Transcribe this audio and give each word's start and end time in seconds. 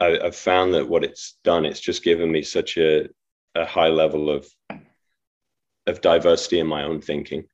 I, 0.00 0.18
have 0.22 0.36
found 0.36 0.74
that 0.74 0.88
what 0.88 1.04
it's 1.04 1.36
done, 1.44 1.64
it's 1.66 1.80
just 1.80 2.02
given 2.02 2.32
me 2.32 2.42
such 2.42 2.76
a, 2.78 3.08
a 3.54 3.66
high 3.66 3.88
level 3.88 4.30
of 4.30 4.46
of 5.86 6.00
diversity 6.00 6.60
in 6.60 6.66
my 6.66 6.84
own 6.84 7.00
thinking, 7.00 7.44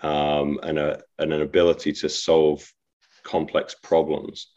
um, 0.00 0.60
and 0.62 0.78
a 0.78 1.02
and 1.18 1.32
an 1.32 1.42
ability 1.42 1.92
to 1.92 2.08
solve 2.08 2.70
complex 3.22 3.74
problems 3.82 4.48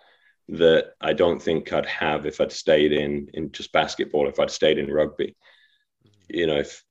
that 0.50 0.94
I 1.02 1.14
don't 1.14 1.42
think 1.42 1.74
I'd 1.74 1.86
have 1.86 2.26
if 2.26 2.40
I'd 2.40 2.52
stayed 2.52 2.94
in 2.94 3.30
in 3.34 3.52
just 3.52 3.72
basketball, 3.72 4.30
if 4.30 4.40
I'd 4.40 4.52
stayed 4.52 4.78
in 4.78 4.92
rugby. 4.92 5.36
You 6.30 6.48
know, 6.48 6.58
if 6.58 6.84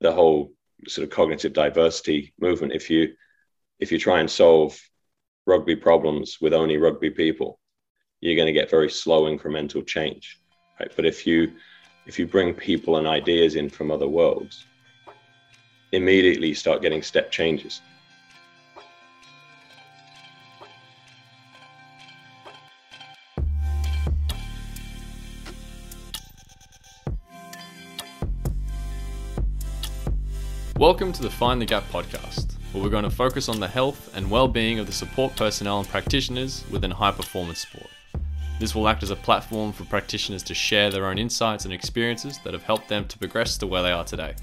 the 0.00 0.12
whole 0.12 0.52
sort 0.88 1.04
of 1.04 1.14
cognitive 1.14 1.52
diversity 1.52 2.34
movement, 2.40 2.72
if 2.72 2.90
you 2.90 3.14
if 3.78 3.92
you 3.92 3.98
try 3.98 4.20
and 4.20 4.30
solve 4.30 4.78
rugby 5.46 5.76
problems 5.76 6.38
with 6.40 6.54
only 6.54 6.78
rugby 6.78 7.10
people, 7.10 7.60
you're 8.20 8.36
going 8.36 8.46
to 8.46 8.52
get 8.52 8.70
very 8.70 8.90
slow 8.90 9.24
incremental 9.24 9.86
change. 9.86 10.40
Right? 10.80 10.90
But 10.94 11.04
if 11.04 11.26
you 11.26 11.52
if 12.06 12.18
you 12.18 12.26
bring 12.26 12.54
people 12.54 12.96
and 12.96 13.06
ideas 13.06 13.54
in 13.54 13.68
from 13.68 13.90
other 13.90 14.08
worlds, 14.08 14.64
immediately 15.92 16.48
you 16.48 16.54
start 16.54 16.82
getting 16.82 17.02
step 17.02 17.30
changes. 17.30 17.80
Welcome 30.76 31.12
to 31.12 31.22
the 31.22 31.30
Find 31.30 31.60
the 31.60 31.66
Gap 31.66 31.84
podcast, 31.90 32.54
where 32.72 32.82
we're 32.82 32.90
going 32.90 33.04
to 33.04 33.10
focus 33.10 33.48
on 33.48 33.60
the 33.60 33.68
health 33.68 34.14
and 34.14 34.30
well 34.30 34.48
being 34.48 34.78
of 34.78 34.86
the 34.86 34.92
support 34.92 35.34
personnel 35.36 35.78
and 35.78 35.88
practitioners 35.88 36.64
within 36.70 36.90
high 36.90 37.12
performance 37.12 37.60
sport. 37.60 37.88
This 38.64 38.74
will 38.74 38.88
act 38.88 39.02
as 39.02 39.10
a 39.10 39.16
platform 39.16 39.72
for 39.72 39.84
practitioners 39.84 40.42
to 40.44 40.54
share 40.54 40.90
their 40.90 41.04
own 41.04 41.18
insights 41.18 41.66
and 41.66 41.74
experiences 41.74 42.38
that 42.44 42.54
have 42.54 42.62
helped 42.62 42.88
them 42.88 43.06
to 43.08 43.18
progress 43.18 43.58
to 43.58 43.66
where 43.66 43.82
they 43.82 43.92
are 43.92 44.04
today, 44.04 44.34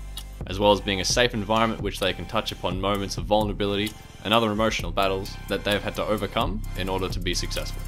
as 0.45 0.59
well 0.59 0.71
as 0.71 0.79
being 0.79 1.01
a 1.01 1.05
safe 1.05 1.33
environment 1.33 1.81
which 1.81 1.99
they 1.99 2.13
can 2.13 2.25
touch 2.25 2.51
upon 2.51 2.79
moments 2.79 3.17
of 3.17 3.25
vulnerability 3.25 3.91
and 4.23 4.31
other 4.31 4.51
emotional 4.51 4.91
battles 4.91 5.35
that 5.47 5.63
they 5.63 5.71
have 5.71 5.81
had 5.81 5.95
to 5.95 6.05
overcome 6.05 6.61
in 6.77 6.87
order 6.87 7.09
to 7.09 7.19
be 7.19 7.33
successful. 7.33 7.81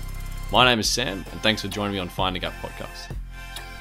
My 0.51 0.65
name 0.65 0.79
is 0.79 0.89
Sam, 0.89 1.23
and 1.31 1.41
thanks 1.43 1.61
for 1.61 1.67
joining 1.67 1.93
me 1.93 1.99
on 1.99 2.09
Find 2.09 2.35
the 2.35 2.39
Gap 2.39 2.53
podcast. 2.63 3.15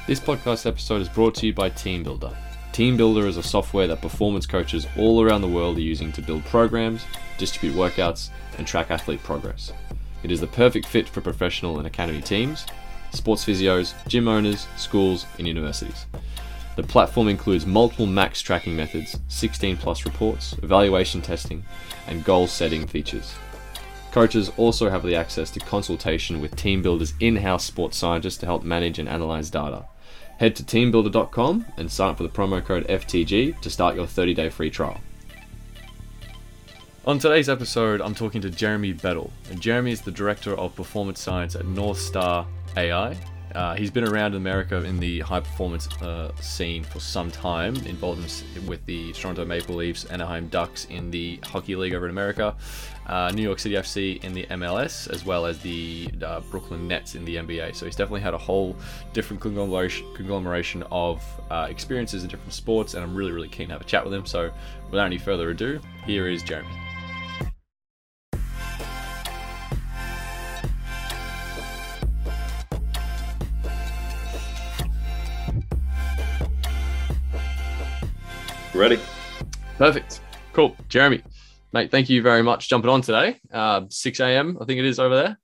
This 0.06 0.20
podcast 0.20 0.66
episode 0.66 1.00
is 1.00 1.08
brought 1.08 1.34
to 1.36 1.46
you 1.46 1.54
by 1.54 1.70
TeamBuildr. 1.70 2.36
Team 2.72 2.98
Builder 2.98 3.26
is 3.26 3.38
a 3.38 3.42
software 3.42 3.86
that 3.86 4.02
performance 4.02 4.44
coaches 4.44 4.86
all 4.98 5.22
around 5.22 5.40
the 5.40 5.48
world 5.48 5.78
are 5.78 5.80
using 5.80 6.12
to 6.12 6.20
build 6.20 6.44
programs, 6.44 7.06
distribute 7.38 7.74
workouts, 7.74 8.28
and 8.58 8.66
track 8.66 8.90
athlete 8.90 9.22
progress. 9.22 9.72
It 10.22 10.30
is 10.30 10.40
the 10.40 10.46
perfect 10.46 10.86
fit 10.86 11.08
for 11.08 11.20
professional 11.20 11.78
and 11.78 11.86
academy 11.86 12.20
teams, 12.20 12.66
sports 13.10 13.44
physios, 13.44 13.94
gym 14.08 14.28
owners, 14.28 14.66
schools, 14.76 15.26
and 15.38 15.46
universities. 15.46 16.06
The 16.76 16.82
platform 16.82 17.28
includes 17.28 17.66
multiple 17.66 18.06
max 18.06 18.40
tracking 18.40 18.74
methods, 18.74 19.18
16 19.28 19.76
plus 19.76 20.04
reports, 20.04 20.54
evaluation 20.62 21.20
testing, 21.20 21.64
and 22.06 22.24
goal 22.24 22.46
setting 22.46 22.86
features. 22.86 23.34
Coaches 24.10 24.50
also 24.56 24.90
have 24.90 25.02
the 25.02 25.16
access 25.16 25.50
to 25.50 25.60
consultation 25.60 26.40
with 26.40 26.56
TeamBuildr's 26.56 27.14
in 27.20 27.36
house 27.36 27.64
sports 27.64 27.96
scientists 27.96 28.38
to 28.38 28.46
help 28.46 28.62
manage 28.62 28.98
and 28.98 29.08
analyze 29.08 29.50
data. 29.50 29.84
Head 30.38 30.56
to 30.56 30.62
teambuildr.com 30.62 31.66
and 31.76 31.90
sign 31.90 32.10
up 32.10 32.16
for 32.16 32.22
the 32.22 32.28
promo 32.28 32.64
code 32.64 32.86
FTG 32.88 33.60
to 33.60 33.70
start 33.70 33.94
your 33.94 34.06
30 34.06 34.34
day 34.34 34.48
free 34.48 34.70
trial. 34.70 35.00
On 37.04 37.18
today's 37.18 37.48
episode, 37.48 38.00
I'm 38.00 38.14
talking 38.14 38.40
to 38.42 38.48
Jeremy 38.48 38.92
Bettle, 38.92 39.32
and 39.50 39.60
Jeremy 39.60 39.90
is 39.90 40.02
the 40.02 40.12
Director 40.12 40.54
of 40.54 40.76
Performance 40.76 41.20
Science 41.20 41.56
at 41.56 41.66
North 41.66 41.98
Star 41.98 42.46
AI. 42.76 43.16
Uh, 43.56 43.74
he's 43.74 43.90
been 43.90 44.06
around 44.06 44.34
in 44.34 44.36
America 44.36 44.84
in 44.84 45.00
the 45.00 45.18
high 45.18 45.40
performance 45.40 45.88
uh, 46.00 46.30
scene 46.40 46.84
for 46.84 47.00
some 47.00 47.28
time, 47.28 47.74
involved 47.86 48.46
in, 48.56 48.66
with 48.68 48.86
the 48.86 49.12
Toronto 49.14 49.44
Maple 49.44 49.74
Leafs, 49.74 50.04
Anaheim 50.04 50.46
Ducks 50.46 50.84
in 50.84 51.10
the 51.10 51.40
Hockey 51.42 51.74
League 51.74 51.92
over 51.92 52.04
in 52.04 52.12
America, 52.12 52.54
uh, 53.08 53.32
New 53.34 53.42
York 53.42 53.58
City 53.58 53.74
FC 53.74 54.22
in 54.22 54.32
the 54.32 54.46
MLS, 54.50 55.10
as 55.10 55.24
well 55.24 55.44
as 55.44 55.58
the 55.58 56.08
uh, 56.24 56.38
Brooklyn 56.52 56.86
Nets 56.86 57.16
in 57.16 57.24
the 57.24 57.34
NBA. 57.34 57.74
So 57.74 57.84
he's 57.84 57.96
definitely 57.96 58.20
had 58.20 58.32
a 58.32 58.38
whole 58.38 58.76
different 59.12 59.42
conglomeration, 59.42 60.06
conglomeration 60.14 60.84
of 60.92 61.20
uh, 61.50 61.66
experiences 61.68 62.22
in 62.22 62.28
different 62.28 62.52
sports, 62.52 62.94
and 62.94 63.02
I'm 63.02 63.12
really, 63.16 63.32
really 63.32 63.48
keen 63.48 63.66
to 63.66 63.72
have 63.72 63.82
a 63.82 63.86
chat 63.86 64.04
with 64.04 64.14
him. 64.14 64.24
So 64.24 64.52
without 64.92 65.06
any 65.06 65.18
further 65.18 65.50
ado, 65.50 65.80
here 66.06 66.28
is 66.28 66.44
Jeremy. 66.44 66.70
Ready? 78.74 78.98
Perfect. 79.76 80.20
Cool. 80.54 80.74
Jeremy, 80.88 81.22
mate, 81.74 81.90
thank 81.90 82.08
you 82.08 82.22
very 82.22 82.42
much 82.42 82.70
jumping 82.70 82.90
on 82.90 83.02
today. 83.02 83.38
Uh, 83.52 83.82
6 83.88 84.20
a.m. 84.20 84.56
I 84.60 84.64
think 84.64 84.78
it 84.78 84.86
is 84.86 84.98
over 84.98 85.14
there. 85.14 85.38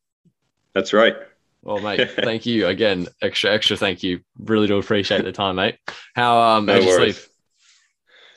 That's 0.74 0.94
right. 0.94 1.14
Well, 1.62 1.78
mate, 1.80 2.10
thank 2.22 2.46
you 2.46 2.66
again. 2.68 3.06
Extra, 3.20 3.52
extra 3.52 3.76
thank 3.76 4.02
you. 4.02 4.20
Really 4.38 4.66
do 4.66 4.78
appreciate 4.78 5.24
the 5.24 5.32
time, 5.32 5.56
mate. 5.56 5.78
How 6.14 6.40
um 6.40 6.66
no 6.66 6.76
you 6.78 6.94
sleep? 6.94 7.16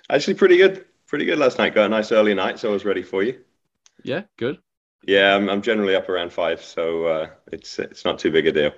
Actually, 0.10 0.34
pretty 0.34 0.58
good. 0.58 0.86
Pretty 1.08 1.26
good 1.26 1.40
last 1.40 1.58
night. 1.58 1.74
Got 1.74 1.86
a 1.86 1.90
nice 1.90 2.12
early 2.12 2.34
night, 2.34 2.60
so 2.60 2.70
I 2.70 2.74
was 2.74 2.84
ready 2.84 3.04
for 3.04 3.24
you. 3.24 3.40
Yeah, 4.04 4.24
good. 4.38 4.58
Yeah, 5.08 5.36
I'm, 5.36 5.50
I'm 5.50 5.62
generally 5.62 5.96
up 5.96 6.10
around 6.10 6.34
five, 6.34 6.62
so 6.64 7.06
uh, 7.06 7.30
it's 7.52 7.80
it's 7.80 8.04
not 8.04 8.20
too 8.20 8.32
big 8.32 8.48
a 8.48 8.52
deal. 8.52 8.72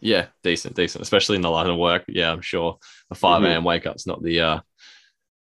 Yeah, 0.00 0.26
decent, 0.42 0.76
decent, 0.76 1.02
especially 1.02 1.36
in 1.36 1.42
the 1.42 1.50
line 1.50 1.68
of 1.68 1.78
work. 1.78 2.04
Yeah, 2.08 2.30
I'm 2.30 2.42
sure 2.42 2.78
a 3.10 3.14
5 3.14 3.42
a.m. 3.42 3.52
Mm-hmm. 3.52 3.64
wake 3.64 3.86
up's 3.86 4.06
not 4.06 4.22
the 4.22 4.40
uh, 4.40 4.60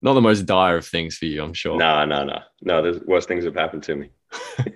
not 0.03 0.15
the 0.15 0.21
most 0.21 0.43
dire 0.43 0.77
of 0.77 0.87
things 0.87 1.17
for 1.17 1.27
you, 1.27 1.43
I'm 1.43 1.55
sure. 1.55 1.77
No, 1.77 2.05
no, 2.05 2.25
no, 2.25 2.39
no. 2.63 2.83
The 2.83 3.05
worst 3.07 3.29
things 3.29 3.45
have 3.45 3.55
happened 3.55 3.83
to 3.85 3.97
me. 3.97 4.11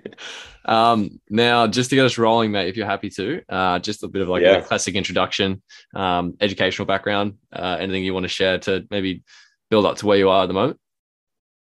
um, 0.65 1.21
now, 1.29 1.67
just 1.67 1.89
to 1.89 1.95
get 1.95 2.05
us 2.05 2.17
rolling, 2.17 2.51
mate, 2.51 2.67
if 2.67 2.75
you're 2.75 2.85
happy 2.85 3.09
to, 3.11 3.41
uh, 3.47 3.79
just 3.79 4.03
a 4.03 4.07
bit 4.07 4.21
of 4.21 4.27
like 4.27 4.41
yeah. 4.41 4.57
a 4.57 4.63
classic 4.63 4.95
introduction, 4.95 5.61
um, 5.95 6.35
educational 6.41 6.85
background, 6.85 7.35
uh, 7.53 7.77
anything 7.79 8.03
you 8.03 8.13
want 8.13 8.25
to 8.25 8.29
share 8.29 8.57
to 8.59 8.85
maybe 8.89 9.23
build 9.69 9.85
up 9.85 9.97
to 9.97 10.05
where 10.05 10.17
you 10.17 10.29
are 10.29 10.43
at 10.43 10.47
the 10.47 10.53
moment. 10.53 10.79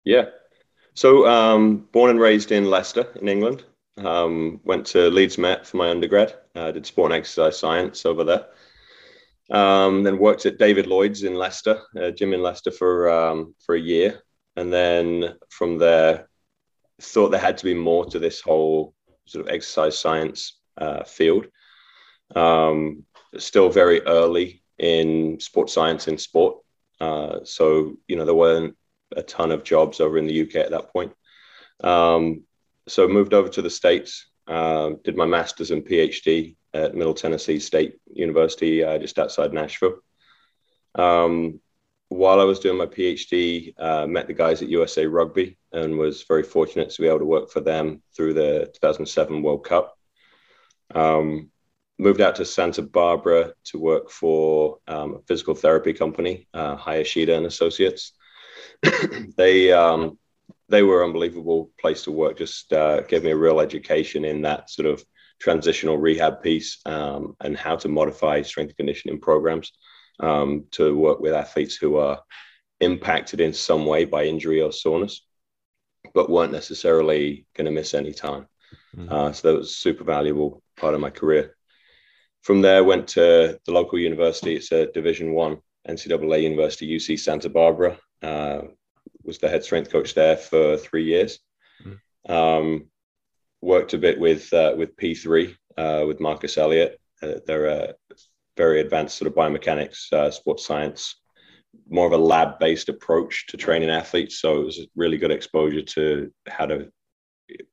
Yeah. 0.03 0.25
So, 0.93 1.27
um, 1.27 1.87
born 1.91 2.11
and 2.11 2.19
raised 2.19 2.51
in 2.51 2.65
Leicester, 2.65 3.07
in 3.19 3.27
England. 3.27 3.63
Um, 3.97 4.59
went 4.63 4.85
to 4.87 5.09
Leeds 5.09 5.39
Met 5.39 5.65
for 5.65 5.77
my 5.77 5.89
undergrad. 5.89 6.35
Uh, 6.55 6.71
did 6.71 6.85
sport 6.85 7.11
and 7.11 7.19
exercise 7.19 7.57
science 7.57 8.05
over 8.05 8.23
there. 8.23 8.45
Um, 9.49 10.03
then 10.03 10.17
worked 10.17 10.45
at 10.45 10.57
David 10.57 10.87
Lloyd's 10.87 11.23
in 11.23 11.35
Leicester, 11.35 11.81
uh, 11.99 12.11
gym 12.11 12.33
in 12.33 12.41
Leicester 12.41 12.71
for 12.71 13.09
um, 13.09 13.55
for 13.65 13.75
a 13.75 13.79
year, 13.79 14.21
and 14.57 14.71
then 14.73 15.35
from 15.49 15.77
there, 15.77 16.27
thought 17.01 17.29
there 17.29 17.39
had 17.39 17.57
to 17.59 17.65
be 17.65 17.73
more 17.73 18.05
to 18.07 18.19
this 18.19 18.41
whole 18.41 18.93
sort 19.25 19.45
of 19.45 19.51
exercise 19.51 19.97
science 19.97 20.59
uh, 20.77 21.03
field. 21.03 21.47
Um, 22.35 23.05
still 23.37 23.69
very 23.69 24.01
early 24.01 24.63
in 24.77 25.39
sports 25.39 25.73
science 25.73 26.09
in 26.09 26.17
sport, 26.17 26.57
uh, 26.99 27.39
so 27.45 27.97
you 28.07 28.17
know 28.17 28.25
there 28.25 28.35
weren't 28.35 28.75
a 29.15 29.23
ton 29.23 29.51
of 29.51 29.63
jobs 29.63 30.01
over 30.01 30.17
in 30.17 30.27
the 30.27 30.41
UK 30.41 30.55
at 30.55 30.71
that 30.71 30.91
point. 30.91 31.13
Um, 31.83 32.43
so 32.87 33.07
moved 33.07 33.33
over 33.33 33.49
to 33.49 33.61
the 33.61 33.69
states, 33.69 34.27
uh, 34.47 34.91
did 35.03 35.17
my 35.17 35.25
master's 35.25 35.71
and 35.71 35.85
PhD 35.85 36.55
at 36.73 36.95
Middle 36.95 37.13
Tennessee 37.13 37.59
State 37.59 37.99
University, 38.11 38.83
uh, 38.83 38.97
just 38.97 39.19
outside 39.19 39.53
Nashville. 39.53 39.99
Um, 40.95 41.59
while 42.09 42.39
I 42.39 42.45
was 42.45 42.59
doing 42.59 42.77
my 42.77 42.85
PhD, 42.85 43.73
uh, 43.77 44.07
met 44.07 44.27
the 44.27 44.33
guys 44.33 44.61
at 44.61 44.69
USA 44.69 45.05
Rugby 45.05 45.57
and 45.73 45.97
was 45.97 46.23
very 46.23 46.43
fortunate 46.43 46.89
to 46.91 47.01
be 47.01 47.07
able 47.07 47.19
to 47.19 47.25
work 47.25 47.51
for 47.51 47.59
them 47.59 48.01
through 48.15 48.33
the 48.33 48.71
2007 48.73 49.41
World 49.41 49.65
Cup. 49.65 49.97
Um, 50.95 51.51
moved 51.99 52.21
out 52.21 52.35
to 52.35 52.45
Santa 52.45 52.81
Barbara 52.81 53.53
to 53.65 53.79
work 53.79 54.09
for 54.09 54.77
um, 54.87 55.15
a 55.15 55.19
physical 55.27 55.55
therapy 55.55 55.93
company, 55.93 56.47
uh, 56.53 56.77
Hayashida 56.77 57.35
and 57.35 57.45
Associates. 57.45 58.13
they 59.37 59.73
um, 59.73 60.17
they 60.69 60.83
were 60.83 61.01
an 61.01 61.07
unbelievable 61.07 61.71
place 61.79 62.03
to 62.03 62.11
work. 62.11 62.37
Just 62.37 62.73
uh, 62.73 63.01
gave 63.01 63.23
me 63.23 63.31
a 63.31 63.37
real 63.37 63.59
education 63.59 64.25
in 64.25 64.41
that 64.41 64.69
sort 64.69 64.87
of 64.87 65.03
transitional 65.39 65.97
rehab 65.97 66.41
piece 66.41 66.79
um, 66.85 67.35
and 67.41 67.55
how 67.57 67.75
to 67.77 67.87
modify 67.87 68.41
strength 68.41 68.75
conditioning 68.75 69.19
programs 69.19 69.71
um, 70.19 70.65
to 70.71 70.97
work 70.97 71.19
with 71.19 71.33
athletes 71.33 71.75
who 71.75 71.97
are 71.97 72.21
impacted 72.79 73.39
in 73.39 73.53
some 73.53 73.85
way 73.85 74.05
by 74.05 74.25
injury 74.25 74.61
or 74.61 74.71
soreness, 74.71 75.25
but 76.13 76.29
weren't 76.29 76.51
necessarily 76.51 77.45
going 77.55 77.65
to 77.65 77.71
miss 77.71 77.93
any 77.93 78.13
time. 78.13 78.47
Mm-hmm. 78.95 79.11
Uh, 79.11 79.31
so 79.31 79.47
that 79.47 79.57
was 79.57 79.69
a 79.69 79.73
super 79.73 80.03
valuable 80.03 80.61
part 80.75 80.93
of 80.93 81.01
my 81.01 81.09
career. 81.09 81.55
From 82.41 82.61
there, 82.61 82.83
went 82.83 83.09
to 83.09 83.59
the 83.65 83.71
local 83.71 83.99
university. 83.99 84.55
It's 84.55 84.71
a 84.71 84.91
Division 84.91 85.33
One 85.33 85.57
NCAA 85.87 86.43
University, 86.43 86.95
UC 86.95 87.19
Santa 87.19 87.49
Barbara. 87.49 87.97
Uh, 88.21 88.61
was 89.27 89.37
the 89.37 89.49
head 89.49 89.63
strength 89.63 89.91
coach 89.91 90.13
there 90.15 90.37
for 90.37 90.77
three 90.77 91.03
years. 91.03 91.39
Mm-hmm. 91.83 92.31
Um, 92.31 92.85
worked 93.61 93.93
a 93.93 93.97
bit 93.97 94.19
with 94.19 94.51
uh, 94.53 94.73
with 94.77 94.95
P3 94.97 95.55
uh, 95.77 96.05
with 96.07 96.19
Marcus 96.19 96.57
Elliott. 96.57 96.99
Uh, 97.21 97.33
they're 97.45 97.65
a 97.65 97.93
very 98.55 98.81
advanced 98.81 99.17
sort 99.17 99.27
of 99.27 99.35
biomechanics, 99.35 100.11
uh, 100.13 100.31
sports 100.31 100.65
science, 100.65 101.17
more 101.89 102.07
of 102.07 102.13
a 102.13 102.17
lab 102.17 102.59
based 102.59 102.89
approach 102.89 103.47
to 103.47 103.57
training 103.57 103.89
athletes. 103.89 104.39
So 104.39 104.61
it 104.61 104.65
was 104.65 104.79
a 104.79 104.87
really 104.95 105.17
good 105.17 105.31
exposure 105.31 105.83
to 105.83 106.31
how 106.47 106.65
to 106.65 106.91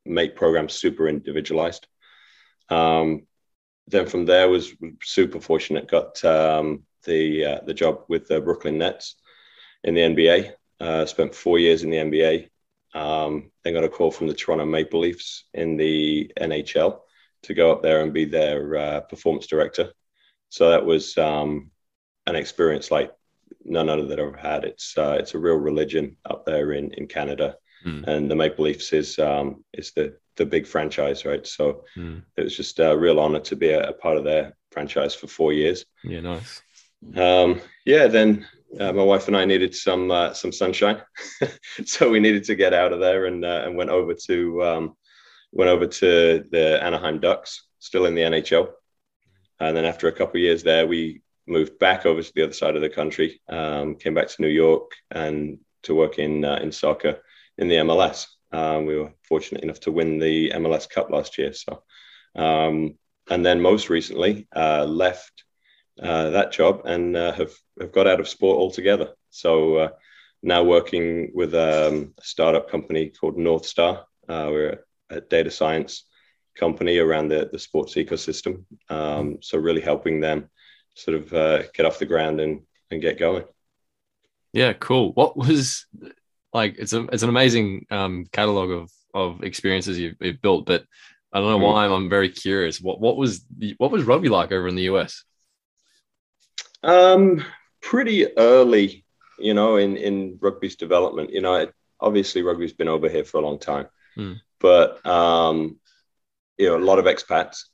make 0.05 0.37
programs 0.37 0.75
super 0.75 1.09
individualized. 1.09 1.87
Um, 2.69 3.27
then 3.87 4.07
from 4.07 4.25
there 4.25 4.49
was 4.49 4.73
super 5.03 5.41
fortunate. 5.41 5.89
Got 5.89 6.25
um, 6.25 6.85
the 7.05 7.45
uh, 7.45 7.61
the 7.67 7.75
job 7.75 8.05
with 8.09 8.29
the 8.29 8.41
Brooklyn 8.41 8.79
Nets 8.79 9.17
in 9.83 9.95
the 9.95 10.01
NBA. 10.01 10.53
Uh, 10.81 11.07
spent 11.07 11.35
four 11.35 11.59
years 11.59 11.83
in 11.83 11.91
the 11.91 11.97
NBA. 11.97 12.49
Um, 12.95 13.51
then 13.63 13.75
got 13.75 13.85
a 13.85 13.89
call 13.89 14.11
from 14.11 14.29
the 14.29 14.35
Toronto 14.35 14.65
Maple 14.65 15.01
Leafs 15.01 15.45
in 15.53 15.77
the 15.77 16.31
NHL 16.41 17.01
to 17.43 17.55
go 17.55 17.73
up 17.73 17.83
there 17.83 18.03
and 18.03 18.13
be 18.13 18.25
their 18.25 18.77
uh, 18.77 19.01
performance 19.01 19.47
director. 19.47 19.91
So 20.49 20.71
that 20.71 20.85
was 20.85 21.17
um, 21.19 21.71
an 22.27 22.37
experience 22.37 22.91
like 22.91 23.13
none 23.65 23.89
other 23.89 24.07
that 24.07 24.21
I've 24.21 24.29
ever 24.29 24.37
had. 24.37 24.65
It's 24.65 24.97
uh, 24.97 25.17
it's 25.19 25.35
a 25.35 25.39
real 25.39 25.57
religion 25.57 26.17
up 26.25 26.45
there 26.45 26.73
in 26.73 26.93
in 26.93 27.07
Canada, 27.07 27.57
mm. 27.85 28.07
and 28.07 28.31
the 28.31 28.37
Maple 28.37 28.65
Leafs 28.65 28.93
is 28.93 29.19
um, 29.19 29.65
is 29.73 29.93
the 29.93 30.17
the 30.37 30.47
big 30.47 30.67
franchise, 30.67 31.25
right? 31.25 31.47
So 31.47 31.85
mm. 31.97 32.23
it 32.37 32.43
was 32.43 32.57
just 32.57 32.79
a 32.81 32.97
real 32.97 33.21
honor 33.21 33.41
to 33.41 33.57
be 33.57 33.71
a, 33.71 33.89
a, 33.91 33.93
part 33.93 34.17
of 34.17 34.25
their 34.25 34.57
franchise 34.73 35.15
for 35.15 35.29
four 35.29 35.53
years. 35.53 35.85
Yeah, 36.03 36.21
nice. 36.21 36.63
Um, 37.17 37.61
yeah, 37.85 38.09
then 38.09 38.47
uh, 38.81 38.93
my 38.93 39.03
wife 39.03 39.29
and 39.29 39.37
I 39.37 39.45
needed 39.45 39.75
some 39.75 40.11
uh, 40.11 40.33
some 40.33 40.53
sunshine, 40.53 41.03
so 41.85 42.11
we 42.11 42.21
needed 42.21 42.45
to 42.45 42.55
get 42.55 42.75
out 42.75 42.93
of 42.93 43.01
there 43.01 43.27
and 43.27 43.45
uh, 43.45 43.63
and 43.65 43.77
went 43.77 43.91
over 43.91 44.15
to 44.27 44.65
um, 44.65 44.97
went 45.53 45.71
over 45.71 45.87
to 45.87 46.45
the 46.51 46.83
Anaheim 46.83 47.21
Ducks, 47.21 47.65
still 47.79 48.07
in 48.07 48.15
the 48.15 48.23
NHL. 48.23 48.69
And 49.61 49.77
then 49.77 49.85
after 49.85 50.09
a 50.09 50.13
couple 50.13 50.37
of 50.37 50.43
years 50.43 50.63
there, 50.63 50.87
we 50.87 51.23
moved 51.47 51.79
back 51.79 52.07
over 52.07 52.23
to 52.23 52.33
the 52.35 52.43
other 52.43 52.53
side 52.53 52.77
of 52.77 52.83
the 52.83 52.89
country, 52.89 53.41
um, 53.49 53.95
came 53.95 54.15
back 54.15 54.29
to 54.29 54.43
New 54.43 54.49
York 54.49 54.91
and 55.11 55.59
to 55.85 55.95
work 55.95 56.19
in 56.19 56.45
uh, 56.45 56.59
in 56.63 56.73
soccer 56.73 57.21
in 57.59 57.69
the 57.69 57.77
MLS. 57.77 58.27
Um, 58.53 58.87
we 58.87 58.97
were 58.97 59.13
fortunate 59.23 59.63
enough 59.63 59.81
to 59.81 59.93
win 59.93 60.19
the 60.19 60.51
MLS 60.51 60.89
Cup 60.89 61.11
last 61.11 61.39
year. 61.39 61.53
So, 61.53 61.83
um, 62.35 62.97
and 63.31 63.45
then 63.45 63.61
most 63.61 63.91
recently 63.91 64.47
uh, 64.55 64.85
left 64.85 65.45
uh, 66.03 66.31
that 66.31 66.53
job 66.53 66.83
and 66.85 67.17
uh, 67.17 67.33
have 67.33 67.53
have 67.81 67.93
got 67.93 68.07
out 68.07 68.21
of 68.21 68.29
sport 68.29 68.59
altogether. 68.59 69.13
So 69.31 69.77
uh, 69.77 69.89
now 70.43 70.63
working 70.63 71.31
with 71.35 71.55
um, 71.55 72.15
a 72.19 72.23
startup 72.23 72.71
company 72.71 73.11
called 73.11 73.39
North 73.39 73.67
Star. 73.67 74.05
Uh, 74.29 74.49
we're 74.51 74.85
a 75.11 75.21
data 75.21 75.51
science 75.51 76.05
company 76.57 76.99
around 76.99 77.29
the, 77.29 77.49
the 77.51 77.59
sports 77.59 77.95
ecosystem. 77.95 78.65
Um, 78.89 79.39
so 79.41 79.59
really 79.59 79.81
helping 79.81 80.21
them 80.21 80.51
sort 80.95 81.17
of 81.17 81.33
uh, 81.33 81.63
get 81.75 81.87
off 81.87 81.99
the 81.99 82.07
ground 82.07 82.41
and, 82.41 82.63
and 82.91 83.01
get 83.01 83.19
going. 83.19 83.45
Yeah, 84.53 84.73
cool. 84.73 85.13
What 85.13 85.37
was 85.37 85.87
like? 86.53 86.77
It's 86.79 86.93
a 86.93 87.03
it's 87.07 87.25
an 87.25 87.29
amazing 87.29 87.87
um, 87.91 88.27
catalog 88.31 88.71
of 88.71 88.91
of 89.13 89.43
experiences 89.43 89.99
you've, 89.99 90.15
you've 90.21 90.41
built, 90.41 90.65
but 90.67 90.85
I 91.33 91.41
don't 91.41 91.51
know 91.51 91.59
mm. 91.59 91.73
why 91.73 91.85
I'm, 91.85 91.93
I'm 91.93 92.09
very 92.09 92.29
curious. 92.29 92.81
What 92.81 93.01
what 93.01 93.17
was 93.17 93.45
the, 93.59 93.75
what 93.79 93.91
was 93.91 94.05
rugby 94.05 94.29
like 94.29 94.53
over 94.53 94.69
in 94.69 94.77
the 94.77 94.91
US? 94.95 95.25
Um, 96.85 97.45
pretty 97.81 98.37
early, 98.37 99.05
you 99.39 99.55
know, 99.55 99.77
in 99.77 99.97
in 99.97 100.39
rugby's 100.41 100.77
development. 100.77 101.31
You 101.31 101.41
know, 101.41 101.55
it, 101.55 101.75
obviously 102.01 102.43
rugby's 102.43 102.73
been 102.73 102.89
over 102.89 103.09
here 103.09 103.25
for 103.25 103.39
a 103.39 103.45
long 103.45 103.59
time, 103.59 103.87
mm. 104.17 104.41
but 104.61 105.05
um, 105.07 105.79
you 106.59 106.69
know, 106.69 106.77
a 106.77 106.79
lot 106.79 106.99
of 106.99 107.07
expats. 107.07 107.65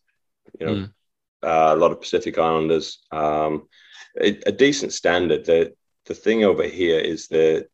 You 0.58 0.66
know, 0.66 0.74
mm 0.74 0.90
uh, 1.42 1.72
a 1.74 1.76
lot 1.76 1.92
of 1.92 2.00
Pacific 2.00 2.38
Islanders. 2.38 2.98
Um, 3.10 3.68
a, 4.20 4.38
a, 4.46 4.52
decent 4.52 4.92
standard. 4.92 5.44
The 5.44 5.74
the 6.06 6.14
thing 6.14 6.44
over 6.44 6.64
here 6.64 6.98
is 6.98 7.28
that 7.28 7.68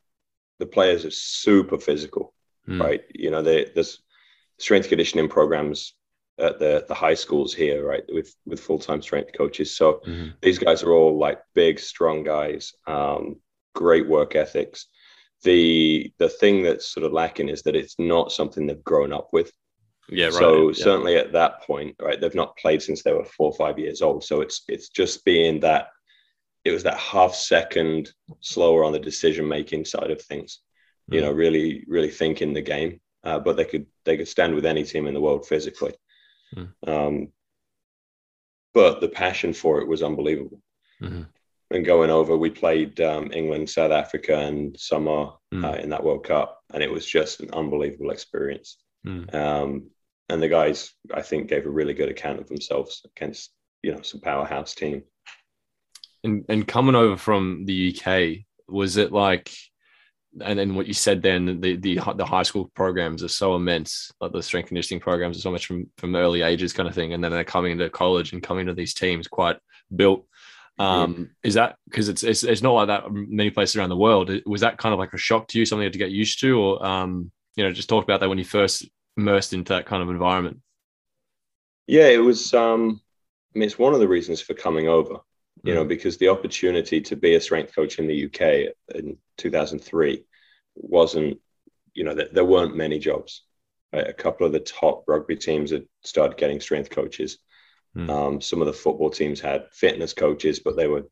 the 0.59 0.67
players 0.67 1.05
are 1.05 1.11
super 1.11 1.79
physical, 1.79 2.35
mm. 2.69 2.83
right? 2.83 3.03
You 3.15 3.31
know, 3.31 3.43
they, 3.43 3.67
there's 3.75 4.03
strength 4.59 4.89
conditioning 4.89 5.29
programs 5.29 5.95
at 6.39 6.59
the 6.59 6.85
the 6.89 6.95
high 6.95 7.15
schools 7.15 7.55
here, 7.55 7.87
right, 7.87 8.05
with 8.09 8.35
with 8.45 8.61
full 8.61 8.79
time 8.79 9.03
strength 9.03 9.33
coaches. 9.37 9.77
So 9.77 10.01
mm-hmm. 10.07 10.31
these 10.43 10.59
guys 10.59 10.83
are 10.83 10.93
all 10.93 11.19
like 11.19 11.41
big, 11.55 11.79
strong 11.79 12.25
guys, 12.25 12.73
um, 12.87 13.37
great 13.75 14.09
work 14.09 14.37
ethics. 14.37 14.87
The 15.43 16.13
the 16.19 16.29
thing 16.29 16.63
that's 16.63 16.89
sort 16.89 17.07
of 17.07 17.13
lacking 17.13 17.49
is 17.49 17.63
that 17.63 17.77
it's 17.77 17.97
not 17.99 18.33
something 18.33 18.67
they've 18.67 18.85
grown 18.85 19.13
up 19.13 19.29
with. 19.33 19.51
Yeah, 20.09 20.27
right. 20.27 20.35
So 20.35 20.69
yeah. 20.69 20.85
certainly 20.85 21.17
at 21.17 21.33
that 21.33 21.63
point, 21.63 21.97
right, 22.01 22.21
they've 22.21 22.35
not 22.35 22.57
played 22.57 22.83
since 22.83 23.03
they 23.03 23.13
were 23.13 23.25
four 23.25 23.51
or 23.51 23.57
five 23.57 23.79
years 23.79 24.03
old. 24.03 24.25
So 24.25 24.41
it's 24.41 24.63
it's 24.69 24.89
just 24.89 25.25
being 25.25 25.61
that 25.61 25.89
it 26.65 26.73
was 26.73 26.83
that 26.83 26.99
half 26.99 27.35
second 27.35 28.11
slower 28.41 28.85
on 28.85 28.93
the 28.93 28.99
decision 28.99 29.47
making 29.49 29.85
side 29.85 30.11
of 30.11 30.21
things. 30.21 30.61
Mm. 31.11 31.15
You 31.15 31.21
know, 31.23 31.33
mm. 31.33 31.37
really, 31.37 31.85
really 31.87 32.11
thinking 32.11 32.53
the 32.53 32.63
game. 32.63 33.01
Uh, 33.25 33.41
but 33.41 33.57
they 33.57 33.65
could 33.65 33.87
they 34.05 34.17
could 34.17 34.29
stand 34.29 34.55
with 34.55 34.67
any 34.67 34.85
team 34.85 35.07
in 35.07 35.15
the 35.15 35.21
world 35.21 35.47
physically. 35.47 35.95
Mm. 36.55 36.69
Um, 36.87 37.29
but 38.75 39.01
the 39.01 39.09
passion 39.09 39.53
for 39.53 39.81
it 39.81 39.89
was 39.89 40.03
unbelievable. 40.03 40.61
Mm-hmm. 41.03 41.23
And 41.71 41.85
going 41.85 42.11
over, 42.11 42.37
we 42.37 42.51
played 42.51 43.01
um, 43.01 43.33
England, 43.33 43.69
South 43.69 43.91
Africa, 43.91 44.39
and 44.39 44.79
Samoa 44.79 45.39
mm. 45.53 45.65
uh, 45.65 45.79
in 45.79 45.89
that 45.91 46.05
World 46.05 46.25
Cup, 46.25 46.61
and 46.73 46.83
it 46.83 46.91
was 46.91 47.05
just 47.05 47.41
an 47.41 47.51
unbelievable 47.53 48.11
experience. 48.11 48.77
Mm. 49.05 49.35
Um, 49.35 49.91
and 50.29 50.43
the 50.43 50.49
guys 50.49 50.93
I 51.13 51.23
think 51.23 51.49
gave 51.49 51.67
a 51.67 51.71
really 51.71 51.95
good 51.95 52.09
account 52.09 52.41
of 52.41 52.49
themselves 52.49 53.05
against 53.17 53.51
you 53.83 53.93
know 53.93 54.03
some 54.03 54.21
powerhouse 54.21 54.75
team. 54.75 55.03
And 56.23 56.45
and 56.49 56.67
coming 56.67 56.95
over 56.95 57.17
from 57.17 57.65
the 57.65 57.97
UK, 57.97 58.45
was 58.69 58.97
it 58.97 59.13
like? 59.13 59.53
And 60.43 60.59
then 60.59 60.75
what 60.75 60.87
you 60.87 60.95
said 60.95 61.23
then, 61.23 61.61
the, 61.61 61.77
the 61.77 62.01
the 62.17 62.25
high 62.25 62.43
school 62.43 62.71
programs 62.75 63.23
are 63.23 63.29
so 63.29 63.57
immense, 63.57 64.13
like 64.21 64.33
the 64.33 64.43
strength 64.43 64.69
conditioning 64.69 65.01
programs 65.01 65.39
are 65.39 65.41
so 65.41 65.51
much 65.51 65.67
from 65.67 65.89
from 65.99 66.15
early 66.15 66.43
ages, 66.43 66.73
kind 66.73 66.89
of 66.89 66.95
thing. 66.95 67.13
And 67.13 67.23
then 67.23 67.33
they're 67.33 67.45
coming 67.45 67.73
into 67.73 67.89
college 67.91 68.33
and 68.33 68.43
coming 68.43 68.67
to 68.67 68.75
these 68.75 68.95
teams 68.95 69.29
quite 69.29 69.57
built. 69.95 70.27
Um, 70.79 71.13
mm-hmm. 71.13 71.23
Is 71.43 71.55
that 71.55 71.77
because 71.89 72.09
it's, 72.09 72.23
it's 72.23 72.45
it's 72.45 72.63
not 72.63 72.73
like 72.73 72.89
that 72.89 73.11
many 73.11 73.51
places 73.51 73.77
around 73.77 73.89
the 73.89 73.97
world? 73.97 74.31
Was 74.45 74.61
that 74.61 74.79
kind 74.79 74.93
of 74.93 74.99
like 74.99 75.15
a 75.15 75.19
shock 75.19 75.49
to 75.49 75.59
you, 75.59 75.65
something 75.65 75.83
you 75.83 75.87
had 75.87 75.93
to 75.95 75.99
get 75.99 76.11
used 76.11 76.41
to, 76.41 76.61
or 76.61 76.85
um, 76.85 77.31
you 77.57 77.65
know, 77.65 77.73
just 77.73 77.89
talk 77.89 78.05
about 78.05 78.21
that 78.21 78.29
when 78.29 78.39
you 78.39 78.45
first 78.45 78.89
immersed 79.17 79.53
into 79.53 79.73
that 79.73 79.87
kind 79.87 80.03
of 80.03 80.11
environment? 80.11 80.61
Yeah, 81.87 82.09
it 82.09 82.19
was. 82.19 82.53
Um, 82.53 83.01
I 83.55 83.59
mean, 83.59 83.67
it's 83.67 83.79
one 83.79 83.95
of 83.95 84.01
the 84.01 84.09
reasons 84.09 84.43
for 84.43 84.53
coming 84.53 84.89
over. 84.89 85.21
You 85.67 85.75
know, 85.75 85.85
mm. 85.85 85.89
because 85.89 86.17
the 86.17 86.29
opportunity 86.29 87.01
to 87.01 87.17
be 87.17 87.35
a 87.35 87.41
strength 87.41 87.75
coach 87.75 87.99
in 87.99 88.07
the 88.07 88.27
UK 88.27 88.75
in 88.95 89.19
2003 89.39 90.25
wasn't. 90.75 91.41
You 91.95 92.05
know, 92.05 92.15
there, 92.15 92.29
there 92.31 92.45
weren't 92.45 92.77
many 92.77 92.99
jobs. 92.99 93.43
A 93.95 94.13
couple 94.13 94.47
of 94.47 94.53
the 94.53 94.61
top 94.61 95.05
rugby 95.09 95.37
teams 95.37 95.71
had 95.71 95.87
started 96.03 96.37
getting 96.37 96.61
strength 96.61 96.91
coaches. 96.91 97.39
Mm. 97.97 98.11
Um, 98.11 98.41
some 98.43 98.61
of 98.61 98.67
the 98.67 98.75
football 98.75 99.09
teams 99.09 99.41
had 99.41 99.69
fitness 99.73 100.13
coaches, 100.13 100.61
but 100.61 100.77
they 100.77 100.87
were 100.87 101.07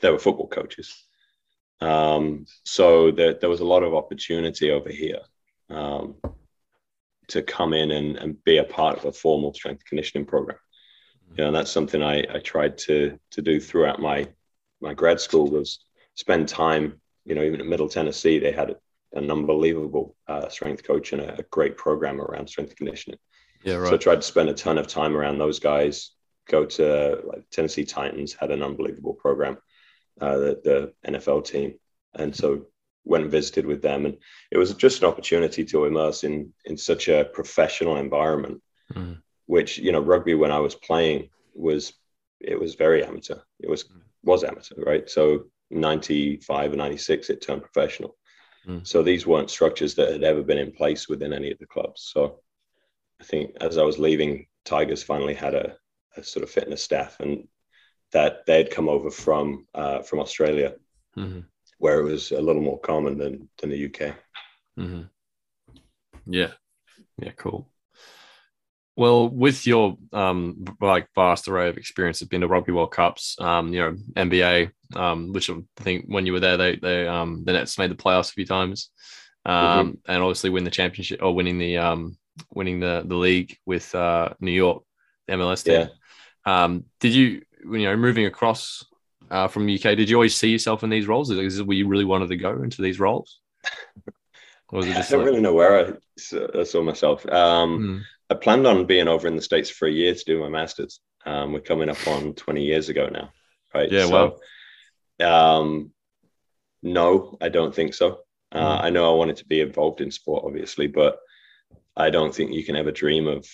they 0.00 0.10
were 0.10 0.18
football 0.18 0.48
coaches. 0.48 1.04
Um, 1.80 2.46
so 2.64 3.10
there, 3.10 3.34
there 3.34 3.50
was 3.50 3.60
a 3.60 3.64
lot 3.64 3.82
of 3.82 3.94
opportunity 3.94 4.70
over 4.70 4.90
here 4.90 5.20
um, 5.70 6.16
to 7.28 7.42
come 7.42 7.72
in 7.72 7.90
and, 7.90 8.16
and 8.16 8.42
be 8.44 8.58
a 8.58 8.64
part 8.64 8.98
of 8.98 9.04
a 9.04 9.12
formal 9.12 9.52
strength 9.52 9.84
conditioning 9.84 10.26
program. 10.26 10.58
You 11.36 11.44
know, 11.44 11.52
that's 11.52 11.70
something 11.70 12.02
I, 12.02 12.24
I 12.32 12.38
tried 12.38 12.78
to 12.78 13.18
to 13.32 13.42
do 13.42 13.60
throughout 13.60 14.00
my 14.00 14.28
my 14.80 14.94
grad 14.94 15.20
school 15.20 15.48
was 15.48 15.80
spend 16.14 16.48
time. 16.48 17.00
You 17.24 17.34
know, 17.34 17.42
even 17.42 17.60
at 17.60 17.66
Middle 17.66 17.88
Tennessee, 17.88 18.38
they 18.38 18.52
had 18.52 18.76
an 19.14 19.30
unbelievable 19.30 20.16
uh, 20.28 20.48
strength 20.48 20.84
coach 20.84 21.12
and 21.12 21.22
a, 21.22 21.38
a, 21.38 21.42
great 21.44 21.76
program 21.76 22.20
around 22.20 22.48
strength 22.48 22.76
conditioning. 22.76 23.18
Yeah, 23.62 23.76
right. 23.76 23.88
So 23.88 23.94
I 23.94 23.98
tried 23.98 24.16
to 24.16 24.22
spend 24.22 24.48
a 24.48 24.54
ton 24.54 24.76
of 24.76 24.86
time 24.86 25.16
around 25.16 25.38
those 25.38 25.60
guys. 25.60 26.10
Go 26.48 26.66
to 26.66 27.20
like 27.24 27.48
Tennessee 27.50 27.84
Titans 27.84 28.34
had 28.34 28.50
an 28.50 28.62
unbelievable 28.62 29.14
program, 29.14 29.56
uh, 30.20 30.36
the, 30.36 30.92
the 31.04 31.10
NFL 31.12 31.46
team, 31.46 31.74
and 32.14 32.34
so 32.36 32.66
went 33.04 33.22
and 33.22 33.30
visited 33.30 33.66
with 33.66 33.82
them, 33.82 34.04
and 34.04 34.18
it 34.50 34.58
was 34.58 34.74
just 34.74 35.02
an 35.02 35.08
opportunity 35.08 35.64
to 35.64 35.84
immerse 35.86 36.24
in 36.24 36.52
in 36.64 36.76
such 36.76 37.08
a 37.08 37.24
professional 37.24 37.96
environment, 37.96 38.60
mm. 38.92 39.18
Which 39.46 39.78
you 39.78 39.92
know 39.92 40.00
rugby 40.00 40.34
when 40.34 40.52
I 40.52 40.58
was 40.58 40.74
playing 40.74 41.30
was 41.54 41.92
it 42.40 42.58
was 42.58 42.74
very 42.74 43.04
amateur. 43.04 43.38
It 43.60 43.68
was 43.68 43.86
was 44.22 44.44
amateur, 44.44 44.76
right? 44.84 45.08
So 45.08 45.44
95 45.70 46.72
and 46.72 46.78
96 46.78 47.30
it 47.30 47.42
turned 47.42 47.62
professional. 47.62 48.16
Mm. 48.66 48.86
So 48.86 49.02
these 49.02 49.26
weren't 49.26 49.50
structures 49.50 49.94
that 49.94 50.12
had 50.12 50.24
ever 50.24 50.42
been 50.42 50.58
in 50.58 50.72
place 50.72 51.08
within 51.08 51.32
any 51.32 51.50
of 51.50 51.58
the 51.58 51.66
clubs. 51.66 52.10
So 52.12 52.40
I 53.20 53.24
think 53.24 53.56
as 53.60 53.76
I 53.76 53.82
was 53.82 53.98
leaving, 53.98 54.46
Tigers 54.64 55.02
finally 55.02 55.34
had 55.34 55.54
a, 55.54 55.76
a 56.16 56.24
sort 56.24 56.42
of 56.42 56.50
fitness 56.50 56.82
staff, 56.82 57.20
and 57.20 57.46
that 58.12 58.46
they'd 58.46 58.70
come 58.70 58.88
over 58.88 59.10
from 59.10 59.66
uh, 59.74 60.00
from 60.00 60.20
Australia. 60.20 60.74
Mm-hmm 61.16 61.40
where 61.84 62.00
it 62.00 62.04
was 62.04 62.32
a 62.32 62.40
little 62.40 62.62
more 62.62 62.80
common 62.80 63.18
than 63.18 63.48
than 63.58 63.70
the 63.70 63.84
UK. 63.86 64.16
Mm-hmm. 64.78 65.02
Yeah, 66.26 66.52
yeah, 67.18 67.32
cool. 67.36 67.68
Well, 68.96 69.28
with 69.28 69.66
your 69.66 69.96
um, 70.12 70.64
like 70.80 71.08
vast 71.16 71.48
array 71.48 71.68
of 71.68 71.76
experience, 71.76 72.20
have 72.20 72.28
been 72.28 72.42
to 72.42 72.46
Rugby 72.48 72.72
World 72.72 72.92
Cups, 72.92 73.36
um, 73.40 73.72
you 73.72 73.80
know, 73.80 73.96
NBA, 74.14 74.70
um, 74.94 75.32
which 75.32 75.50
I 75.50 75.54
think 75.78 76.04
when 76.06 76.26
you 76.26 76.32
were 76.32 76.40
there, 76.40 76.56
they 76.56 76.76
they 76.76 77.08
um, 77.08 77.42
the 77.44 77.52
Nets 77.52 77.76
made 77.76 77.90
the 77.90 77.96
playoffs 77.96 78.30
a 78.30 78.34
few 78.34 78.46
times, 78.46 78.90
um, 79.46 79.54
mm-hmm. 79.56 80.12
and 80.12 80.22
obviously 80.22 80.50
win 80.50 80.62
the 80.62 80.70
championship 80.70 81.20
or 81.22 81.34
winning 81.34 81.58
the 81.58 81.78
um, 81.78 82.16
winning 82.52 82.78
the 82.78 83.02
the 83.04 83.16
league 83.16 83.56
with 83.66 83.92
uh, 83.96 84.28
New 84.40 84.52
York, 84.52 84.84
the 85.26 85.34
MLS 85.34 85.64
team. 85.64 85.88
Yeah. 86.46 86.64
Um, 86.64 86.84
did 87.00 87.14
you 87.14 87.42
you 87.64 87.84
know 87.84 87.96
moving 87.96 88.26
across 88.26 88.84
uh, 89.28 89.48
from 89.48 89.64
UK? 89.64 89.96
Did 89.96 90.08
you 90.08 90.14
always 90.14 90.36
see 90.36 90.50
yourself 90.50 90.84
in 90.84 90.90
these 90.90 91.08
roles? 91.08 91.32
Is, 91.32 91.60
were 91.64 91.74
you 91.74 91.88
really 91.88 92.04
wanted 92.04 92.28
to 92.28 92.36
go 92.36 92.62
into 92.62 92.80
these 92.80 93.00
roles? 93.00 93.40
Or 94.70 94.78
was 94.78 94.86
it 94.86 94.94
just 94.94 95.10
I 95.10 95.16
don't 95.16 95.20
like... 95.20 95.30
really 95.30 95.42
know 95.42 95.52
where 95.52 95.98
I 96.54 96.62
saw 96.62 96.82
myself. 96.82 97.26
Um, 97.26 97.78
mm 97.80 98.02
I 98.30 98.34
planned 98.34 98.66
on 98.66 98.86
being 98.86 99.08
over 99.08 99.28
in 99.28 99.36
the 99.36 99.42
States 99.42 99.70
for 99.70 99.86
a 99.86 99.92
year 99.92 100.14
to 100.14 100.24
do 100.24 100.40
my 100.40 100.48
master's. 100.48 101.00
Um, 101.26 101.52
we're 101.52 101.60
coming 101.60 101.88
up 101.88 102.06
on 102.06 102.34
20 102.34 102.62
years 102.62 102.88
ago 102.88 103.08
now, 103.10 103.30
right? 103.74 103.90
Yeah, 103.90 104.06
so, 104.06 104.40
well. 105.20 105.58
Um, 105.58 105.92
no, 106.82 107.36
I 107.40 107.48
don't 107.48 107.74
think 107.74 107.94
so. 107.94 108.20
Uh, 108.52 108.78
mm. 108.78 108.84
I 108.84 108.90
know 108.90 109.12
I 109.12 109.16
wanted 109.16 109.36
to 109.36 109.46
be 109.46 109.60
involved 109.60 110.00
in 110.00 110.10
sport, 110.10 110.44
obviously, 110.46 110.86
but 110.86 111.18
I 111.96 112.10
don't 112.10 112.34
think 112.34 112.52
you 112.52 112.64
can 112.64 112.76
ever 112.76 112.90
dream 112.90 113.26
of 113.26 113.46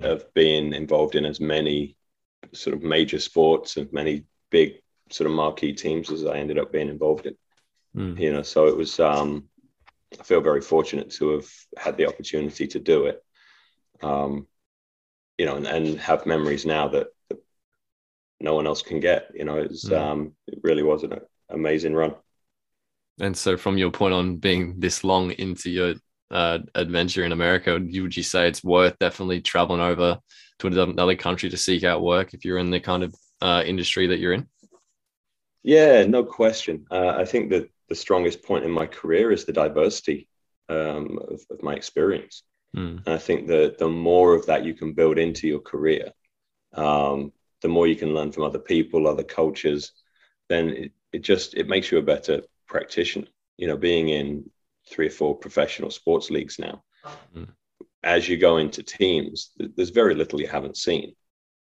of 0.00 0.32
being 0.34 0.74
involved 0.74 1.14
in 1.14 1.24
as 1.24 1.40
many 1.40 1.96
sort 2.52 2.76
of 2.76 2.82
major 2.82 3.18
sports 3.18 3.78
and 3.78 3.90
many 3.92 4.24
big 4.50 4.74
sort 5.10 5.28
of 5.30 5.34
marquee 5.34 5.72
teams 5.72 6.10
as 6.10 6.26
I 6.26 6.36
ended 6.36 6.58
up 6.58 6.70
being 6.70 6.90
involved 6.90 7.26
in. 7.26 7.34
Mm. 7.96 8.20
You 8.20 8.32
know, 8.32 8.42
so 8.42 8.66
it 8.66 8.76
was. 8.76 9.00
Um, 9.00 9.44
I 10.18 10.22
feel 10.22 10.40
very 10.40 10.60
fortunate 10.60 11.10
to 11.12 11.30
have 11.30 11.48
had 11.76 11.96
the 11.96 12.06
opportunity 12.06 12.66
to 12.68 12.78
do 12.78 13.06
it 13.06 13.22
um, 14.02 14.46
you 15.38 15.46
know, 15.46 15.56
and, 15.56 15.66
and, 15.66 16.00
have 16.00 16.26
memories 16.26 16.64
now 16.64 16.88
that, 16.88 17.08
that, 17.28 17.38
no 18.40 18.54
one 18.54 18.66
else 18.66 18.82
can 18.82 19.00
get. 19.00 19.30
You 19.34 19.44
know, 19.44 19.58
it's 19.58 19.88
mm. 19.88 19.98
um, 19.98 20.32
it 20.46 20.58
really 20.62 20.82
was 20.82 21.02
an 21.02 21.20
amazing 21.50 21.94
run. 21.94 22.14
And 23.20 23.36
so, 23.36 23.56
from 23.56 23.78
your 23.78 23.90
point 23.90 24.14
on 24.14 24.36
being 24.36 24.78
this 24.78 25.04
long 25.04 25.30
into 25.32 25.70
your 25.70 25.94
uh, 26.30 26.58
adventure 26.74 27.24
in 27.24 27.32
America, 27.32 27.72
would 27.72 28.16
you 28.16 28.22
say 28.22 28.48
it's 28.48 28.64
worth 28.64 28.98
definitely 28.98 29.40
traveling 29.40 29.80
over 29.80 30.18
to 30.58 30.66
another 30.66 31.16
country 31.16 31.48
to 31.50 31.56
seek 31.56 31.84
out 31.84 32.02
work 32.02 32.34
if 32.34 32.44
you're 32.44 32.58
in 32.58 32.70
the 32.70 32.80
kind 32.80 33.02
of 33.02 33.14
uh, 33.40 33.62
industry 33.64 34.06
that 34.08 34.18
you're 34.18 34.32
in? 34.32 34.46
Yeah, 35.62 36.04
no 36.04 36.24
question. 36.24 36.86
Uh, 36.90 37.14
I 37.16 37.24
think 37.24 37.50
that 37.50 37.68
the 37.88 37.94
strongest 37.94 38.42
point 38.42 38.64
in 38.64 38.70
my 38.70 38.86
career 38.86 39.32
is 39.32 39.44
the 39.44 39.52
diversity 39.52 40.28
um, 40.68 41.18
of, 41.28 41.40
of, 41.50 41.62
my 41.62 41.74
experience. 41.74 42.42
Mm. 42.76 43.02
And 43.06 43.14
I 43.14 43.18
think 43.18 43.46
that 43.48 43.78
the 43.78 43.88
more 43.88 44.34
of 44.34 44.46
that 44.46 44.64
you 44.64 44.74
can 44.74 44.92
build 44.92 45.18
into 45.18 45.48
your 45.48 45.60
career, 45.60 46.12
um, 46.74 47.32
the 47.62 47.68
more 47.68 47.86
you 47.86 47.96
can 47.96 48.12
learn 48.12 48.32
from 48.32 48.44
other 48.44 48.58
people, 48.58 49.06
other 49.06 49.24
cultures, 49.24 49.92
then 50.48 50.68
it, 50.68 50.92
it 51.12 51.22
just 51.22 51.54
it 51.54 51.68
makes 51.68 51.90
you 51.90 51.98
a 51.98 52.02
better 52.02 52.42
practitioner. 52.68 53.28
You 53.56 53.68
know, 53.68 53.76
being 53.76 54.10
in 54.10 54.50
three 54.88 55.06
or 55.06 55.10
four 55.10 55.34
professional 55.34 55.90
sports 55.90 56.30
leagues 56.30 56.58
now, 56.58 56.84
mm. 57.34 57.48
as 58.04 58.28
you 58.28 58.36
go 58.36 58.58
into 58.58 58.82
teams, 58.82 59.52
there's 59.58 59.90
very 59.90 60.14
little 60.14 60.40
you 60.40 60.46
haven't 60.46 60.76
seen, 60.76 61.14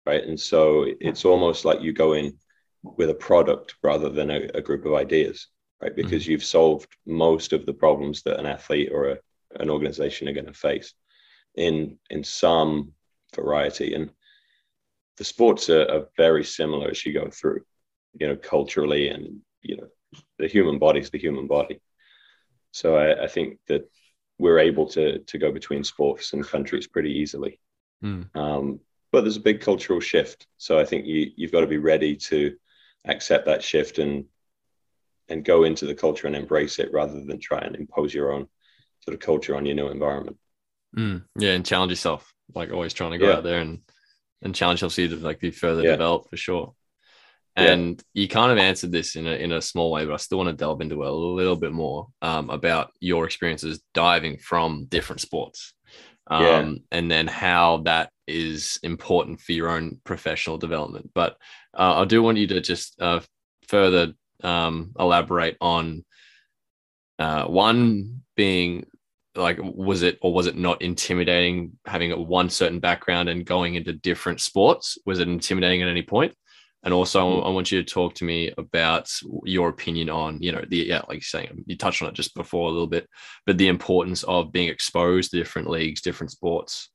right? 0.07 0.25
And 0.25 0.40
so 0.40 0.87
it's 1.00 1.26
almost 1.26 1.66
like 1.66 1.83
you 1.83 1.92
go 1.92 2.14
in 2.14 2.38
with 2.83 3.11
a 3.11 3.14
product 3.14 3.76
rather 3.83 4.09
than 4.09 4.31
a, 4.31 4.49
a 4.54 4.62
group 4.62 4.87
of 4.87 4.95
ideas, 4.95 5.49
right? 5.83 5.95
Because 5.95 6.25
mm. 6.25 6.28
you've 6.28 6.45
solved 6.45 6.88
most 7.07 7.52
of 7.52 7.66
the 7.66 7.75
problems 7.75 8.23
that 8.23 8.40
an 8.40 8.47
athlete 8.47 8.88
or 8.90 9.11
a, 9.11 9.19
an 9.61 9.69
organization 9.69 10.26
are 10.28 10.33
going 10.33 10.47
to 10.47 10.54
face 10.54 10.95
in 11.54 11.99
in 12.11 12.25
some 12.25 12.92
variety 13.35 13.94
and 13.94 14.11
the 15.18 15.25
sports 15.25 15.68
are, 15.68 15.88
are, 15.90 16.09
very 16.16 16.44
similar 16.44 16.90
as 16.90 17.04
you 17.04 17.12
go 17.12 17.28
through 17.30 17.61
you 18.18 18.26
know 18.26 18.37
culturally 18.37 19.09
and 19.09 19.40
you 19.62 19.76
know 19.76 19.87
the 20.38 20.47
human 20.47 20.78
body 20.78 21.00
is 21.00 21.11
the 21.11 21.18
human 21.18 21.47
body 21.47 21.80
so 22.71 22.97
I, 22.97 23.25
I, 23.25 23.26
think 23.26 23.59
that 23.68 23.90
we're 24.38 24.59
able 24.59 24.87
to 24.88 25.18
to 25.18 25.38
go 25.38 25.52
between 25.52 25.85
sports 25.85 26.32
and 26.32 26.47
countries 26.47 26.87
pretty 26.87 27.12
easily 27.12 27.61
mm. 28.02 28.35
um, 28.35 28.80
but 29.11 29.23
there's 29.23 29.37
a 29.37 29.40
big 29.40 29.61
cultural 29.61 30.00
shift 30.00 30.47
so 30.56 30.78
i 30.78 30.85
think 30.85 31.06
you 31.06 31.30
you've 31.37 31.52
got 31.52 31.61
to 31.61 31.66
be 31.66 31.78
ready 31.78 32.16
to 32.16 32.56
accept 33.06 33.47
that 33.47 33.62
shift 33.62 33.99
and 33.99 34.25
and 35.28 35.44
go 35.44 35.64
into 35.64 35.87
the 35.87 35.94
culture 35.94 36.26
and 36.26 36.37
embrace 36.37 36.78
it 36.78 36.92
rather 36.92 37.25
than 37.25 37.38
try 37.38 37.59
and 37.59 37.76
impose 37.76 38.12
your 38.12 38.32
own 38.32 38.47
sort 39.00 39.14
of 39.14 39.21
culture 39.21 39.56
on 39.56 39.66
your 39.66 39.75
new 39.75 39.88
environment. 39.88 40.37
Mm, 40.96 41.25
yeah, 41.38 41.50
and 41.52 41.64
challenge 41.64 41.90
yourself. 41.90 42.32
Like 42.54 42.72
always 42.72 42.92
trying 42.92 43.12
to 43.12 43.18
go 43.18 43.28
yeah. 43.28 43.37
out 43.37 43.44
there 43.44 43.61
and 43.61 43.80
and 44.42 44.54
challenge 44.54 44.82
yourself 44.82 45.11
to 45.11 45.16
like 45.16 45.40
be 45.40 45.50
further 45.50 45.82
yeah. 45.82 45.92
developed 45.92 46.30
for 46.30 46.37
sure. 46.37 46.75
And 47.54 48.02
yeah. 48.14 48.22
you 48.22 48.28
kind 48.28 48.50
of 48.50 48.58
answered 48.58 48.92
this 48.92 49.16
in 49.16 49.26
a 49.26 49.32
in 49.32 49.52
a 49.52 49.62
small 49.62 49.90
way, 49.90 50.04
but 50.04 50.14
I 50.14 50.16
still 50.16 50.38
want 50.38 50.49
to 50.49 50.56
delve 50.56 50.80
into 50.80 51.02
it 51.02 51.08
a 51.08 51.12
little 51.12 51.56
bit 51.56 51.72
more 51.72 52.08
um, 52.22 52.50
about 52.50 52.92
your 53.00 53.25
experiences 53.25 53.82
diving 53.94 54.38
from 54.38 54.87
different 54.87 55.20
sports. 55.20 55.75
Um, 56.28 56.44
yeah. 56.44 56.75
and 56.92 57.11
then 57.11 57.26
how 57.26 57.78
that 57.78 58.11
is 58.28 58.78
important 58.84 59.40
for 59.40 59.52
your 59.52 59.68
own 59.68 60.00
professional 60.04 60.56
development. 60.56 61.11
But 61.14 61.37
uh, 61.76 62.00
I 62.00 62.04
do 62.04 62.22
want 62.22 62.38
you 62.38 62.46
to 62.46 62.61
just 62.61 63.00
uh, 63.02 63.20
further 63.68 64.12
um, 64.42 64.92
elaborate 64.99 65.56
on 65.61 66.04
uh, 67.18 67.44
one 67.46 68.22
being 68.37 68.87
like 69.35 69.59
was 69.61 70.03
it 70.03 70.19
or 70.21 70.33
was 70.33 70.47
it 70.47 70.57
not 70.57 70.83
intimidating 70.83 71.73
having 71.87 72.12
a 72.12 72.21
one 72.21 72.51
certain 72.51 72.81
background 72.81 73.29
and 73.29 73.47
going 73.47 73.75
into 73.75 73.93
different 73.93 74.41
sports 74.41 74.99
was 75.07 75.21
it 75.21 75.29
intimidating 75.29 75.83
at 75.83 75.89
any 75.89 76.03
point 76.03 76.35
and 76.83 76.93
also 76.93 77.21
mm-hmm. 77.21 77.47
i 77.47 77.51
want 77.51 77.73
you 77.73 77.83
to 77.83 77.95
talk 77.95 78.15
to 78.15 78.25
me 78.25 78.53
about 78.59 79.11
your 79.45 79.69
opinion 79.71 80.11
on 80.11 80.41
you 80.43 80.53
know 80.53 80.62
the 80.69 80.79
yeah 80.79 81.01
like 81.09 81.15
you're 81.15 81.23
saying 81.23 81.65
you 81.67 81.77
touched 81.77 82.03
on 82.03 82.09
it 82.09 82.15
just 82.15 82.35
before 82.35 82.69
a 82.69 82.73
little 82.73 82.87
bit 82.87 83.09
but 83.47 83.57
the 83.57 83.69
importance 83.69 84.23
of 84.25 84.53
being 84.53 84.69
exposed 84.69 85.31
to 85.31 85.39
different 85.39 85.69
leagues 85.69 86.03
different 86.03 86.31
sports 86.31 86.91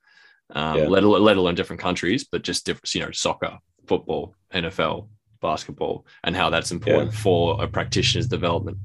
um, 0.53 0.77
yeah. 0.77 0.87
let, 0.87 1.03
let 1.03 1.37
alone 1.37 1.55
different 1.55 1.81
countries 1.81 2.25
but 2.31 2.43
just 2.43 2.65
different 2.65 2.93
you 2.93 3.01
know 3.01 3.11
soccer 3.11 3.57
football 3.87 4.35
nfl 4.53 5.07
basketball 5.41 6.05
and 6.23 6.35
how 6.35 6.49
that's 6.49 6.71
important 6.71 7.11
yeah. 7.11 7.19
for 7.19 7.63
a 7.63 7.67
practitioner's 7.67 8.27
development 8.27 8.77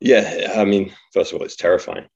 yeah, 0.00 0.52
I 0.56 0.64
mean, 0.64 0.92
first 1.12 1.32
of 1.32 1.38
all, 1.38 1.44
it's 1.44 1.56
terrifying. 1.56 2.06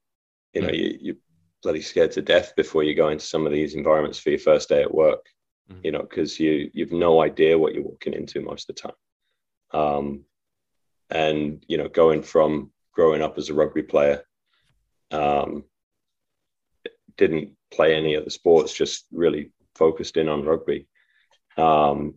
You 0.53 0.61
know, 0.61 0.69
mm. 0.69 0.77
you 0.77 0.97
you 0.99 1.17
bloody 1.63 1.81
scared 1.81 2.11
to 2.11 2.21
death 2.21 2.53
before 2.55 2.83
you 2.83 2.95
go 2.95 3.09
into 3.09 3.25
some 3.25 3.45
of 3.45 3.51
these 3.51 3.75
environments 3.75 4.19
for 4.19 4.29
your 4.29 4.39
first 4.39 4.69
day 4.69 4.81
at 4.81 4.93
work. 4.93 5.25
Mm. 5.71 5.79
You 5.83 5.91
know, 5.91 6.01
because 6.01 6.39
you 6.39 6.69
you've 6.73 6.91
no 6.91 7.21
idea 7.21 7.57
what 7.57 7.73
you're 7.73 7.83
walking 7.83 8.13
into 8.13 8.41
most 8.41 8.69
of 8.69 8.75
the 8.75 8.81
time. 8.81 8.95
Um, 9.73 10.25
and 11.09 11.63
you 11.67 11.77
know, 11.77 11.87
going 11.87 12.23
from 12.23 12.71
growing 12.93 13.21
up 13.21 13.37
as 13.37 13.49
a 13.49 13.53
rugby 13.53 13.83
player, 13.83 14.23
um, 15.11 15.63
didn't 17.17 17.51
play 17.71 17.95
any 17.95 18.15
other 18.15 18.29
sports, 18.29 18.73
just 18.73 19.05
really 19.11 19.51
focused 19.75 20.17
in 20.17 20.29
on 20.29 20.45
rugby. 20.45 20.87
Um, 21.57 22.15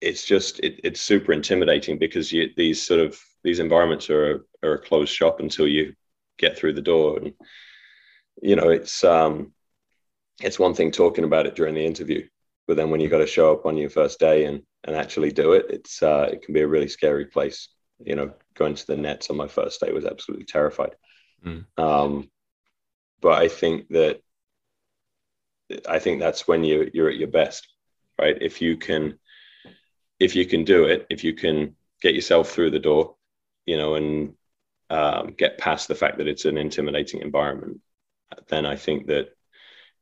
it's 0.00 0.24
just 0.26 0.60
it, 0.60 0.80
it's 0.84 1.00
super 1.00 1.32
intimidating 1.32 1.98
because 1.98 2.32
you, 2.32 2.50
these 2.56 2.84
sort 2.84 3.00
of 3.00 3.18
these 3.44 3.60
environments 3.60 4.10
are 4.10 4.44
are 4.62 4.74
a 4.74 4.78
closed 4.78 5.12
shop 5.12 5.40
until 5.40 5.68
you 5.68 5.94
get 6.38 6.58
through 6.58 6.72
the 6.72 6.82
door. 6.82 7.18
And 7.18 7.34
you 8.42 8.56
know 8.56 8.68
it's 8.70 9.04
um 9.04 9.52
it's 10.40 10.58
one 10.58 10.74
thing 10.74 10.90
talking 10.90 11.24
about 11.24 11.46
it 11.46 11.54
during 11.54 11.74
the 11.74 11.86
interview 11.86 12.26
but 12.66 12.76
then 12.76 12.90
when 12.90 12.98
you 12.98 13.08
got 13.08 13.18
to 13.18 13.26
show 13.28 13.52
up 13.52 13.66
on 13.66 13.76
your 13.76 13.90
first 13.90 14.18
day 14.18 14.46
and 14.46 14.62
and 14.82 14.96
actually 14.96 15.30
do 15.30 15.52
it 15.52 15.66
it's 15.68 16.02
uh 16.02 16.28
it 16.32 16.42
can 16.42 16.52
be 16.52 16.62
a 16.62 16.66
really 16.66 16.88
scary 16.88 17.26
place. 17.26 17.68
You 18.04 18.16
know 18.16 18.32
going 18.54 18.74
to 18.74 18.86
the 18.86 18.96
nets 18.96 19.30
on 19.30 19.36
my 19.36 19.46
first 19.46 19.80
day 19.80 19.92
was 19.92 20.04
absolutely 20.04 20.46
terrified. 20.46 20.96
Mm. 21.46 21.64
um 21.78 22.30
but 23.20 23.40
i 23.40 23.48
think 23.48 23.88
that 23.90 24.20
i 25.88 25.98
think 25.98 26.18
that's 26.18 26.48
when 26.48 26.64
you 26.64 26.90
you're 26.94 27.10
at 27.10 27.18
your 27.18 27.28
best 27.28 27.68
right? 28.18 28.36
If 28.40 28.60
you 28.60 28.76
can 28.76 29.18
if 30.20 30.36
you 30.36 30.46
can 30.46 30.64
do 30.64 30.84
it, 30.84 31.06
if 31.10 31.24
you 31.24 31.34
can 31.34 31.74
get 32.00 32.14
yourself 32.14 32.50
through 32.50 32.70
the 32.70 32.78
door, 32.78 33.16
you 33.66 33.76
know, 33.76 33.94
and 33.94 34.34
um, 34.90 35.34
get 35.36 35.58
past 35.58 35.88
the 35.88 35.94
fact 35.94 36.18
that 36.18 36.28
it's 36.28 36.44
an 36.44 36.58
intimidating 36.58 37.20
environment, 37.20 37.80
then 38.48 38.66
I 38.66 38.76
think 38.76 39.06
that 39.06 39.30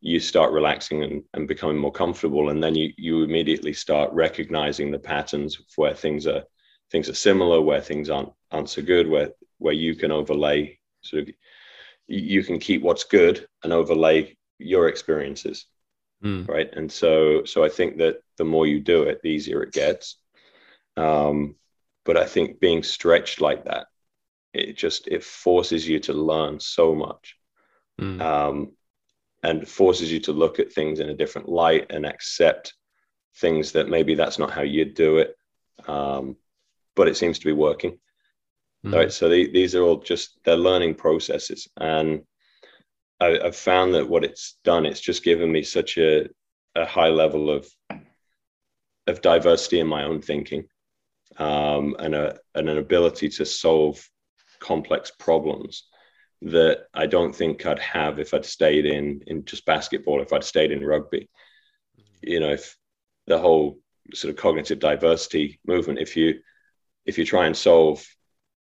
you 0.00 0.18
start 0.18 0.52
relaxing 0.52 1.04
and, 1.04 1.22
and 1.32 1.46
becoming 1.46 1.78
more 1.78 1.92
comfortable, 1.92 2.50
and 2.50 2.62
then 2.62 2.74
you 2.74 2.92
you 2.96 3.22
immediately 3.22 3.72
start 3.72 4.12
recognizing 4.12 4.90
the 4.90 4.98
patterns 4.98 5.60
where 5.76 5.94
things 5.94 6.26
are 6.26 6.42
things 6.90 7.08
are 7.08 7.14
similar, 7.14 7.60
where 7.60 7.80
things 7.80 8.10
aren't 8.10 8.32
aren't 8.50 8.70
so 8.70 8.82
good, 8.82 9.08
where 9.08 9.30
where 9.58 9.74
you 9.74 9.94
can 9.94 10.10
overlay 10.10 10.78
sort 11.02 11.22
of 11.22 11.34
you 12.08 12.42
can 12.42 12.58
keep 12.58 12.82
what's 12.82 13.04
good 13.04 13.46
and 13.62 13.72
overlay 13.72 14.36
your 14.58 14.88
experiences. 14.88 15.66
Mm. 16.22 16.48
right? 16.48 16.70
And 16.72 16.90
so 16.90 17.44
so 17.44 17.64
i 17.64 17.68
think 17.68 17.98
that 17.98 18.22
the 18.38 18.44
more 18.44 18.66
you 18.66 18.78
do 18.80 19.02
it 19.04 19.20
the 19.22 19.28
easier 19.28 19.62
it 19.62 19.72
gets. 19.72 20.16
Um, 20.96 21.56
but 22.04 22.16
i 22.16 22.24
think 22.24 22.60
being 22.60 22.82
stretched 22.82 23.40
like 23.40 23.64
that 23.64 23.86
it 24.52 24.76
just 24.76 25.08
it 25.08 25.24
forces 25.24 25.88
you 25.88 25.98
to 25.98 26.12
learn 26.12 26.60
so 26.60 26.94
much 26.94 27.36
mm. 28.00 28.20
um, 28.20 28.72
and 29.42 29.66
forces 29.66 30.12
you 30.12 30.20
to 30.20 30.32
look 30.32 30.58
at 30.58 30.72
things 30.72 31.00
in 31.00 31.08
a 31.08 31.16
different 31.16 31.48
light 31.48 31.86
and 31.90 32.06
accept 32.06 32.74
things 33.36 33.72
that 33.72 33.88
maybe 33.88 34.14
that's 34.14 34.38
not 34.38 34.50
how 34.50 34.62
you 34.62 34.84
do 34.84 35.18
it, 35.18 35.36
um, 35.88 36.36
but 36.94 37.08
it 37.08 37.16
seems 37.16 37.38
to 37.38 37.46
be 37.46 37.52
working. 37.52 37.98
Mm. 38.84 38.94
Right. 38.94 39.12
So 39.12 39.28
the, 39.28 39.50
these 39.50 39.74
are 39.74 39.82
all 39.82 39.98
just 39.98 40.38
they're 40.44 40.56
learning 40.56 40.94
processes, 40.96 41.68
and 41.76 42.22
I, 43.20 43.38
have 43.42 43.56
found 43.56 43.94
that 43.94 44.08
what 44.08 44.24
it's 44.24 44.58
done, 44.64 44.86
it's 44.86 45.00
just 45.00 45.24
given 45.24 45.50
me 45.50 45.62
such 45.62 45.98
a, 45.98 46.28
a 46.74 46.84
high 46.84 47.08
level 47.08 47.50
of 47.50 47.68
of 49.06 49.20
diversity 49.20 49.80
in 49.80 49.86
my 49.86 50.04
own 50.04 50.22
thinking 50.22 50.64
um, 51.38 51.96
and, 51.98 52.14
a, 52.14 52.38
and 52.54 52.68
an 52.68 52.78
ability 52.78 53.28
to 53.30 53.44
solve 53.44 54.02
complex 54.60 55.10
problems 55.18 55.84
that 56.42 56.86
I 56.92 57.06
don't 57.06 57.34
think 57.34 57.64
I'd 57.66 57.78
have 57.78 58.18
if 58.18 58.34
I'd 58.34 58.44
stayed 58.44 58.84
in 58.84 59.22
in 59.26 59.44
just 59.44 59.64
basketball, 59.64 60.20
if 60.20 60.32
I'd 60.32 60.44
stayed 60.44 60.72
in 60.72 60.84
rugby. 60.84 61.28
You 62.20 62.40
know, 62.40 62.50
if 62.50 62.76
the 63.26 63.38
whole 63.38 63.78
sort 64.12 64.30
of 64.30 64.36
cognitive 64.40 64.80
diversity 64.80 65.60
movement, 65.66 66.00
if 66.00 66.16
you 66.16 66.40
if 67.06 67.18
you 67.18 67.24
try 67.24 67.46
and 67.46 67.56
solve 67.56 68.04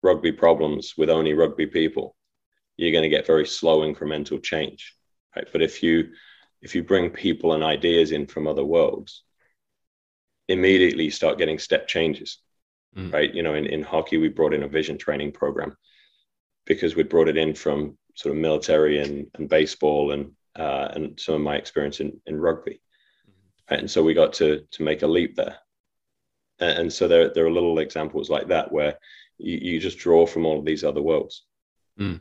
rugby 0.02 0.32
problems 0.32 0.94
with 0.98 1.10
only 1.10 1.32
rugby 1.32 1.66
people, 1.66 2.16
you're 2.76 2.92
going 2.92 3.02
to 3.02 3.08
get 3.08 3.26
very 3.26 3.46
slow 3.46 3.80
incremental 3.80 4.42
change. 4.42 4.94
Right. 5.34 5.48
But 5.50 5.62
if 5.62 5.82
you 5.82 6.12
if 6.60 6.74
you 6.74 6.82
bring 6.82 7.10
people 7.10 7.54
and 7.54 7.64
ideas 7.64 8.12
in 8.12 8.26
from 8.26 8.46
other 8.46 8.64
worlds, 8.64 9.22
immediately 10.48 11.04
you 11.04 11.10
start 11.10 11.38
getting 11.38 11.58
step 11.58 11.88
changes. 11.88 12.38
Mm. 12.96 13.12
Right. 13.12 13.34
You 13.34 13.42
know, 13.42 13.54
in, 13.54 13.66
in 13.66 13.82
hockey, 13.82 14.18
we 14.18 14.28
brought 14.28 14.52
in 14.52 14.64
a 14.64 14.68
vision 14.68 14.98
training 14.98 15.32
program 15.32 15.76
because 16.66 16.94
we 16.94 17.02
brought 17.02 17.28
it 17.28 17.36
in 17.36 17.54
from 17.54 17.96
sort 18.14 18.34
of 18.34 18.40
military 18.40 19.00
and, 19.00 19.26
and 19.34 19.48
baseball 19.48 20.12
and 20.12 20.32
uh, 20.56 20.88
and 20.92 21.18
some 21.18 21.34
of 21.34 21.40
my 21.40 21.56
experience 21.56 22.00
in, 22.00 22.20
in 22.26 22.38
rugby. 22.38 22.82
Mm-hmm. 23.28 23.74
And 23.74 23.90
so 23.90 24.02
we 24.02 24.12
got 24.12 24.34
to 24.34 24.64
to 24.70 24.82
make 24.82 25.02
a 25.02 25.06
leap 25.06 25.36
there. 25.36 25.56
And, 26.58 26.78
and, 26.78 26.92
so 26.92 27.08
there, 27.08 27.32
there 27.32 27.46
are 27.46 27.50
little 27.50 27.78
examples 27.78 28.28
like 28.28 28.48
that 28.48 28.70
where 28.70 28.98
you, 29.38 29.56
you 29.56 29.80
just 29.80 29.98
draw 29.98 30.26
from 30.26 30.44
all 30.44 30.58
of 30.58 30.66
these 30.66 30.84
other 30.84 31.00
worlds. 31.00 31.44
Mm. 31.98 32.20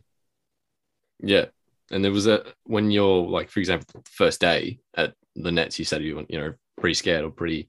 Yeah. 1.19 1.45
And 1.91 2.03
there 2.03 2.11
was 2.11 2.27
a 2.27 2.45
when 2.63 2.89
you're 2.91 3.27
like, 3.27 3.49
for 3.49 3.59
example, 3.59 4.01
first 4.05 4.39
day 4.39 4.79
at 4.95 5.13
the 5.35 5.51
nets, 5.51 5.77
you 5.77 5.83
said 5.83 6.01
you 6.01 6.15
were, 6.15 6.25
you 6.29 6.39
know, 6.39 6.53
pretty 6.79 6.93
scared 6.93 7.25
or 7.25 7.31
pretty 7.31 7.67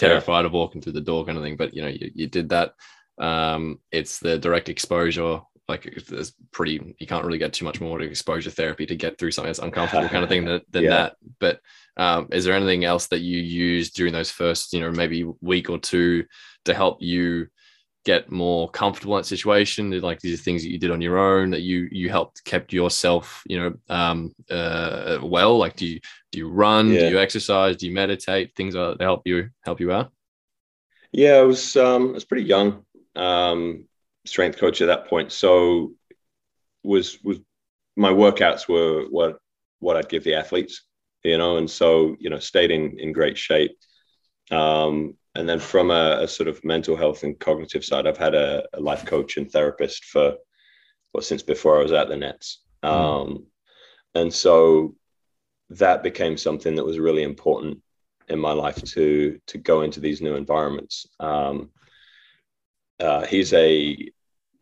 terrified 0.00 0.40
yeah. 0.40 0.46
of 0.46 0.52
walking 0.52 0.80
through 0.80 0.94
the 0.94 1.00
door 1.00 1.24
kind 1.24 1.36
of 1.38 1.44
thing. 1.44 1.56
But 1.56 1.74
you 1.74 1.82
know, 1.82 1.88
you, 1.88 2.10
you 2.14 2.26
did 2.26 2.48
that. 2.50 2.74
Um, 3.18 3.80
it's 3.92 4.18
the 4.18 4.38
direct 4.38 4.68
exposure 4.68 5.40
like 5.70 5.86
it's 5.86 6.32
pretty 6.50 6.96
you 6.98 7.06
can't 7.06 7.24
really 7.24 7.38
get 7.38 7.52
too 7.52 7.64
much 7.64 7.80
more 7.80 7.96
to 7.96 8.04
exposure 8.04 8.50
therapy 8.50 8.84
to 8.84 8.96
get 8.96 9.16
through 9.16 9.30
something 9.30 9.48
that's 9.48 9.60
uncomfortable 9.60 10.08
kind 10.08 10.24
of 10.24 10.28
thing 10.28 10.44
than, 10.44 10.60
than 10.70 10.82
yeah. 10.82 10.90
that 10.90 11.16
but 11.38 11.60
um, 11.96 12.28
is 12.32 12.44
there 12.44 12.54
anything 12.54 12.84
else 12.84 13.06
that 13.06 13.20
you 13.20 13.38
used 13.38 13.94
during 13.94 14.12
those 14.12 14.32
first 14.32 14.72
you 14.72 14.80
know 14.80 14.90
maybe 14.90 15.24
week 15.40 15.70
or 15.70 15.78
two 15.78 16.24
to 16.64 16.74
help 16.74 17.00
you 17.00 17.46
get 18.04 18.30
more 18.30 18.68
comfortable 18.70 19.14
in 19.16 19.20
that 19.20 19.26
situation 19.26 19.90
like 20.00 20.18
these 20.20 20.40
are 20.40 20.42
things 20.42 20.62
that 20.62 20.70
you 20.70 20.78
did 20.78 20.90
on 20.90 21.02
your 21.02 21.18
own 21.18 21.50
that 21.50 21.60
you 21.60 21.86
you 21.92 22.08
helped 22.08 22.42
kept 22.44 22.72
yourself 22.72 23.42
you 23.46 23.58
know 23.58 23.74
um 23.94 24.34
uh 24.50 25.18
well 25.22 25.58
like 25.58 25.76
do 25.76 25.86
you 25.86 26.00
do 26.32 26.38
you 26.38 26.48
run 26.48 26.90
yeah. 26.90 27.00
do 27.00 27.10
you 27.10 27.18
exercise 27.18 27.76
do 27.76 27.86
you 27.86 27.92
meditate 27.92 28.54
things 28.56 28.72
that 28.72 28.96
help 29.00 29.20
you 29.26 29.50
help 29.64 29.80
you 29.80 29.92
out 29.92 30.10
yeah 31.12 31.34
i 31.34 31.42
was 31.42 31.76
um 31.76 32.10
i 32.10 32.12
was 32.12 32.24
pretty 32.24 32.46
young 32.46 32.82
um 33.16 33.84
strength 34.24 34.58
coach 34.58 34.80
at 34.80 34.86
that 34.86 35.06
point. 35.06 35.32
So 35.32 35.92
was 36.82 37.22
was 37.22 37.38
my 37.96 38.10
workouts 38.10 38.68
were 38.68 39.06
what 39.10 39.38
what 39.80 39.96
I'd 39.96 40.08
give 40.08 40.24
the 40.24 40.34
athletes, 40.34 40.82
you 41.22 41.38
know, 41.38 41.56
and 41.56 41.70
so 41.70 42.16
you 42.18 42.30
know 42.30 42.38
stayed 42.38 42.70
in 42.70 42.98
in 42.98 43.12
great 43.12 43.38
shape. 43.38 43.76
Um, 44.50 45.16
and 45.34 45.48
then 45.48 45.60
from 45.60 45.90
a, 45.90 46.18
a, 46.22 46.28
sort 46.28 46.48
of 46.48 46.64
mental 46.64 46.96
health 46.96 47.22
and 47.22 47.38
cognitive 47.38 47.84
side, 47.84 48.06
I've 48.06 48.16
had 48.16 48.34
a, 48.34 48.64
a, 48.72 48.80
life 48.80 49.04
coach 49.04 49.36
and 49.36 49.50
therapist 49.50 50.04
for 50.04 50.34
well 51.12 51.22
since 51.22 51.42
before 51.42 51.78
I 51.78 51.82
was 51.82 51.92
at 51.92 52.08
the 52.08 52.16
Nets. 52.16 52.62
Mm. 52.82 52.88
Um, 52.88 53.46
and 54.14 54.32
so 54.32 54.96
that 55.70 56.02
became 56.02 56.36
something 56.36 56.74
that 56.74 56.84
was 56.84 56.98
really 56.98 57.22
important 57.22 57.78
in 58.28 58.38
my 58.38 58.52
life 58.52 58.82
to 58.82 59.40
to 59.46 59.58
go 59.58 59.82
into 59.82 60.00
these 60.00 60.20
new 60.20 60.34
environments. 60.34 61.06
Um, 61.20 61.70
uh, 62.98 63.24
he's 63.26 63.52
a, 63.54 64.10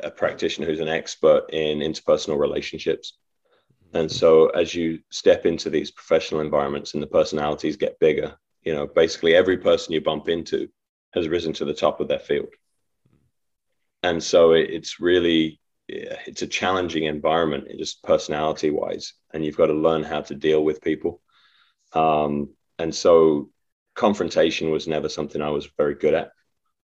a 0.00 0.10
practitioner 0.10 0.66
who's 0.66 0.80
an 0.80 0.88
expert 0.88 1.50
in 1.50 1.78
interpersonal 1.78 2.38
relationships. 2.38 3.14
And 3.94 4.10
so 4.10 4.48
as 4.48 4.74
you 4.74 5.00
step 5.10 5.44
into 5.44 5.70
these 5.70 5.90
professional 5.90 6.40
environments 6.40 6.94
and 6.94 7.02
the 7.02 7.08
personalities 7.08 7.76
get 7.76 7.98
bigger, 7.98 8.36
you 8.62 8.74
know, 8.74 8.86
basically 8.86 9.34
every 9.34 9.58
person 9.58 9.92
you 9.92 10.00
bump 10.00 10.28
into 10.28 10.68
has 11.14 11.28
risen 11.28 11.52
to 11.54 11.64
the 11.64 11.74
top 11.74 12.00
of 12.00 12.08
their 12.08 12.18
field. 12.18 12.48
And 14.02 14.22
so 14.22 14.52
it, 14.52 14.70
it's 14.70 15.00
really, 15.00 15.60
it's 15.88 16.42
a 16.42 16.46
challenging 16.46 17.04
environment, 17.04 17.68
just 17.78 18.02
personality 18.02 18.70
wise, 18.70 19.14
and 19.32 19.44
you've 19.44 19.56
got 19.56 19.66
to 19.66 19.74
learn 19.74 20.02
how 20.02 20.20
to 20.22 20.34
deal 20.34 20.62
with 20.62 20.82
people. 20.82 21.20
Um, 21.92 22.50
and 22.78 22.94
so 22.94 23.50
confrontation 23.94 24.70
was 24.70 24.86
never 24.86 25.08
something 25.08 25.40
I 25.40 25.50
was 25.50 25.68
very 25.76 25.94
good 25.94 26.14
at 26.14 26.30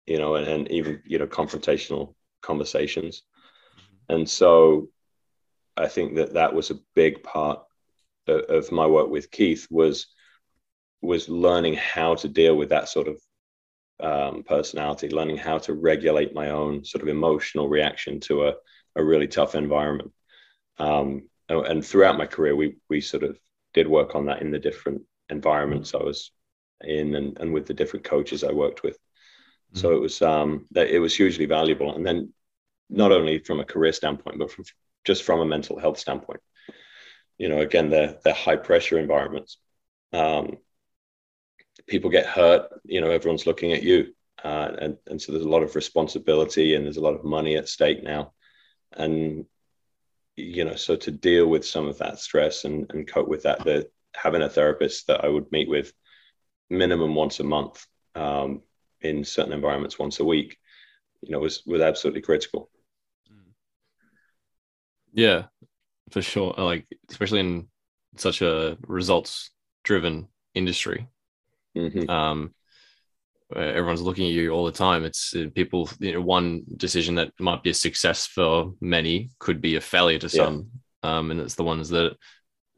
you 0.07 0.19
know, 0.19 0.35
and, 0.35 0.47
and 0.47 0.71
even, 0.71 1.03
you 1.05 1.19
know, 1.19 1.27
confrontational 1.27 2.15
conversations. 2.43 3.23
And 4.09 4.29
so 4.29 4.89
I 5.77 5.89
think 5.89 6.17
that 6.17 6.35
that 6.35 6.55
was 6.55 6.71
a 6.71 6.81
big 6.95 7.23
part 7.23 7.61
of, 8.27 8.41
of 8.43 8.73
my 8.73 8.87
work 8.87 9.09
with 9.09 9.31
Keith 9.31 9.67
was, 9.71 10.07
was 11.05 11.29
learning 11.29 11.75
how 11.75 12.15
to 12.17 12.29
deal 12.29 12.57
with 12.57 12.71
that 12.71 12.89
sort 12.89 13.09
of 13.09 13.21
um, 14.01 14.43
personality, 14.43 15.09
learning 15.09 15.37
how 15.37 15.59
to 15.59 15.75
regulate 15.75 16.35
my 16.35 16.51
own 16.51 16.85
sort 16.85 17.03
of 17.03 17.09
emotional 17.09 17.69
reaction 17.69 18.21
to 18.21 18.49
a, 18.49 18.55
a 18.97 19.05
really 19.05 19.29
tough 19.29 19.55
environment. 19.55 20.13
Um, 20.79 21.29
and 21.49 21.85
throughout 21.85 22.19
my 22.19 22.27
career, 22.27 22.57
we 22.57 22.77
we 22.89 23.01
sort 23.01 23.23
of 23.23 23.39
did 23.75 23.87
work 23.87 24.15
on 24.15 24.27
that 24.27 24.41
in 24.43 24.51
the 24.51 24.59
different 24.59 25.03
environments 25.29 25.95
I 25.95 25.99
was 25.99 26.33
in 26.81 27.15
and, 27.15 27.39
and 27.39 27.53
with 27.53 27.67
the 27.67 27.75
different 27.75 28.05
coaches 28.05 28.43
I 28.43 28.53
worked 28.53 28.83
with. 28.83 28.99
So 29.75 29.93
it 29.97 30.01
was 30.01 30.23
um, 30.23 30.67
it 30.75 31.01
was 31.01 31.17
hugely 31.17 31.47
valuable. 31.47 31.95
And 31.97 32.07
then 32.07 32.33
not 32.89 33.13
only 33.13 33.41
from 33.41 33.61
a 33.61 33.65
career 33.65 33.93
standpoint, 33.93 34.39
but 34.39 34.51
from, 34.51 34.65
just 35.05 35.25
from 35.25 35.41
a 35.41 35.47
mental 35.47 35.79
health 35.79 35.99
standpoint. 35.99 36.41
You 37.39 37.49
know, 37.49 37.59
again, 37.59 37.91
they're 37.91 38.17
they're 38.23 38.35
high 38.35 38.57
pressure 38.57 38.99
environments. 38.99 39.59
Um, 40.13 40.59
people 41.87 42.11
get 42.11 42.27
hurt. 42.27 42.69
You 42.85 43.01
know, 43.01 43.11
everyone's 43.11 43.47
looking 43.47 43.73
at 43.73 43.83
you, 43.83 44.15
uh, 44.43 44.73
and 44.79 44.97
and 45.07 45.21
so 45.21 45.33
there's 45.33 45.45
a 45.45 45.49
lot 45.49 45.63
of 45.63 45.75
responsibility 45.75 46.75
and 46.75 46.85
there's 46.85 46.97
a 46.97 47.03
lot 47.03 47.15
of 47.15 47.25
money 47.25 47.57
at 47.57 47.69
stake 47.69 48.03
now, 48.03 48.33
and 48.93 49.47
you 50.37 50.65
know, 50.65 50.75
so 50.75 50.97
to 50.97 51.11
deal 51.11 51.47
with 51.47 51.65
some 51.65 51.87
of 51.87 51.99
that 51.99 52.19
stress 52.19 52.65
and 52.65 52.91
and 52.91 53.07
cope 53.07 53.29
with 53.29 53.45
that, 53.45 53.65
that 53.65 53.91
having 54.15 54.43
a 54.43 54.49
therapist 54.49 55.07
that 55.07 55.25
I 55.25 55.29
would 55.29 55.51
meet 55.53 55.69
with 55.69 55.93
minimum 56.71 57.15
once 57.15 57.41
a 57.41 57.45
month 57.45 57.87
um, 58.15 58.63
in 59.01 59.25
certain 59.25 59.53
environments 59.53 59.99
once 59.99 60.21
a 60.21 60.25
week, 60.25 60.57
you 61.23 61.33
know, 61.33 61.39
was 61.39 61.63
was 61.67 61.81
absolutely 61.81 62.23
critical. 62.23 62.71
Yeah, 65.13 65.45
for 66.11 66.23
sure. 66.23 66.55
Like 66.59 66.87
especially 67.11 67.41
in 67.41 67.69
such 68.17 68.43
a 68.43 68.77
results 68.87 69.51
driven 69.85 70.29
industry. 70.55 71.09
Mm-hmm. 71.77 72.09
Um, 72.09 72.55
everyone's 73.55 74.03
looking 74.03 74.27
at 74.27 74.33
you 74.33 74.51
all 74.51 74.65
the 74.65 74.73
time. 74.73 75.05
It's 75.05 75.35
uh, 75.35 75.47
people, 75.55 75.89
you 75.99 76.13
know, 76.13 76.21
one 76.21 76.63
decision 76.77 77.17
that 77.17 77.33
might 77.39 77.63
be 77.63 77.71
a 77.71 77.75
success 77.75 78.27
for 78.27 78.73
many 78.81 79.31
could 79.39 79.61
be 79.61 79.77
a 79.77 79.81
failure 79.81 80.19
to 80.19 80.29
some. 80.29 80.71
Yeah. 81.03 81.19
Um, 81.19 81.31
and 81.31 81.41
it's 81.41 81.55
the 81.55 81.65
ones 81.65 81.91
that 81.91 82.17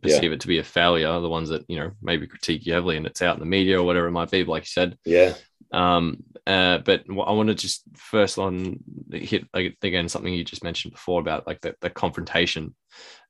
perceive 0.03 0.25
yeah. 0.25 0.33
it 0.33 0.41
to 0.41 0.49
be 0.49 0.59
a 0.59 0.65
failure, 0.65 1.21
the 1.21 1.29
ones 1.29 1.49
that, 1.51 1.65
you 1.69 1.79
know, 1.79 1.93
maybe 2.03 2.27
critique 2.27 2.67
you 2.67 2.73
heavily 2.73 2.97
and 2.97 3.07
it's 3.07 3.23
out 3.23 3.37
in 3.37 3.41
the 3.41 3.47
media 3.47 3.81
or 3.81 3.85
whatever 3.85 4.09
it 4.09 4.13
might 4.13 4.31
be. 4.31 4.45
Like 4.45 4.65
you 4.65 4.69
said, 4.69 4.99
yeah, 5.05 5.35
um, 5.73 6.23
uh, 6.47 6.79
but 6.79 7.05
I 7.09 7.33
want 7.33 7.49
to 7.49 7.55
just 7.55 7.83
first 7.95 8.39
on 8.39 8.79
hit 9.13 9.47
again 9.53 10.09
something 10.09 10.33
you 10.33 10.45
just 10.45 10.65
mentioned 10.65 10.93
before 10.93 11.21
about 11.21 11.47
like 11.47 11.61
the, 11.61 11.75
the 11.81 11.91
confrontation 11.91 12.75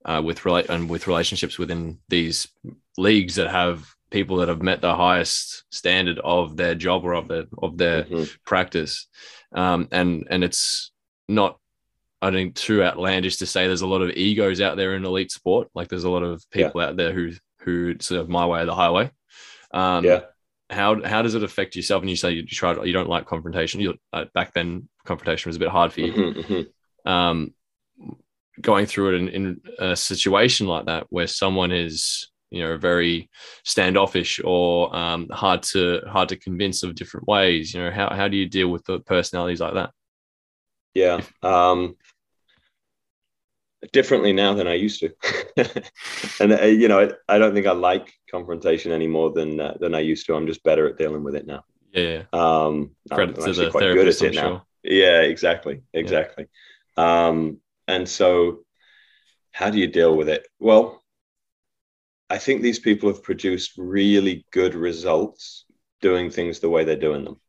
uh, 0.05 0.22
with 0.24 0.44
relate 0.44 0.68
and 0.68 0.88
with 0.88 1.07
relationships 1.07 1.59
within 1.59 1.98
these 2.09 2.48
leagues 2.98 3.37
that 3.37 3.50
have 3.50 3.87
people 4.11 4.37
that 4.38 4.49
have 4.49 4.62
met 4.62 4.81
the 4.81 4.95
highest 4.95 5.64
standard 5.71 6.19
of 6.19 6.57
their 6.57 6.75
job 6.75 7.05
or 7.05 7.14
of 7.14 7.29
their 7.29 7.45
of 7.59 7.77
their 7.77 8.05
mm-hmm. 8.05 8.25
practice, 8.45 9.09
um, 9.53 9.88
and 9.92 10.27
and 10.31 10.45
it's 10.45 10.92
not 11.29 11.59
I 12.23 12.31
think 12.31 12.55
too 12.55 12.83
outlandish 12.83 13.37
to 13.37 13.47
say 13.47 13.66
there's 13.66 13.83
a 13.83 13.87
lot 13.87 14.03
of 14.03 14.11
egos 14.11 14.61
out 14.61 14.77
there 14.77 14.95
in 14.95 15.05
elite 15.05 15.33
sport. 15.33 15.69
Like 15.75 15.88
there's 15.88 16.05
a 16.05 16.11
lot 16.11 16.23
of 16.23 16.45
people 16.51 16.81
yeah. 16.81 16.88
out 16.88 16.97
there 16.97 17.12
who 17.12 17.33
who 17.61 17.97
sort 18.01 18.21
of 18.21 18.29
my 18.29 18.47
way 18.47 18.61
or 18.61 18.66
the 18.66 18.75
highway. 18.75 19.11
Um, 19.73 20.05
yeah 20.05 20.21
how 20.71 21.03
how 21.05 21.23
does 21.23 21.35
it 21.35 21.42
affect 21.42 21.77
yourself? 21.77 22.03
And 22.03 22.11
you 22.11 22.16
say 22.16 22.33
you 22.33 22.45
try 22.45 22.83
you 22.85 22.92
don't 22.92 23.09
like 23.09 23.27
confrontation. 23.27 23.81
You 23.81 23.95
uh, 24.12 24.25
back 24.35 24.53
then 24.53 24.88
confrontation 25.05 25.49
was 25.49 25.57
a 25.57 25.61
bit 25.61 25.69
hard 25.69 25.92
for 25.92 26.01
you. 26.01 26.12
Mm-hmm, 26.12 26.40
mm-hmm. 26.40 27.11
Um, 27.11 27.55
going 28.61 28.87
through 28.87 29.14
it 29.14 29.19
in, 29.19 29.29
in 29.29 29.61
a 29.79 29.97
situation 29.97 30.66
like 30.66 30.87
that 30.87 31.07
where 31.11 31.27
someone 31.27 31.73
is 31.73 32.29
you 32.50 32.62
know 32.62 32.76
very 32.76 33.28
standoffish 33.64 34.40
or 34.44 34.94
um, 34.94 35.28
hard 35.30 35.62
to 35.62 36.00
hard 36.06 36.28
to 36.28 36.37
convince 36.37 36.82
of 36.82 36.94
different 36.94 37.26
ways 37.26 37.74
you 37.74 37.80
know 37.80 37.90
how, 37.90 38.09
how 38.14 38.28
do 38.28 38.37
you 38.37 38.48
deal 38.48 38.68
with 38.68 38.85
the 38.85 39.00
personalities 39.00 39.61
like 39.61 39.74
that? 39.74 39.90
Yeah 40.94 41.20
um, 41.42 41.96
differently 43.92 44.32
now 44.32 44.54
than 44.54 44.66
i 44.66 44.74
used 44.74 45.00
to. 45.00 45.12
And 46.40 46.52
uh, 46.52 46.64
you 46.64 46.88
know 46.88 47.00
I, 47.00 47.35
I, 47.35 47.38
don't 47.38 47.54
think 47.54 47.66
i 47.66 47.72
like 47.72 48.12
confrontation 48.30 48.92
any 48.92 49.06
more 49.06 49.32
than 49.32 49.61
uh, 49.61 49.76
than 49.80 49.94
i 49.94 50.00
used 50.00 50.26
to. 50.26 50.35
I'm 50.35 50.46
just 50.46 50.62
better 50.62 50.88
at 50.88 50.98
dealing 50.98 51.24
with 51.24 51.35
it 51.35 51.46
now. 51.46 51.64
Yeah 51.92 52.22
um 52.32 52.92
credit 53.12 53.38
I'm, 53.38 53.44
to 53.44 53.52
the 53.52 53.70
quite 53.70 53.80
therapist, 53.80 54.20
good 54.20 54.28
at 54.28 54.35
it 54.35 54.38
I'm 54.38 54.44
now. 54.44 54.50
sure. 54.50 54.62
yeah 54.85 55.20
exactly 55.20 55.82
exactly. 55.92 56.46
Yeah. 56.96 57.26
um 57.26 57.61
and 57.88 58.09
so 58.09 58.64
how 59.52 59.70
do 59.70 59.78
you 59.78 59.87
deal 59.87 60.14
with 60.16 60.28
it? 60.28 60.46
Well 60.59 61.02
I 62.29 62.39
think 62.39 62.62
these 62.62 62.79
people 62.79 63.09
have 63.09 63.23
produced 63.23 63.73
really 63.77 64.45
good 64.51 64.75
results 64.75 65.65
doing 66.01 66.31
things 66.31 66.59
the 66.59 66.69
way 66.69 66.85
they're 66.85 66.97
doing 66.97 67.25
them. 67.25 67.41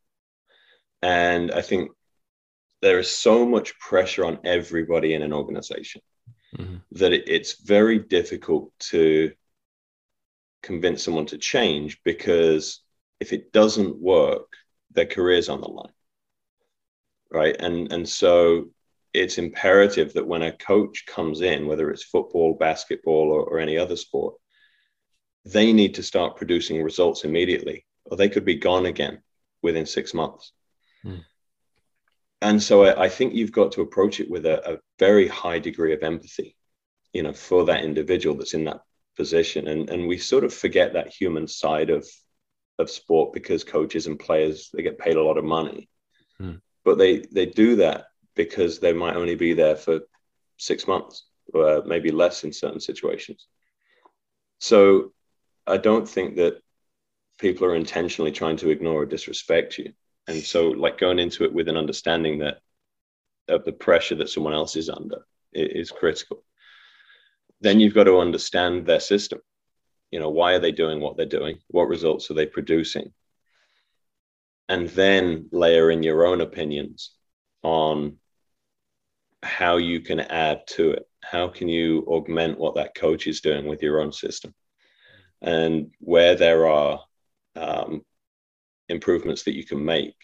And 1.01 1.51
I 1.51 1.61
think 1.61 1.91
there 2.81 2.99
is 2.99 3.09
so 3.09 3.45
much 3.45 3.77
pressure 3.79 4.25
on 4.25 4.39
everybody 4.43 5.13
in 5.13 5.23
an 5.23 5.33
organization 5.33 6.01
mm-hmm. 6.55 6.77
that 6.91 7.13
it, 7.13 7.27
it's 7.27 7.61
very 7.61 7.99
difficult 7.99 8.71
to 8.91 9.31
convince 10.61 11.03
someone 11.03 11.25
to 11.27 11.37
change 11.37 12.01
because 12.03 12.81
if 13.19 13.33
it 13.33 13.51
doesn't 13.51 13.97
work, 13.97 14.53
their 14.91 15.05
career's 15.05 15.49
on 15.49 15.61
the 15.61 15.67
line. 15.67 15.91
Right. 17.31 17.55
And 17.59 17.91
and 17.91 18.07
so 18.07 18.69
it's 19.13 19.37
imperative 19.37 20.13
that 20.13 20.27
when 20.27 20.43
a 20.43 20.51
coach 20.51 21.05
comes 21.05 21.41
in, 21.41 21.67
whether 21.67 21.89
it's 21.91 22.03
football, 22.03 22.53
basketball, 22.53 23.31
or, 23.31 23.43
or 23.43 23.59
any 23.59 23.77
other 23.77 23.95
sport, 23.95 24.35
they 25.51 25.71
need 25.73 25.95
to 25.95 26.03
start 26.03 26.35
producing 26.35 26.81
results 26.81 27.23
immediately, 27.23 27.85
or 28.05 28.17
they 28.17 28.29
could 28.29 28.45
be 28.45 28.55
gone 28.55 28.85
again 28.85 29.21
within 29.61 29.85
six 29.85 30.13
months. 30.13 30.51
Mm. 31.05 31.23
And 32.41 32.61
so 32.61 32.83
I, 32.83 33.05
I, 33.05 33.09
think 33.09 33.33
you've 33.33 33.51
got 33.51 33.71
to 33.73 33.81
approach 33.81 34.19
it 34.19 34.29
with 34.29 34.45
a, 34.45 34.73
a, 34.73 34.77
very 34.99 35.27
high 35.27 35.59
degree 35.59 35.93
of 35.93 36.03
empathy, 36.03 36.55
you 37.13 37.23
know, 37.23 37.33
for 37.33 37.65
that 37.65 37.83
individual 37.83 38.35
that's 38.35 38.53
in 38.53 38.65
that 38.65 38.81
position. 39.15 39.67
And 39.67 39.89
and 39.89 40.07
we 40.07 40.17
sort 40.17 40.43
of 40.43 40.53
forget 40.53 40.93
that 40.93 41.13
human 41.13 41.47
side 41.47 41.89
of 41.89 42.07
of 42.77 42.91
sport 42.91 43.33
because 43.33 43.63
coaches 43.63 44.05
and 44.05 44.19
players 44.19 44.69
they 44.73 44.83
get 44.83 44.99
paid 44.99 45.15
a 45.15 45.23
lot 45.23 45.37
of 45.37 45.45
money, 45.45 45.89
mm. 46.39 46.61
but 46.83 46.97
they 46.97 47.19
they 47.31 47.47
do 47.47 47.77
that 47.77 48.05
because 48.35 48.79
they 48.79 48.93
might 48.93 49.15
only 49.15 49.35
be 49.35 49.53
there 49.53 49.75
for 49.75 50.01
six 50.57 50.87
months 50.87 51.25
or 51.53 51.83
maybe 51.85 52.11
less 52.11 52.43
in 52.43 52.53
certain 52.53 52.79
situations. 52.79 53.47
So 54.59 55.13
I 55.67 55.77
don't 55.77 56.07
think 56.07 56.37
that 56.37 56.61
people 57.39 57.65
are 57.65 57.75
intentionally 57.75 58.31
trying 58.31 58.57
to 58.57 58.69
ignore 58.69 59.03
or 59.03 59.05
disrespect 59.05 59.77
you. 59.77 59.93
And 60.27 60.41
so, 60.41 60.69
like 60.69 60.97
going 60.97 61.19
into 61.19 61.43
it 61.43 61.53
with 61.53 61.67
an 61.67 61.77
understanding 61.77 62.39
that 62.39 62.59
of 63.47 63.63
the 63.63 63.71
pressure 63.71 64.15
that 64.15 64.29
someone 64.29 64.53
else 64.53 64.75
is 64.75 64.89
under 64.89 65.25
is 65.53 65.91
critical. 65.91 66.43
Then 67.61 67.79
you've 67.79 67.93
got 67.93 68.03
to 68.05 68.19
understand 68.19 68.85
their 68.85 68.99
system. 68.99 69.39
You 70.11 70.19
know, 70.19 70.29
why 70.29 70.53
are 70.53 70.59
they 70.59 70.71
doing 70.71 70.99
what 70.99 71.17
they're 71.17 71.25
doing? 71.25 71.59
What 71.67 71.87
results 71.87 72.29
are 72.29 72.33
they 72.33 72.45
producing? 72.45 73.13
And 74.69 74.89
then 74.89 75.47
layer 75.51 75.89
in 75.89 76.03
your 76.03 76.25
own 76.25 76.41
opinions 76.41 77.11
on 77.63 78.17
how 79.43 79.77
you 79.77 80.01
can 80.01 80.19
add 80.19 80.67
to 80.67 80.91
it. 80.91 81.07
How 81.23 81.47
can 81.47 81.67
you 81.67 82.05
augment 82.07 82.59
what 82.59 82.75
that 82.75 82.95
coach 82.95 83.27
is 83.27 83.41
doing 83.41 83.65
with 83.65 83.81
your 83.81 84.01
own 84.01 84.11
system? 84.11 84.53
And 85.41 85.91
where 85.99 86.35
there 86.35 86.67
are 86.67 87.01
um, 87.55 88.03
improvements 88.89 89.43
that 89.43 89.55
you 89.55 89.65
can 89.65 89.83
make 89.83 90.15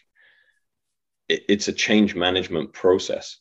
it, 1.29 1.43
it's 1.49 1.67
a 1.67 1.73
change 1.73 2.15
management 2.15 2.73
process 2.73 3.39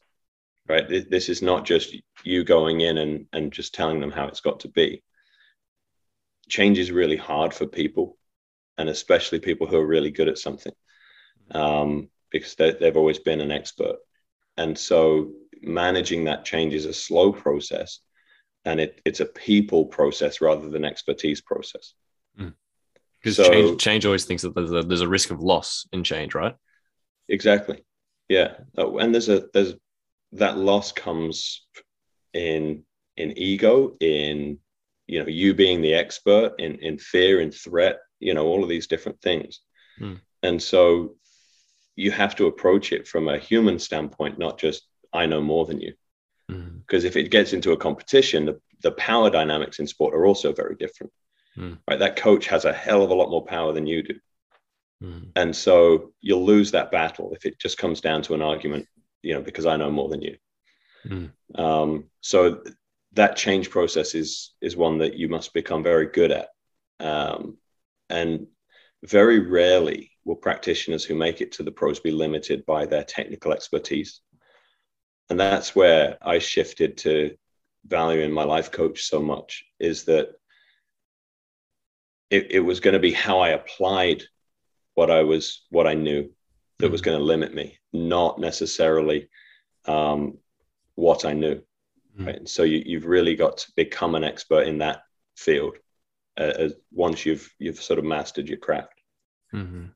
right? 0.69 0.89
This 1.11 1.29
is 1.29 1.43
not 1.43 1.65
just 1.65 1.97
you 2.25 2.45
going 2.45 2.81
in 2.81 2.99
and, 2.99 3.27
and 3.33 3.53
just 3.53 3.75
telling 3.75 4.01
them 4.01 4.11
how 4.11 4.27
it's 4.27 4.41
got 4.41 4.61
to 4.61 4.69
be. 4.69 5.03
Change 6.49 6.79
is 6.79 6.93
really 6.93 7.17
hard 7.17 7.53
for 7.53 7.67
people 7.67 8.17
and 8.79 8.89
especially 8.89 9.39
people 9.39 9.67
who 9.67 9.77
are 9.77 9.87
really 9.87 10.11
good 10.11 10.29
at 10.29 10.39
something 10.39 10.73
um, 11.53 12.09
because 12.31 12.55
they, 12.55 12.73
they've 12.73 12.97
always 12.97 13.19
been 13.19 13.41
an 13.41 13.53
expert. 13.53 13.97
And 14.57 14.77
so 14.79 15.33
managing 15.61 16.25
that 16.25 16.45
change 16.45 16.75
is 16.75 16.87
a 16.87 16.93
slow 16.93 17.33
process 17.33 18.01
and 18.65 18.81
it, 18.81 19.01
it's 19.05 19.21
a 19.21 19.27
people 19.27 19.87
process 19.87 20.41
rather 20.41 20.69
than 20.69 20.85
expertise 20.85 21.41
process. 21.41 21.95
Because 22.37 23.39
mm. 23.39 23.45
so, 23.45 23.51
change, 23.51 23.81
change 23.81 24.07
always 24.07 24.25
thinks 24.25 24.43
that 24.43 24.55
there's 24.55 24.73
a, 24.73 24.83
there's 24.83 25.01
a 25.01 25.09
risk 25.09 25.31
of 25.31 25.41
loss 25.41 25.87
in 25.93 26.05
change, 26.05 26.35
right? 26.35 26.55
Exactly. 27.29 27.85
Yeah, 28.29 28.55
oh, 28.79 28.99
and 28.99 29.13
there's 29.13 29.29
a 29.29 29.45
there's 29.53 29.75
that 30.33 30.57
loss 30.57 30.93
comes 30.93 31.67
in 32.33 32.85
in 33.17 33.37
ego, 33.37 33.97
in 34.01 34.59
you 35.07 35.21
know 35.21 35.29
you 35.29 35.55
being 35.55 35.83
the 35.83 35.95
expert, 35.95 36.55
in 36.59 36.77
in 36.77 36.99
fear, 36.99 37.41
in 37.41 37.51
threat, 37.51 37.99
you 38.21 38.35
know 38.35 38.47
all 38.47 38.63
of 38.63 38.69
these 38.69 38.87
different 38.87 39.21
things, 39.21 39.61
mm. 40.01 40.19
and 40.43 40.63
so 40.63 41.17
you 41.95 42.11
have 42.11 42.35
to 42.37 42.47
approach 42.47 42.93
it 42.93 43.07
from 43.07 43.29
a 43.29 43.39
human 43.39 43.79
standpoint, 43.79 44.39
not 44.39 44.59
just 44.59 44.87
I 45.13 45.27
know 45.27 45.43
more 45.43 45.67
than 45.67 45.81
you. 45.81 45.93
Because 46.93 47.05
if 47.05 47.17
it 47.17 47.31
gets 47.31 47.55
into 47.55 47.73
a 47.73 47.77
competition, 47.79 48.45
the, 48.45 48.61
the 48.83 48.93
power 48.93 49.31
dynamics 49.31 49.79
in 49.79 49.87
sport 49.87 50.15
are 50.15 50.27
also 50.27 50.53
very 50.53 50.75
different. 50.75 51.11
Mm. 51.57 51.79
Right, 51.89 51.99
that 51.99 52.17
coach 52.17 52.49
has 52.49 52.67
a 52.67 52.73
hell 52.73 53.03
of 53.03 53.09
a 53.09 53.15
lot 53.15 53.31
more 53.31 53.47
power 53.47 53.73
than 53.73 53.87
you 53.87 54.03
do, 54.03 54.15
mm. 55.03 55.29
and 55.35 55.57
so 55.57 56.13
you'll 56.21 56.45
lose 56.45 56.71
that 56.73 56.91
battle 56.91 57.33
if 57.35 57.47
it 57.47 57.59
just 57.59 57.79
comes 57.79 58.03
down 58.03 58.21
to 58.23 58.35
an 58.35 58.43
argument. 58.43 58.87
You 59.23 59.35
know, 59.35 59.41
because 59.41 59.65
I 59.65 59.77
know 59.77 59.91
more 59.91 60.11
than 60.11 60.21
you. 60.21 60.37
Mm. 61.07 61.31
Um, 61.55 62.05
so 62.21 62.63
that 63.13 63.37
change 63.37 63.71
process 63.71 64.15
is 64.15 64.53
is 64.61 64.77
one 64.77 64.99
that 64.99 65.15
you 65.15 65.29
must 65.29 65.55
become 65.55 65.83
very 65.83 66.07
good 66.07 66.31
at, 66.31 66.49
um, 67.01 67.57
and 68.11 68.49
very 69.03 69.39
rarely 69.39 70.11
will 70.27 70.37
practitioners 70.37 71.05
who 71.07 71.15
make 71.15 71.41
it 71.41 71.53
to 71.53 71.63
the 71.63 71.73
pros 71.73 72.01
be 72.01 72.11
limited 72.11 72.67
by 72.67 72.85
their 72.85 73.05
technical 73.05 73.53
expertise 73.53 74.21
and 75.33 75.41
that's 75.41 75.75
where 75.75 76.19
I 76.21 76.41
shifted 76.41 76.99
to 76.99 77.35
valuing 77.87 78.33
my 78.33 78.45
life 78.45 78.71
coach 78.71 79.05
so 79.05 79.23
much 79.23 79.65
is 79.81 80.05
that 80.05 80.29
it, 82.29 82.51
it 82.51 82.61
was 82.61 82.81
going 82.81 82.93
to 82.93 83.01
be 83.01 83.13
how 83.13 83.41
I 83.41 83.49
applied 83.49 84.25
what 84.93 85.11
I 85.11 85.23
was 85.23 85.65
what 85.71 85.87
I 85.87 85.95
knew 85.95 86.31
that 86.79 86.85
mm-hmm. 86.85 86.93
was 86.93 87.01
going 87.01 87.17
to 87.17 87.25
limit 87.25 87.55
me, 87.55 87.79
not 87.95 88.41
necessarily 88.41 89.31
um, 89.87 90.37
what 90.97 91.25
I 91.25 91.33
knew. 91.33 91.55
Mm-hmm. 91.55 92.27
Right? 92.27 92.37
And 92.37 92.49
so 92.49 92.65
you, 92.65 92.83
you've 92.85 93.07
really 93.07 93.35
got 93.35 93.57
to 93.57 93.73
become 93.75 94.15
an 94.15 94.25
expert 94.25 94.69
in 94.69 94.77
that 94.79 95.01
field 95.39 95.79
uh, 96.37 96.69
once 96.93 97.25
you've 97.25 97.51
you've 97.59 97.81
sort 97.81 97.99
of 97.99 98.05
mastered 98.05 98.51
your 98.51 98.59
craft. 98.59 99.01
Mm-hmm. 99.55 99.87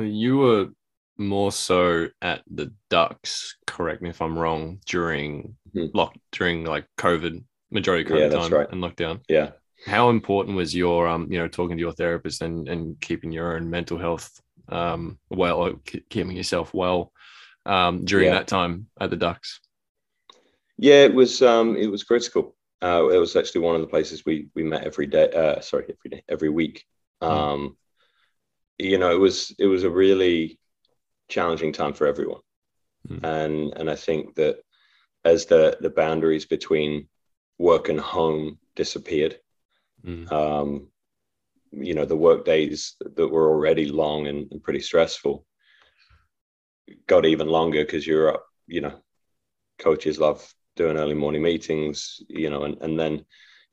You 0.00 0.36
were 0.36 0.68
more 1.18 1.52
so 1.52 2.08
at 2.22 2.42
the 2.50 2.72
Ducks. 2.90 3.56
Correct 3.66 4.02
me 4.02 4.10
if 4.10 4.20
I'm 4.20 4.38
wrong. 4.38 4.80
During 4.86 5.56
mm-hmm. 5.74 5.96
lock 5.96 6.16
during 6.32 6.64
like 6.64 6.86
COVID, 6.98 7.42
majority 7.70 8.08
COVID 8.08 8.32
yeah, 8.32 8.38
time 8.38 8.52
right. 8.52 8.70
and 8.70 8.82
lockdown. 8.82 9.20
Yeah. 9.28 9.50
How 9.86 10.10
important 10.10 10.56
was 10.56 10.74
your 10.74 11.08
um 11.08 11.28
you 11.30 11.38
know 11.38 11.48
talking 11.48 11.76
to 11.76 11.80
your 11.80 11.92
therapist 11.92 12.42
and 12.42 12.68
and 12.68 13.00
keeping 13.00 13.32
your 13.32 13.56
own 13.56 13.68
mental 13.70 13.98
health 13.98 14.40
um 14.70 15.18
well 15.28 15.74
keeping 16.08 16.34
yourself 16.34 16.72
well 16.72 17.12
um 17.66 18.02
during 18.06 18.28
yeah. 18.28 18.34
that 18.34 18.48
time 18.48 18.86
at 19.00 19.10
the 19.10 19.16
Ducks? 19.16 19.60
Yeah, 20.78 21.04
it 21.04 21.14
was 21.14 21.42
um 21.42 21.76
it 21.76 21.86
was 21.86 22.04
critical. 22.04 22.56
Uh, 22.82 23.08
it 23.08 23.16
was 23.16 23.34
actually 23.34 23.62
one 23.62 23.74
of 23.74 23.80
the 23.80 23.86
places 23.86 24.24
we 24.26 24.48
we 24.54 24.62
met 24.62 24.84
every 24.84 25.06
day. 25.06 25.30
Uh, 25.30 25.60
sorry, 25.60 25.84
every 25.84 26.10
day, 26.10 26.22
every 26.28 26.50
week. 26.50 26.84
Hmm. 27.22 27.28
Um, 27.28 27.60
mm. 27.60 27.74
You 28.78 28.98
know, 28.98 29.10
it 29.14 29.20
was 29.20 29.54
it 29.58 29.66
was 29.66 29.84
a 29.84 29.90
really 29.90 30.58
challenging 31.28 31.72
time 31.72 31.92
for 31.92 32.06
everyone. 32.06 32.40
Mm. 33.08 33.24
And 33.24 33.72
and 33.76 33.90
I 33.90 33.96
think 33.96 34.34
that 34.36 34.58
as 35.24 35.46
the 35.46 35.76
the 35.80 35.90
boundaries 35.90 36.46
between 36.46 37.08
work 37.58 37.88
and 37.88 38.00
home 38.00 38.58
disappeared, 38.76 39.38
mm. 40.04 40.30
um, 40.32 40.88
you 41.70 41.94
know, 41.94 42.04
the 42.04 42.16
work 42.16 42.44
days 42.44 42.96
that 43.00 43.28
were 43.28 43.48
already 43.48 43.86
long 43.86 44.26
and, 44.26 44.50
and 44.50 44.62
pretty 44.62 44.80
stressful 44.80 45.46
got 47.06 47.24
even 47.24 47.48
longer 47.48 47.84
because 47.84 48.06
you're 48.06 48.34
up, 48.34 48.46
you 48.66 48.80
know, 48.80 49.00
coaches 49.78 50.18
love 50.18 50.46
doing 50.76 50.96
early 50.96 51.14
morning 51.14 51.42
meetings, 51.42 52.20
you 52.28 52.50
know, 52.50 52.64
and, 52.64 52.80
and 52.82 52.98
then 52.98 53.24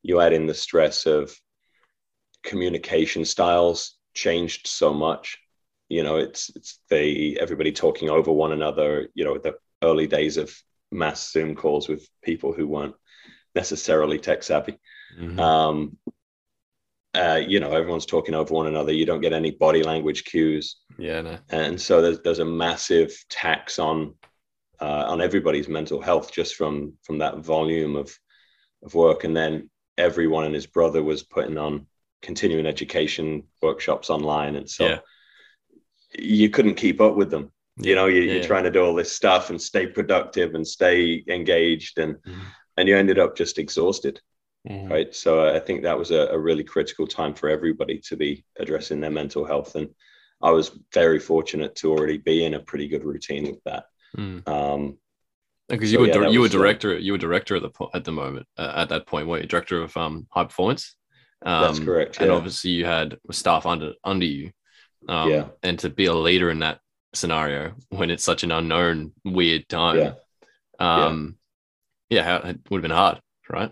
you 0.03 0.21
add 0.21 0.33
in 0.33 0.45
the 0.45 0.53
stress 0.53 1.05
of 1.05 1.35
communication 2.43 3.25
styles 3.25 3.97
changed 4.13 4.67
so 4.67 4.93
much 4.93 5.39
you 5.91 6.03
know 6.03 6.15
it's 6.17 6.49
it's 6.55 6.79
they 6.89 7.37
everybody 7.39 7.71
talking 7.71 8.09
over 8.09 8.31
one 8.31 8.53
another 8.53 9.09
you 9.13 9.25
know 9.25 9.37
the 9.37 9.53
early 9.83 10.07
days 10.07 10.37
of 10.37 10.55
mass 10.91 11.31
Zoom 11.31 11.55
calls 11.55 11.89
with 11.89 12.07
people 12.23 12.53
who 12.53 12.67
weren't 12.67 12.95
necessarily 13.55 14.19
tech 14.19 14.43
savvy. 14.43 14.77
Mhm. 15.19 15.39
Um, 15.39 15.97
uh, 17.13 17.41
you 17.45 17.59
know, 17.59 17.73
everyone's 17.73 18.05
talking 18.05 18.35
over 18.35 18.53
one 18.53 18.67
another. 18.67 18.93
You 18.93 19.05
don't 19.05 19.19
get 19.19 19.33
any 19.33 19.51
body 19.51 19.83
language 19.83 20.23
cues, 20.23 20.77
yeah, 20.97 21.21
no. 21.21 21.37
and 21.49 21.79
so 21.79 22.01
there's 22.01 22.19
there's 22.21 22.39
a 22.39 22.45
massive 22.45 23.13
tax 23.29 23.79
on 23.79 24.15
uh, 24.79 25.05
on 25.11 25.21
everybody's 25.21 25.67
mental 25.67 26.01
health 26.01 26.31
just 26.31 26.55
from 26.55 26.93
from 27.03 27.17
that 27.17 27.39
volume 27.39 27.97
of 27.97 28.17
of 28.83 28.95
work. 28.95 29.25
And 29.25 29.35
then 29.35 29.69
everyone 29.97 30.45
and 30.45 30.55
his 30.55 30.67
brother 30.67 31.03
was 31.03 31.21
putting 31.23 31.57
on 31.57 31.85
continuing 32.21 32.65
education 32.65 33.43
workshops 33.61 34.09
online, 34.09 34.55
and 34.55 34.69
so 34.69 34.87
Yeah. 34.87 34.99
You 36.17 36.49
couldn't 36.49 36.75
keep 36.75 36.99
up 37.01 37.15
with 37.15 37.29
them. 37.31 37.51
You 37.77 37.95
know, 37.95 38.07
you, 38.07 38.21
Yeah, 38.21 38.33
you're 38.33 38.41
yeah. 38.41 38.47
trying 38.47 38.63
to 38.65 38.71
do 38.71 38.83
all 38.83 38.93
this 38.93 39.11
stuff 39.15 39.49
and 39.49 39.61
stay 39.61 39.87
productive 39.87 40.55
and 40.55 40.67
stay 40.67 41.23
engaged, 41.27 41.97
and 41.99 42.15
Mhm. 42.15 42.41
and 42.77 42.87
you 42.87 42.95
ended 42.97 43.19
up 43.19 43.35
just 43.35 43.57
exhausted 43.59 44.21
Mhm. 44.67 44.89
right 44.91 45.13
so 45.15 45.53
i 45.53 45.59
think 45.59 45.81
that 45.81 45.97
was 45.97 46.11
a, 46.11 46.27
a 46.27 46.37
really 46.37 46.63
critical 46.63 47.05
time 47.07 47.33
for 47.33 47.49
everybody 47.49 47.97
to 47.97 48.15
be 48.15 48.45
addressing 48.59 48.99
their 49.01 49.09
mental 49.11 49.43
health 49.43 49.75
and 49.75 49.89
i 50.41 50.51
was 50.51 50.71
very 50.93 51.19
fortunate 51.19 51.73
to 51.75 51.91
already 51.91 52.17
be 52.17 52.45
in 52.45 52.53
a 52.53 52.59
pretty 52.59 52.87
good 52.87 53.03
routine 53.03 53.45
with 53.51 53.61
that 53.65 53.85
Mm. 54.17 54.47
um 54.47 54.97
Because 55.67 55.91
you 55.91 55.97
So, 55.97 56.01
were 56.01 56.07
yeah, 56.23 56.29
you 56.29 56.41
were 56.41 56.45
uh, 56.45 56.49
director 56.49 56.97
you 56.97 57.11
were 57.13 57.17
director 57.17 57.55
at 57.55 57.61
the 57.63 57.69
po- 57.69 57.89
at 57.93 58.03
the 58.03 58.11
moment 58.11 58.45
uh, 58.57 58.73
at 58.75 58.89
that 58.89 59.07
point, 59.07 59.27
weren't 59.27 59.43
you? 59.43 59.47
Director 59.49 59.81
of 59.81 59.95
um 59.97 60.27
high 60.31 60.43
performance. 60.45 60.95
Um, 61.43 61.61
That's 61.63 61.79
correct, 61.79 62.21
And 62.21 62.29
obviously 62.31 62.71
you 62.71 62.85
had 62.85 63.17
staff 63.31 63.65
under 63.65 63.93
under 64.03 64.25
you. 64.25 64.51
Um, 65.07 65.29
Yeah. 65.29 65.47
And 65.63 65.79
to 65.79 65.89
be 65.89 66.05
a 66.05 66.13
leader 66.13 66.49
in 66.49 66.59
that 66.59 66.79
scenario 67.13 67.73
when 67.89 68.09
it's 68.09 68.23
such 68.23 68.43
an 68.43 68.51
unknown, 68.51 69.13
weird 69.25 69.67
time. 69.69 69.97
Yeah. 69.97 70.13
Um, 70.79 71.37
yeah, 72.09 72.23
how, 72.23 72.49
it 72.49 72.59
would 72.69 72.77
have 72.79 72.81
been 72.81 72.91
hard, 72.91 73.19
right? 73.49 73.71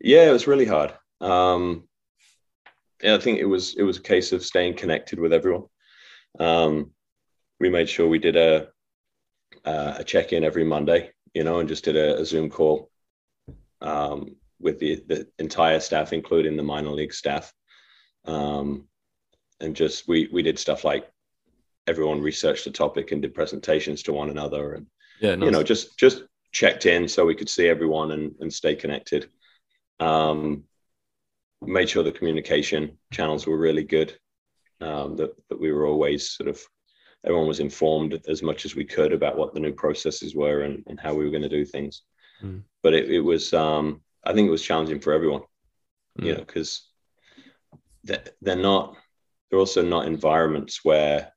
yeah 0.00 0.28
it 0.28 0.32
was 0.32 0.46
really 0.46 0.64
hard 0.64 0.94
um 1.20 1.82
yeah 3.02 3.16
i 3.16 3.18
think 3.18 3.40
it 3.40 3.44
was 3.44 3.74
it 3.74 3.82
was 3.82 3.98
a 3.98 4.00
case 4.02 4.30
of 4.30 4.44
staying 4.44 4.72
connected 4.76 5.18
with 5.18 5.32
everyone 5.32 5.64
um 6.38 6.92
we 7.58 7.68
made 7.68 7.88
sure 7.88 8.06
we 8.06 8.20
did 8.20 8.36
a 8.36 8.68
uh, 9.64 9.94
a 9.98 10.04
check-in 10.04 10.44
every 10.44 10.62
monday 10.62 11.10
you 11.34 11.42
know 11.42 11.58
and 11.58 11.68
just 11.68 11.84
did 11.84 11.96
a, 11.96 12.20
a 12.20 12.24
zoom 12.24 12.48
call 12.48 12.90
um 13.80 14.36
with 14.60 14.78
the 14.78 15.02
the 15.08 15.26
entire 15.40 15.80
staff 15.80 16.12
including 16.12 16.56
the 16.56 16.62
minor 16.62 16.90
league 16.90 17.12
staff 17.12 17.52
um 18.26 18.86
and 19.60 19.74
just 19.76 20.08
we 20.08 20.28
we 20.32 20.42
did 20.42 20.58
stuff 20.58 20.84
like 20.84 21.08
everyone 21.86 22.20
researched 22.20 22.64
the 22.64 22.70
topic 22.70 23.12
and 23.12 23.22
did 23.22 23.34
presentations 23.34 24.02
to 24.02 24.12
one 24.12 24.30
another 24.30 24.74
and 24.74 24.86
Yeah, 25.20 25.36
you 25.36 25.50
know 25.50 25.62
just 25.62 25.98
just 25.98 26.24
checked 26.52 26.86
in 26.86 27.08
so 27.08 27.26
we 27.26 27.34
could 27.34 27.48
see 27.48 27.68
everyone 27.68 28.12
and, 28.12 28.34
and 28.40 28.52
stay 28.52 28.74
connected 28.74 29.28
um 30.00 30.64
made 31.60 31.88
sure 31.88 32.02
the 32.02 32.12
communication 32.12 32.98
channels 33.12 33.46
were 33.46 33.58
really 33.58 33.84
good 33.84 34.16
um 34.80 35.16
that, 35.16 35.30
that 35.48 35.60
we 35.60 35.72
were 35.72 35.86
always 35.86 36.30
sort 36.30 36.48
of 36.48 36.60
everyone 37.24 37.48
was 37.48 37.60
informed 37.60 38.20
as 38.28 38.42
much 38.42 38.64
as 38.64 38.76
we 38.76 38.84
could 38.84 39.12
about 39.12 39.36
what 39.36 39.52
the 39.52 39.60
new 39.60 39.72
processes 39.72 40.34
were 40.36 40.60
and, 40.62 40.84
and 40.86 41.00
how 41.00 41.12
we 41.14 41.24
were 41.24 41.30
going 41.30 41.42
to 41.42 41.48
do 41.48 41.64
things 41.64 42.02
Mm. 42.44 42.62
but 42.84 42.94
it, 42.94 43.10
it 43.10 43.18
was 43.20 43.52
um 43.52 44.00
i 44.22 44.32
think 44.32 44.46
it 44.46 44.52
was 44.52 44.62
challenging 44.62 45.00
for 45.00 45.12
everyone 45.12 45.42
you 46.16 46.32
Mm. 46.32 46.38
know 46.38 46.44
because 46.44 46.86
they're, 48.04 48.22
they're 48.40 48.56
not 48.72 48.96
they're 49.50 49.58
also 49.58 49.82
not 49.82 50.06
environments 50.06 50.84
where 50.84 51.32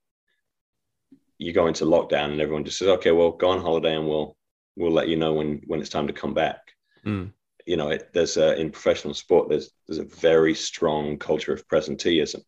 you 1.41 1.54
go 1.54 1.67
into 1.67 1.86
lockdown 1.86 2.32
and 2.32 2.39
everyone 2.41 2.63
just 2.63 2.78
says 2.78 2.88
okay 2.88 3.12
well 3.12 3.32
go 3.32 3.50
on 3.50 3.62
holiday 3.62 3.95
and 3.95 4.08
we'll 4.08 4.38
we'll 4.76 4.91
let 4.91 5.08
you 5.08 5.15
know 5.17 5.34
when 5.34 5.62
when 5.65 5.80
it's 5.80 5.89
time 5.89 6.08
to 6.08 6.13
come 6.13 6.34
back. 6.34 6.60
Mm. 7.06 7.34
you 7.65 7.78
know 7.78 7.89
it, 7.89 8.12
there's 8.13 8.38
a, 8.38 8.60
in 8.60 8.69
professional 8.69 9.15
sport 9.15 9.50
there's 9.50 9.71
there's 9.88 9.97
a 9.97 10.04
very 10.04 10.54
strong 10.54 11.17
culture 11.17 11.52
of 11.52 11.67
presenteeism. 11.67 12.41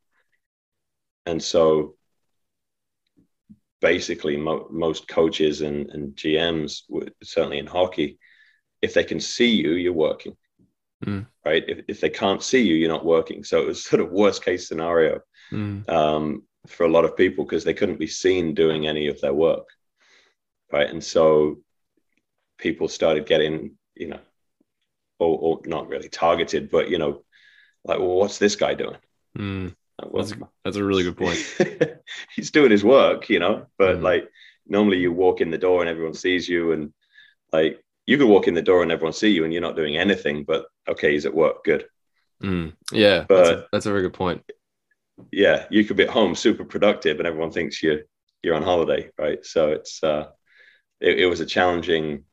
And 1.25 1.41
so 1.41 1.95
basically 3.81 4.37
mo- 4.37 4.67
most 4.69 5.07
coaches 5.07 5.61
and, 5.61 5.89
and 5.89 6.15
gms 6.15 6.83
certainly 7.23 7.57
in 7.57 7.65
hockey 7.65 8.19
if 8.81 8.93
they 8.93 9.03
can 9.03 9.19
see 9.19 9.49
you 9.49 9.71
you're 9.71 9.93
working. 9.93 10.35
Mm. 11.03 11.25
right? 11.43 11.63
If, 11.67 11.79
if 11.87 11.99
they 11.99 12.09
can't 12.09 12.43
see 12.43 12.61
you 12.61 12.75
you're 12.75 12.89
not 12.89 13.05
working. 13.05 13.43
So 13.43 13.59
it 13.59 13.67
was 13.67 13.83
sort 13.83 14.01
of 14.01 14.11
worst 14.11 14.45
case 14.45 14.67
scenario 14.67 15.19
Mm. 15.53 15.87
um, 15.89 16.43
for 16.67 16.85
a 16.85 16.89
lot 16.89 17.05
of 17.05 17.15
people 17.15 17.43
because 17.45 17.63
they 17.63 17.73
couldn't 17.73 17.99
be 17.99 18.07
seen 18.07 18.53
doing 18.55 18.87
any 18.87 19.07
of 19.07 19.21
their 19.21 19.33
work 19.33 19.67
right 20.71 20.89
and 20.89 21.03
so 21.03 21.59
people 22.57 22.87
started 22.87 23.25
getting 23.25 23.77
you 23.95 24.07
know 24.07 24.19
or, 25.19 25.37
or 25.39 25.61
not 25.65 25.87
really 25.89 26.09
targeted 26.09 26.71
but 26.71 26.89
you 26.89 26.97
know 26.97 27.23
like 27.85 27.99
well 27.99 28.15
what's 28.15 28.39
this 28.39 28.55
guy 28.55 28.73
doing 28.73 28.97
Mm. 29.37 29.75
Well, 30.03 30.23
That's 30.23 30.31
a, 30.39 30.49
that's 30.63 30.77
a 30.77 30.83
really 30.83 31.03
good 31.03 31.17
point. 31.17 31.39
he's 32.35 32.51
doing 32.51 32.71
his 32.71 32.83
work 32.83 33.29
you 33.29 33.39
know 33.39 33.65
but 33.77 33.97
Mm. 33.97 34.01
like 34.01 34.29
normally 34.67 34.97
you 34.99 35.11
walk 35.11 35.41
in 35.41 35.51
the 35.51 35.57
door 35.57 35.81
and 35.81 35.89
everyone 35.89 36.13
sees 36.13 36.47
you 36.47 36.71
and 36.71 36.93
like 37.51 37.83
you 38.05 38.17
could 38.17 38.27
walk 38.27 38.47
in 38.47 38.53
the 38.53 38.61
door 38.69 38.81
and 38.83 38.91
everyone 38.91 39.13
see 39.13 39.29
you 39.29 39.43
and 39.43 39.51
you're 39.53 39.61
not 39.67 39.75
doing 39.75 39.97
anything 39.97 40.43
but 40.45 40.65
okay 40.87 41.11
he's 41.13 41.25
at 41.25 41.35
work 41.35 41.63
good 41.63 41.85
Mm. 42.41 42.73
Yeah, 42.91 43.25
that's, 43.29 43.49
a, 43.49 43.53
But- 43.55 43.67
that's 43.71 43.85
a 43.85 43.89
very 43.91 44.01
good 44.01 44.13
point. 44.13 44.43
Yeah, 45.31 45.65
you 45.69 45.85
could 45.85 45.97
be 45.97 46.03
at 46.03 46.09
home 46.09 46.35
super 46.35 46.65
productive 46.65 47.19
and 47.19 47.27
everyone 47.27 47.51
thinks 47.51 47.81
you're 47.81 48.01
you're 48.41 48.55
on 48.55 48.63
holiday, 48.63 49.09
right? 49.17 49.45
So 49.45 49.69
it's 49.71 50.03
uh 50.03 50.27
it, 50.99 51.19
it 51.19 51.25
was 51.27 51.39
a 51.39 51.45
challenging 51.45 52.23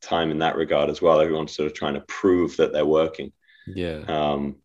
time 0.00 0.30
in 0.30 0.38
that 0.38 0.56
regard 0.56 0.90
as 0.90 1.02
well. 1.02 1.20
Everyone's 1.20 1.54
sort 1.54 1.66
of 1.66 1.74
trying 1.74 1.94
to 1.94 2.00
prove 2.02 2.56
that 2.58 2.72
they're 2.72 2.86
working, 2.86 3.32
Yeah. 3.66 4.00
um, 4.06 4.56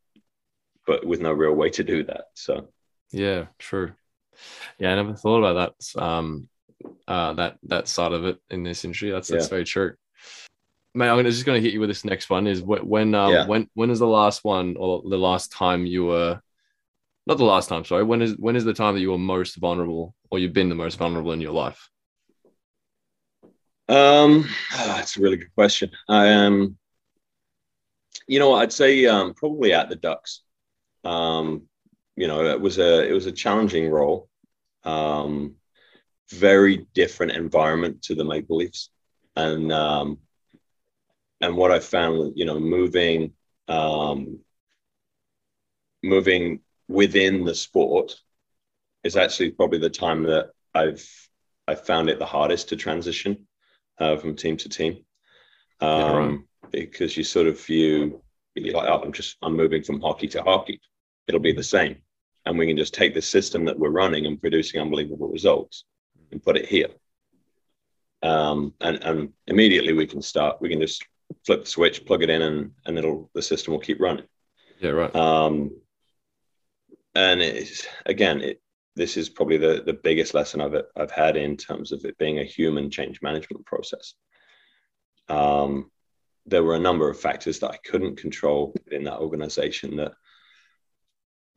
but 0.86 1.06
with 1.06 1.22
no 1.22 1.32
real 1.32 1.54
way 1.54 1.70
to 1.72 1.84
do 1.84 2.04
that. 2.04 2.26
So 2.36 2.70
Yeah, 3.12 3.48
true. 3.60 3.94
Yeah, 4.80 4.92
I 4.92 4.96
never 4.96 5.14
thought 5.14 5.44
about 5.44 5.76
that. 5.78 6.02
Um, 6.02 6.50
uh, 7.08 7.34
that 7.34 7.58
that 7.64 7.88
side 7.88 8.12
of 8.12 8.26
it 8.26 8.38
in 8.50 8.64
this 8.64 8.84
industry. 8.84 9.12
That's 9.12 9.28
that's 9.28 9.46
Yeah. 9.46 9.50
very 9.50 9.64
true. 9.64 9.94
Mate, 10.96 11.10
I'm 11.10 11.24
just 11.26 11.46
going 11.46 11.60
to 11.60 11.66
hit 11.66 11.74
you 11.74 11.80
with 11.80 11.90
this 11.90 12.06
next 12.06 12.30
one. 12.30 12.46
Is 12.48 12.60
wh- 12.60 12.86
when 12.86 13.16
um 13.16 13.32
Yeah. 13.32 13.48
when 13.48 13.70
when 13.74 13.90
is 13.90 14.00
the 14.00 14.08
last 14.08 14.44
one 14.44 14.76
or 14.78 15.02
the 15.08 15.18
last 15.18 15.52
time 15.52 15.86
you 15.86 16.06
were 16.06 16.42
not 17.26 17.38
the 17.38 17.46
last 17.46 17.70
time? 17.70 17.86
Sorry. 17.86 18.04
When 18.04 18.22
is 18.22 18.38
when 18.38 18.56
is 18.56 18.66
the 18.66 18.74
time 18.74 18.96
that 18.96 19.02
you 19.02 19.12
were 19.12 19.18
most 19.18 19.56
vulnerable 19.56 20.16
or 20.30 20.40
you've 20.40 20.54
been 20.54 20.70
the 20.70 20.76
most 20.76 20.98
vulnerable 20.98 21.32
in 21.32 21.42
your 21.42 21.54
life? 21.54 21.90
um 23.90 24.48
that's 24.76 25.18
a 25.18 25.22
really 25.22 25.38
good 25.38 25.54
question. 25.56 25.92
I 26.08 26.32
um 26.34 26.78
you 28.28 28.40
know, 28.40 28.54
I'd 28.54 28.72
say 28.72 29.06
um 29.06 29.34
probably 29.34 29.74
at 29.74 29.90
the 29.90 29.96
Ducks. 29.96 30.42
Um, 31.04 31.64
you 32.16 32.28
know, 32.28 32.46
it 32.46 32.60
was 32.60 32.78
a 32.78 33.08
it 33.08 33.12
was 33.14 33.26
a 33.26 33.32
challenging 33.32 33.90
role. 33.90 34.30
Um 34.84 35.56
very 36.32 36.88
different 36.94 37.34
environment 37.34 38.02
to 38.04 38.16
the 38.16 38.24
Maple 38.24 38.58
Leafs. 38.58 38.90
And 39.36 39.72
um 39.72 40.20
and 41.42 41.58
what 41.58 41.72
I 41.72 41.80
found, 41.80 42.34
you 42.38 42.46
know, 42.46 42.60
moving 42.60 43.34
um 43.68 44.40
moving 46.02 46.62
within 46.94 47.44
the 47.44 47.56
sport 47.56 48.16
is 49.04 49.18
actually 49.18 49.52
probably 49.52 49.80
the 49.80 49.90
time 49.90 50.24
that 50.24 50.52
I've 50.74 51.06
I 51.68 51.76
found 51.76 52.10
it 52.10 52.20
the 52.20 52.26
hardest 52.26 52.70
to 52.70 52.76
transition 52.76 53.48
uh, 53.98 54.16
from 54.18 54.36
team 54.36 54.58
to 54.58 54.70
team. 54.70 54.94
Um, 55.80 55.90
Yeah, 55.90 56.18
right. 56.18 56.40
because 56.72 57.18
you 57.18 57.24
sort 57.24 57.48
of 57.48 57.60
view 57.66 58.22
you're 58.56 58.76
like, 58.76 58.90
oh, 58.90 59.02
I'm 59.04 59.12
just 59.12 59.38
I'm 59.42 59.56
moving 59.58 59.84
from 59.84 60.02
hockey 60.02 60.28
to 60.30 60.44
hockey. 60.44 60.80
It'll 61.28 61.40
be 61.40 61.54
the 61.54 61.64
same. 61.64 61.96
And 62.46 62.58
we 62.58 62.68
can 62.68 62.78
just 62.78 62.94
take 62.94 63.14
the 63.14 63.22
system 63.22 63.66
that 63.66 63.80
we're 63.80 63.90
running 63.90 64.26
and 64.26 64.40
producing 64.40 64.82
unbelievable 64.82 65.30
results 65.30 65.86
and 66.32 66.44
put 66.44 66.58
it 66.58 66.68
here. 66.68 66.90
Um, 68.22 68.74
and, 68.82 69.04
and 69.04 69.30
immediately 69.48 69.94
we 69.94 70.06
can 70.06 70.22
start, 70.22 70.62
we 70.62 70.70
can 70.70 70.82
just 70.82 71.06
flip 71.46 71.62
the 71.64 71.70
switch, 71.70 72.06
plug 72.06 72.22
it 72.22 72.30
in, 72.30 72.42
and, 72.42 72.72
and 72.86 72.98
it'll 72.98 73.30
the 73.34 73.42
system 73.42 73.74
will 73.74 73.80
keep 73.80 74.00
running. 74.00 74.26
Yeah, 74.80 74.92
right. 74.92 75.16
Um, 75.16 75.72
and 77.16 77.42
it's 77.42 77.86
again, 78.06 78.42
it, 78.42 78.62
this 78.96 79.18
is 79.18 79.30
probably 79.30 79.58
the, 79.58 79.84
the 79.86 79.94
biggest 79.94 80.34
lesson 80.34 80.62
I've 80.62 80.76
I've 80.96 81.12
had 81.12 81.38
in 81.38 81.58
terms 81.58 81.92
of 81.92 82.06
it 82.06 82.18
being 82.18 82.40
a 82.40 82.44
human 82.44 82.90
change 82.90 83.22
management 83.22 83.66
process. 83.66 84.14
Um, 85.30 85.92
there 86.46 86.64
were 86.64 86.76
a 86.76 86.80
number 86.80 87.10
of 87.10 87.20
factors 87.20 87.60
that 87.60 87.72
I 87.72 87.78
couldn't 87.78 88.18
control 88.18 88.74
in 88.92 89.04
that 89.06 89.20
organization. 89.20 89.98
That 89.98 90.14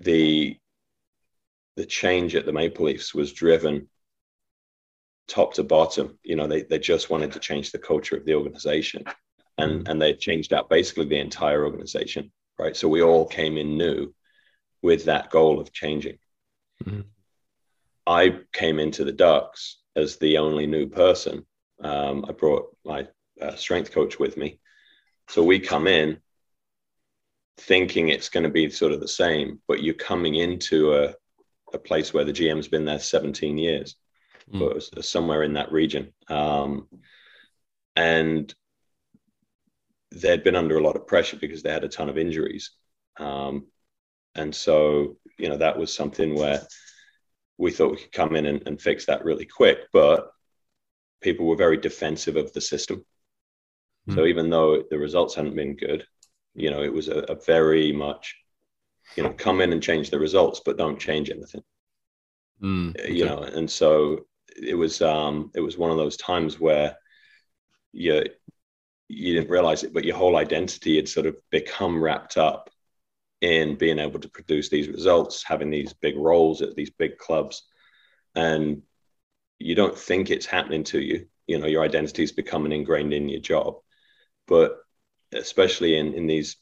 the 0.00 0.56
the 1.76 1.86
change 1.86 2.34
at 2.34 2.46
the 2.46 2.52
Maple 2.52 2.86
Leafs 2.86 3.14
was 3.14 3.32
driven 3.32 3.88
top 5.28 5.54
to 5.54 5.64
bottom. 5.64 6.18
You 6.22 6.36
know, 6.36 6.46
they 6.46 6.62
they 6.62 6.78
just 6.78 7.10
wanted 7.10 7.32
to 7.32 7.40
change 7.40 7.72
the 7.72 7.78
culture 7.78 8.16
of 8.16 8.24
the 8.24 8.34
organization, 8.34 9.04
and 9.58 9.88
and 9.88 10.00
they 10.00 10.14
changed 10.14 10.52
out 10.52 10.70
basically 10.70 11.06
the 11.06 11.18
entire 11.18 11.64
organization. 11.64 12.32
Right, 12.58 12.74
so 12.74 12.88
we 12.88 13.02
all 13.02 13.26
came 13.26 13.58
in 13.58 13.76
new 13.76 14.14
with 14.82 15.04
that 15.04 15.30
goal 15.30 15.60
of 15.60 15.72
changing. 15.72 16.18
Mhm. 16.84 17.04
I 18.06 18.40
came 18.52 18.78
into 18.78 19.04
the 19.04 19.12
Ducks 19.12 19.78
as 19.96 20.16
the 20.16 20.38
only 20.38 20.66
new 20.66 20.88
person. 20.88 21.46
Um, 21.80 22.24
I 22.28 22.32
brought 22.32 22.76
my 22.84 23.08
uh, 23.40 23.56
strength 23.56 23.92
coach 23.92 24.18
with 24.18 24.36
me. 24.36 24.60
So 25.28 25.42
we 25.42 25.58
come 25.58 25.86
in 25.86 26.20
thinking 27.58 28.08
it's 28.08 28.28
going 28.28 28.44
to 28.44 28.50
be 28.50 28.70
sort 28.70 28.92
of 28.92 29.00
the 29.00 29.08
same, 29.08 29.60
but 29.66 29.82
you're 29.82 29.94
coming 29.94 30.36
into 30.36 30.94
a, 30.94 31.14
a 31.72 31.78
place 31.78 32.12
where 32.12 32.24
the 32.24 32.32
GM's 32.32 32.68
been 32.68 32.84
there 32.84 32.98
17 32.98 33.58
years, 33.58 33.96
mm. 34.52 34.58
but 34.94 35.04
somewhere 35.04 35.42
in 35.42 35.54
that 35.54 35.72
region. 35.72 36.12
Um, 36.28 36.86
and 37.96 38.54
they'd 40.12 40.44
been 40.44 40.56
under 40.56 40.78
a 40.78 40.82
lot 40.82 40.96
of 40.96 41.06
pressure 41.06 41.36
because 41.36 41.62
they 41.62 41.72
had 41.72 41.84
a 41.84 41.88
ton 41.88 42.08
of 42.08 42.18
injuries. 42.18 42.70
Um, 43.18 43.66
and 44.36 44.54
so, 44.54 45.16
you 45.38 45.48
know, 45.48 45.56
that 45.56 45.78
was 45.78 45.94
something 45.94 46.34
where 46.34 46.62
we 47.58 47.70
thought 47.70 47.92
we 47.92 47.98
could 47.98 48.12
come 48.12 48.36
in 48.36 48.46
and, 48.46 48.62
and 48.66 48.80
fix 48.80 49.06
that 49.06 49.24
really 49.24 49.46
quick, 49.46 49.78
but 49.92 50.30
people 51.22 51.46
were 51.46 51.56
very 51.56 51.76
defensive 51.76 52.36
of 52.36 52.52
the 52.52 52.60
system. 52.60 53.04
Mm. 54.08 54.14
So 54.14 54.26
even 54.26 54.50
though 54.50 54.82
the 54.90 54.98
results 54.98 55.34
hadn't 55.34 55.56
been 55.56 55.76
good, 55.76 56.06
you 56.54 56.70
know, 56.70 56.82
it 56.82 56.92
was 56.92 57.08
a, 57.08 57.20
a, 57.20 57.34
very 57.34 57.92
much, 57.92 58.36
you 59.16 59.22
know, 59.22 59.32
come 59.32 59.60
in 59.60 59.72
and 59.72 59.82
change 59.82 60.10
the 60.10 60.18
results, 60.18 60.60
but 60.64 60.78
don't 60.78 60.98
change 60.98 61.30
anything. 61.30 61.62
Mm, 62.62 62.98
okay. 62.98 63.12
You 63.12 63.26
know, 63.26 63.38
and 63.38 63.70
so 63.70 64.26
it 64.56 64.74
was 64.74 65.02
um 65.02 65.50
it 65.54 65.60
was 65.60 65.76
one 65.76 65.90
of 65.90 65.98
those 65.98 66.16
times 66.16 66.58
where 66.58 66.96
you 67.92 68.24
you 69.08 69.34
didn't 69.34 69.50
realize 69.50 69.84
it, 69.84 69.92
but 69.92 70.04
your 70.04 70.16
whole 70.16 70.36
identity 70.36 70.96
had 70.96 71.08
sort 71.08 71.26
of 71.26 71.36
become 71.50 72.02
wrapped 72.02 72.38
up 72.38 72.70
in 73.40 73.76
being 73.76 73.98
able 73.98 74.20
to 74.20 74.28
produce 74.28 74.68
these 74.68 74.88
results, 74.88 75.42
having 75.42 75.70
these 75.70 75.92
big 75.92 76.16
roles 76.16 76.62
at 76.62 76.74
these 76.74 76.90
big 76.90 77.18
clubs. 77.18 77.64
And 78.34 78.82
you 79.58 79.74
don't 79.74 79.96
think 79.96 80.30
it's 80.30 80.46
happening 80.46 80.84
to 80.84 81.00
you. 81.00 81.26
You 81.46 81.58
know, 81.58 81.66
your 81.66 81.84
identity 81.84 82.22
is 82.22 82.32
becoming 82.32 82.72
ingrained 82.72 83.12
in 83.12 83.28
your 83.28 83.40
job. 83.40 83.76
But 84.46 84.78
especially 85.32 85.96
in, 85.98 86.14
in 86.14 86.26
these 86.26 86.56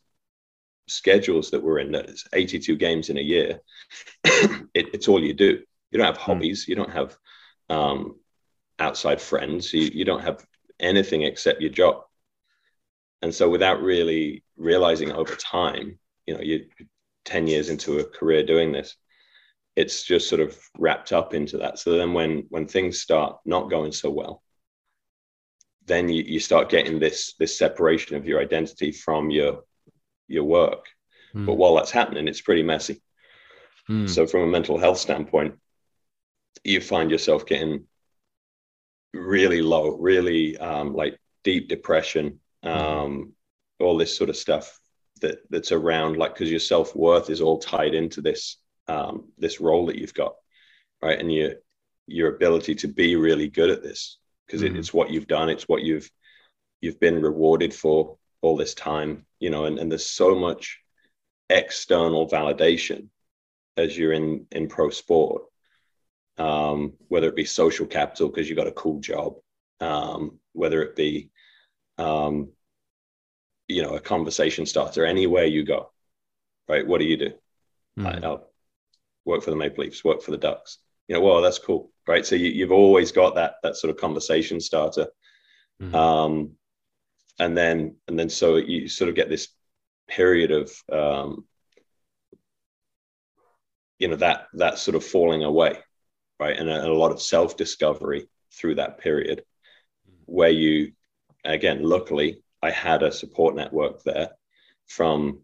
schedules 0.89 1.51
that 1.51 1.63
we're 1.63 1.79
in, 1.79 1.93
that 1.93 2.09
it's 2.09 2.27
82 2.33 2.77
games 2.77 3.09
in 3.09 3.19
a 3.19 3.23
year, 3.23 3.61
it, 4.25 4.69
it's 4.75 5.09
all 5.09 5.23
you 5.23 5.35
do. 5.35 5.63
You 5.91 5.99
don't 5.99 6.07
have 6.07 6.17
hmm. 6.17 6.33
hobbies, 6.33 6.67
you 6.69 6.75
don't 6.75 6.93
have 6.93 7.17
um, 7.71 8.17
outside 8.79 9.21
friends, 9.21 9.73
you, 9.73 9.91
you 9.93 10.05
don't 10.05 10.23
have 10.25 10.45
anything 10.81 11.23
except 11.23 11.61
your 11.61 11.71
job. 11.71 12.03
And 13.23 13.35
so 13.35 13.49
without 13.49 13.81
really 13.81 14.45
realizing 14.57 15.13
over 15.13 15.35
time, 15.37 15.99
you 16.27 16.35
know, 16.35 16.41
you're 16.41 16.61
10 17.25 17.47
years 17.47 17.69
into 17.69 17.99
a 17.99 18.05
career 18.05 18.45
doing 18.45 18.73
this, 18.73 18.97
it's 19.77 20.05
just 20.05 20.29
sort 20.29 20.41
of 20.41 20.57
wrapped 20.79 21.13
up 21.13 21.35
into 21.35 21.59
that. 21.59 21.79
So 21.79 21.97
then 21.97 22.13
when 22.13 22.47
when 22.49 22.67
things 22.67 23.01
start 23.01 23.39
not 23.45 23.71
going 23.71 23.93
so 23.93 24.11
well, 24.11 24.43
then 25.87 26.09
you, 26.09 26.23
you 26.23 26.41
start 26.41 26.71
getting 26.71 26.99
this 26.99 27.35
this 27.39 27.59
separation 27.59 28.17
of 28.17 28.27
your 28.27 28.41
identity 28.41 28.93
from 28.93 29.31
your 29.31 29.65
your 30.29 30.45
work. 30.45 30.87
Mm. 31.35 31.47
But 31.47 31.55
while 31.55 31.75
that's 31.75 31.91
happening, 31.91 32.29
it's 32.29 32.41
pretty 32.41 32.63
messy. 32.63 33.03
Mm. 33.91 34.09
So 34.09 34.27
from 34.27 34.43
a 34.43 34.47
mental 34.47 34.79
health 34.79 34.99
standpoint, 34.99 35.59
you 36.63 36.81
find 36.81 37.11
yourself 37.11 37.45
getting 37.45 37.85
really 39.13 39.61
low, 39.61 39.91
really 39.97 40.57
um, 40.59 40.95
like 40.95 41.19
deep 41.43 41.69
depression, 41.69 42.41
hmm. 42.63 42.69
um, 42.69 43.33
all 43.79 43.97
this 43.97 44.17
sort 44.17 44.31
of 44.31 44.37
stuff 44.37 44.81
that 45.21 45.39
that's 45.51 45.73
around 45.73 46.17
like 46.17 46.35
because 46.35 46.51
your 46.51 46.61
self 46.61 46.95
worth 46.95 47.31
is 47.31 47.41
all 47.41 47.59
tied 47.59 47.95
into 47.95 48.21
this 48.21 48.59
um, 48.89 49.29
this 49.39 49.61
role 49.61 49.87
that 49.87 49.97
you've 49.97 50.15
got, 50.15 50.35
right? 51.03 51.19
And 51.19 51.33
your 51.33 51.55
your 52.07 52.35
ability 52.35 52.75
to 52.75 52.89
be 52.89 53.17
really 53.17 53.49
good 53.49 53.71
at 53.71 53.83
this 53.83 54.19
because 54.47 54.63
mm-hmm. 54.63 54.77
it, 54.77 54.79
it's 54.79 54.93
what 54.93 55.11
you've 55.11 55.27
done, 55.27 55.49
it's 55.49 55.69
what 55.69 55.83
you've 55.83 56.11
you've 56.81 57.01
been 57.01 57.21
rewarded 57.23 57.73
for 57.73 58.19
all 58.43 58.57
this 58.57 58.75
time, 58.75 59.25
you 59.41 59.51
know. 59.51 59.65
And, 59.65 59.79
and 59.79 59.91
there's 59.91 60.07
so 60.07 60.35
much 60.35 60.81
external 61.49 62.29
validation 62.29 63.09
as 63.77 63.97
you're 63.97 64.13
in 64.13 64.47
in 64.51 64.69
pro 64.69 64.91
sport, 64.91 65.43
um, 66.39 66.95
whether 67.09 67.29
it 67.29 67.37
be 67.37 67.45
social 67.45 67.87
capital 67.87 68.29
because 68.29 68.49
you've 68.49 68.59
got 68.59 68.67
a 68.67 68.73
cool 68.73 69.01
job, 69.01 69.35
um, 69.81 70.39
whether 70.53 70.83
it 70.83 70.97
be 70.97 71.31
um, 71.99 72.51
you 73.75 73.83
know 73.83 73.95
a 73.95 74.01
conversation 74.01 74.65
starter 74.67 75.05
anywhere 75.05 75.45
you 75.45 75.65
go 75.65 75.91
right? 76.69 76.87
What 76.87 76.99
do 76.99 77.05
you 77.05 77.17
do? 77.17 77.31
Mm. 77.99 78.25
I, 78.25 78.29
will 78.29 78.49
work 79.25 79.43
for 79.43 79.51
the 79.51 79.57
maple 79.57 79.85
leafs 79.85 80.05
work 80.05 80.23
for 80.23 80.31
the 80.31 80.39
ducks. 80.39 80.79
You 81.09 81.15
know 81.15 81.21
well 81.21 81.43
that's 81.43 81.59
cool 81.59 81.91
right? 82.07 82.25
So 82.25 82.37
you, 82.37 82.63
have 82.65 82.73
always 82.73 83.13
got 83.13 83.35
that 83.37 83.57
that 83.63 83.77
sort 83.77 83.91
of 83.91 84.01
conversation 84.01 84.61
starter. 84.61 85.09
Mm. 85.83 85.95
um 85.95 86.51
and 87.41 87.57
then 87.57 87.97
and 88.07 88.17
then 88.17 88.29
so 88.29 88.57
you 88.57 88.89
sort 88.89 89.09
of 89.09 89.17
get 89.17 89.29
this 89.29 89.49
period 90.07 90.53
of 90.53 90.71
um 90.93 91.45
you 93.99 94.07
know 94.07 94.17
that 94.17 94.47
that 94.55 94.79
sort 94.79 94.95
of 94.95 95.05
falling 95.05 95.43
away 95.43 95.79
right? 96.41 96.57
And 96.59 96.69
a, 96.69 96.75
and 96.81 96.89
a 96.89 96.95
lot 96.95 97.13
of 97.13 97.23
self 97.23 97.57
discovery 97.57 98.27
through 98.53 98.77
that 98.77 98.99
period 98.99 99.45
hmm. 100.07 100.15
where 100.27 100.51
you 100.51 100.93
again 101.45 101.83
luckily 101.83 102.44
I 102.65 102.71
had 102.71 103.03
a 103.03 103.13
support 103.13 103.55
network 103.55 104.03
there 104.05 104.31
from 104.87 105.41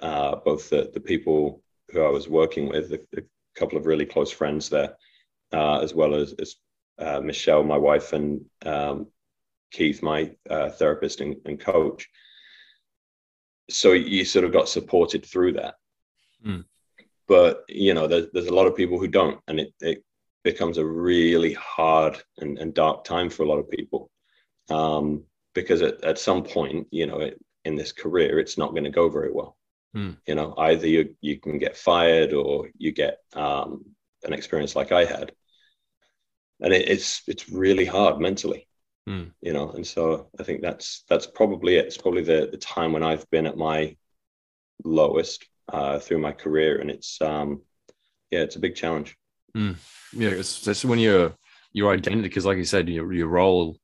uh, 0.00 0.36
both 0.44 0.70
the, 0.70 0.90
the 0.92 1.00
people 1.00 1.62
who 1.90 2.02
I 2.02 2.08
was 2.08 2.28
working 2.28 2.68
with, 2.68 2.92
a, 2.92 3.00
a 3.16 3.22
couple 3.54 3.78
of 3.78 3.86
really 3.86 4.06
close 4.06 4.32
friends 4.32 4.68
there, 4.68 4.96
uh, 5.52 5.78
as 5.78 5.94
well 5.94 6.16
as, 6.16 6.34
as 6.40 6.56
uh, 6.98 7.20
Michelle, 7.20 7.62
my 7.62 7.78
wife, 7.78 8.12
and 8.12 8.44
um, 8.66 9.06
Keith, 9.70 10.02
my 10.02 10.32
uh, 10.50 10.70
therapist 10.70 11.20
and, 11.20 11.36
and, 11.44 11.60
coach. 11.60 12.08
So 13.70 13.92
you 13.92 14.24
sort 14.24 14.44
of 14.44 14.52
got 14.52 14.68
supported 14.68 15.24
through 15.24 15.52
that. 15.52 15.76
Mm. 16.44 16.64
But, 17.28 17.62
you 17.68 17.94
know, 17.94 18.08
there's, 18.08 18.26
there's 18.32 18.48
a 18.48 18.54
lot 18.54 18.66
of 18.66 18.76
people 18.76 18.98
who 18.98 19.08
don't, 19.08 19.40
and 19.46 19.60
it, 19.60 19.72
it 19.80 20.04
becomes 20.42 20.78
a 20.78 20.84
really 20.84 21.52
hard 21.52 22.20
and, 22.38 22.58
and 22.58 22.74
dark 22.74 23.04
time 23.04 23.30
for 23.30 23.44
a 23.44 23.48
lot 23.48 23.58
of 23.58 23.70
people. 23.70 24.10
Um, 24.70 25.24
because 25.54 25.82
at, 25.82 26.02
at 26.04 26.18
some 26.18 26.42
point, 26.42 26.88
you 26.90 27.06
know, 27.06 27.20
it, 27.20 27.40
in 27.64 27.76
this 27.76 27.92
career, 27.92 28.38
it's 28.38 28.58
not 28.58 28.70
going 28.70 28.84
to 28.84 28.90
go 28.90 29.08
very 29.08 29.32
well. 29.32 29.56
Mm. 29.96 30.16
You 30.26 30.34
know, 30.34 30.54
either 30.58 30.86
you 30.86 31.14
you 31.20 31.38
can 31.38 31.58
get 31.58 31.76
fired 31.76 32.32
or 32.32 32.68
you 32.76 32.92
get 32.92 33.18
um, 33.34 33.84
an 34.24 34.32
experience 34.32 34.74
like 34.74 34.92
I 34.92 35.04
had, 35.04 35.32
and 36.60 36.72
it, 36.72 36.88
it's 36.88 37.22
it's 37.26 37.48
really 37.48 37.84
hard 37.84 38.20
mentally. 38.20 38.68
Mm. 39.08 39.30
You 39.40 39.52
know, 39.52 39.70
and 39.70 39.86
so 39.86 40.30
I 40.38 40.42
think 40.42 40.62
that's 40.62 41.04
that's 41.08 41.26
probably 41.26 41.76
it. 41.76 41.86
It's 41.86 41.98
probably 41.98 42.22
the 42.22 42.48
the 42.50 42.58
time 42.58 42.92
when 42.92 43.04
I've 43.04 43.28
been 43.30 43.46
at 43.46 43.56
my 43.56 43.96
lowest 44.82 45.46
uh, 45.72 45.98
through 46.00 46.18
my 46.18 46.32
career, 46.32 46.80
and 46.80 46.90
it's 46.90 47.20
um, 47.22 47.62
yeah, 48.30 48.40
it's 48.40 48.56
a 48.56 48.60
big 48.60 48.74
challenge. 48.74 49.16
Mm. 49.56 49.76
Yeah, 50.12 50.30
it's, 50.30 50.66
it's 50.66 50.84
when 50.84 50.98
your 50.98 51.34
your 51.72 51.92
identity, 51.92 52.28
because 52.28 52.46
like 52.46 52.56
you 52.56 52.64
said, 52.64 52.88
your 52.88 53.12
your 53.12 53.28
role 53.28 53.76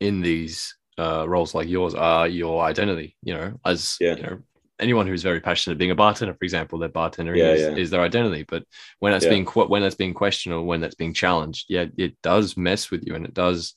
in 0.00 0.20
these 0.20 0.76
uh, 0.98 1.24
roles 1.28 1.54
like 1.54 1.68
yours 1.68 1.94
are 1.94 2.28
your 2.28 2.62
identity. 2.62 3.16
You 3.22 3.34
know, 3.34 3.60
as 3.64 3.96
yeah. 4.00 4.16
you 4.16 4.22
know, 4.22 4.38
anyone 4.78 5.06
who's 5.06 5.22
very 5.22 5.40
passionate 5.40 5.74
at 5.74 5.78
being 5.78 5.90
a 5.90 5.94
bartender, 5.96 6.34
for 6.34 6.44
example, 6.44 6.78
their 6.78 6.88
bartender 6.88 7.34
yeah, 7.36 7.52
is, 7.52 7.60
yeah. 7.60 7.74
is, 7.76 7.90
their 7.90 8.00
identity. 8.00 8.44
But 8.48 8.64
when 8.98 9.12
that's 9.12 9.26
being 9.26 9.44
when 9.44 9.82
that's 9.82 9.94
being 9.94 10.14
questioned 10.14 10.54
or 10.54 10.62
when 10.62 10.80
that's 10.80 10.94
being 10.94 11.14
challenged, 11.14 11.66
yeah, 11.68 11.86
it 11.96 12.20
does 12.22 12.56
mess 12.56 12.90
with 12.90 13.06
you, 13.06 13.14
and 13.14 13.24
it 13.24 13.34
does. 13.34 13.74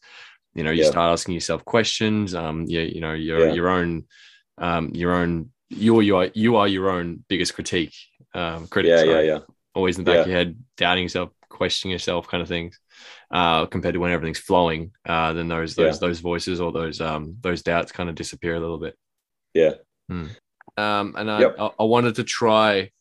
You 0.56 0.64
know, 0.64 0.72
you 0.72 0.84
start 0.84 1.12
asking 1.12 1.36
yourself 1.36 1.64
questions. 1.64 2.34
Um, 2.34 2.66
yeah, 2.68 2.82
you 2.82 3.02
know, 3.02 3.14
your 3.14 3.50
your 3.50 3.70
own, 3.70 4.06
um, 4.58 4.90
your 4.94 5.14
own. 5.14 5.52
You 5.70 6.00
are 6.00 6.02
you 6.02 6.18
are 6.18 6.30
you 6.34 6.56
are 6.56 6.68
your 6.68 6.90
own 6.90 7.24
biggest 7.28 7.54
critique. 7.54 7.94
Um, 8.34 8.68
critic. 8.68 8.90
Yeah, 8.90 9.00
sorry. 9.00 9.28
yeah, 9.28 9.34
yeah. 9.34 9.40
Always 9.80 9.98
in 9.98 10.04
the 10.04 10.12
back 10.12 10.20
of 10.20 10.28
your 10.28 10.36
head, 10.36 10.62
doubting 10.76 11.04
yourself, 11.04 11.30
questioning 11.48 11.94
yourself, 11.94 12.28
kind 12.28 12.44
of 12.44 12.50
things 12.50 12.78
uh, 13.32 13.66
compared 13.68 13.94
to 13.94 14.00
when 14.00 14.12
everything's 14.12 14.40
flowing, 14.40 14.92
uh, 15.06 15.32
then 15.32 15.48
those 15.48 15.74
those 15.74 15.96
yeah. 15.96 16.08
those 16.08 16.20
voices 16.20 16.60
or 16.60 16.74
those 16.74 17.00
um 17.00 17.38
those 17.40 17.62
doubts 17.62 17.94
kind 17.94 18.10
of 18.10 18.16
disappear 18.16 18.56
a 18.56 18.60
little 18.60 18.78
bit. 18.78 18.98
Yeah. 19.54 19.76
Hmm. 20.10 20.28
Um, 20.76 21.16
and 21.18 21.32
I, 21.32 21.40
yep. 21.40 21.56
I, 21.58 21.70
I 21.80 21.84
wanted 21.84 22.16
to 22.16 22.24
try 22.26 22.92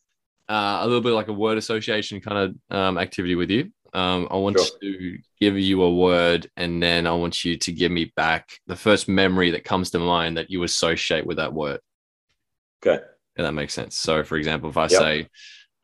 uh, 0.47 0.79
a 0.81 0.85
little 0.85 1.01
bit 1.01 1.11
like 1.11 1.27
a 1.27 1.33
word 1.33 1.57
association 1.57 2.21
kind 2.21 2.55
of 2.71 2.77
um, 2.77 2.97
activity 2.97 3.35
with 3.35 3.49
you. 3.49 3.71
Um, 3.93 4.27
I 4.31 4.35
want 4.35 4.57
sure. 4.59 4.67
to 4.81 5.17
give 5.41 5.57
you 5.57 5.81
a 5.81 5.93
word, 5.93 6.49
and 6.55 6.81
then 6.81 7.07
I 7.07 7.13
want 7.13 7.43
you 7.43 7.57
to 7.57 7.71
give 7.71 7.91
me 7.91 8.13
back 8.15 8.49
the 8.67 8.75
first 8.75 9.07
memory 9.07 9.51
that 9.51 9.63
comes 9.63 9.91
to 9.91 9.99
mind 9.99 10.37
that 10.37 10.49
you 10.49 10.63
associate 10.63 11.25
with 11.25 11.37
that 11.37 11.53
word. 11.53 11.79
Okay. 12.85 13.03
Yeah, 13.35 13.43
that 13.43 13.53
makes 13.53 13.73
sense. 13.73 13.97
So, 13.97 14.23
for 14.23 14.37
example, 14.37 14.69
if 14.69 14.77
I 14.77 14.83
yep. 14.83 14.91
say, 14.91 15.27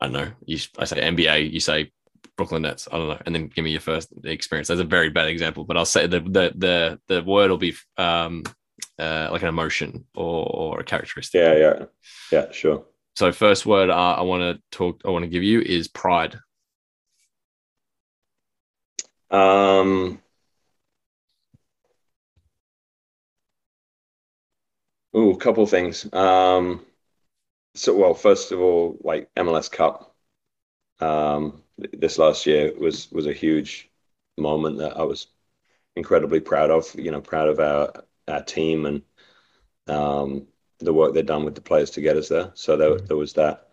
I 0.00 0.06
don't 0.06 0.12
know, 0.12 0.30
you, 0.44 0.58
I 0.78 0.84
say 0.84 1.00
NBA, 1.00 1.38
you 1.50 1.60
say 1.60 1.90
Brooklyn 2.36 2.62
Nets. 2.62 2.86
I 2.90 2.98
don't 2.98 3.08
know, 3.08 3.22
and 3.24 3.34
then 3.34 3.48
give 3.48 3.64
me 3.64 3.70
your 3.70 3.80
first 3.80 4.12
experience. 4.24 4.68
That's 4.68 4.80
a 4.80 4.84
very 4.84 5.08
bad 5.10 5.28
example, 5.28 5.64
but 5.64 5.76
I'll 5.76 5.84
say 5.86 6.06
the 6.06 6.20
the 6.20 6.52
the 6.54 7.00
the 7.08 7.22
word 7.22 7.50
will 7.50 7.58
be 7.58 7.74
um 7.96 8.42
uh, 8.98 9.28
like 9.32 9.42
an 9.42 9.48
emotion 9.48 10.04
or 10.14 10.46
or 10.46 10.80
a 10.80 10.84
characteristic. 10.84 11.38
Yeah, 11.40 11.56
yeah, 11.56 11.84
yeah, 12.30 12.52
sure. 12.52 12.84
So 13.14 13.32
first 13.32 13.64
word 13.64 13.88
uh, 13.88 14.14
I 14.18 14.22
want 14.22 14.42
to 14.42 14.62
talk, 14.76 15.00
I 15.06 15.10
want 15.10 15.22
to 15.24 15.30
give 15.30 15.42
you 15.42 15.60
is 15.60 15.88
pride. 15.88 16.38
Um, 19.30 20.20
Oh, 25.18 25.32
a 25.32 25.36
couple 25.38 25.62
of 25.62 25.70
things. 25.70 26.06
Um, 26.12 26.84
so, 27.76 27.94
well, 27.94 28.14
first 28.14 28.52
of 28.52 28.60
all, 28.60 28.98
like 29.02 29.30
MLS 29.36 29.70
Cup, 29.70 30.14
um, 31.00 31.62
this 31.78 32.18
last 32.18 32.46
year 32.46 32.72
was 32.78 33.10
was 33.12 33.26
a 33.26 33.32
huge 33.32 33.90
moment 34.38 34.78
that 34.78 34.96
I 34.96 35.02
was 35.02 35.28
incredibly 35.94 36.40
proud 36.40 36.70
of. 36.70 36.92
You 36.94 37.10
know, 37.10 37.20
proud 37.20 37.48
of 37.48 37.60
our 37.60 38.04
our 38.28 38.42
team 38.42 38.86
and 38.86 39.02
um, 39.88 40.46
the 40.78 40.92
work 40.92 41.14
they've 41.14 41.24
done 41.24 41.44
with 41.44 41.54
the 41.54 41.60
players 41.60 41.90
to 41.90 42.00
get 42.00 42.16
us 42.16 42.28
there. 42.28 42.50
So 42.54 42.76
there, 42.76 42.90
mm-hmm. 42.90 43.06
there 43.06 43.16
was 43.16 43.34
that. 43.34 43.68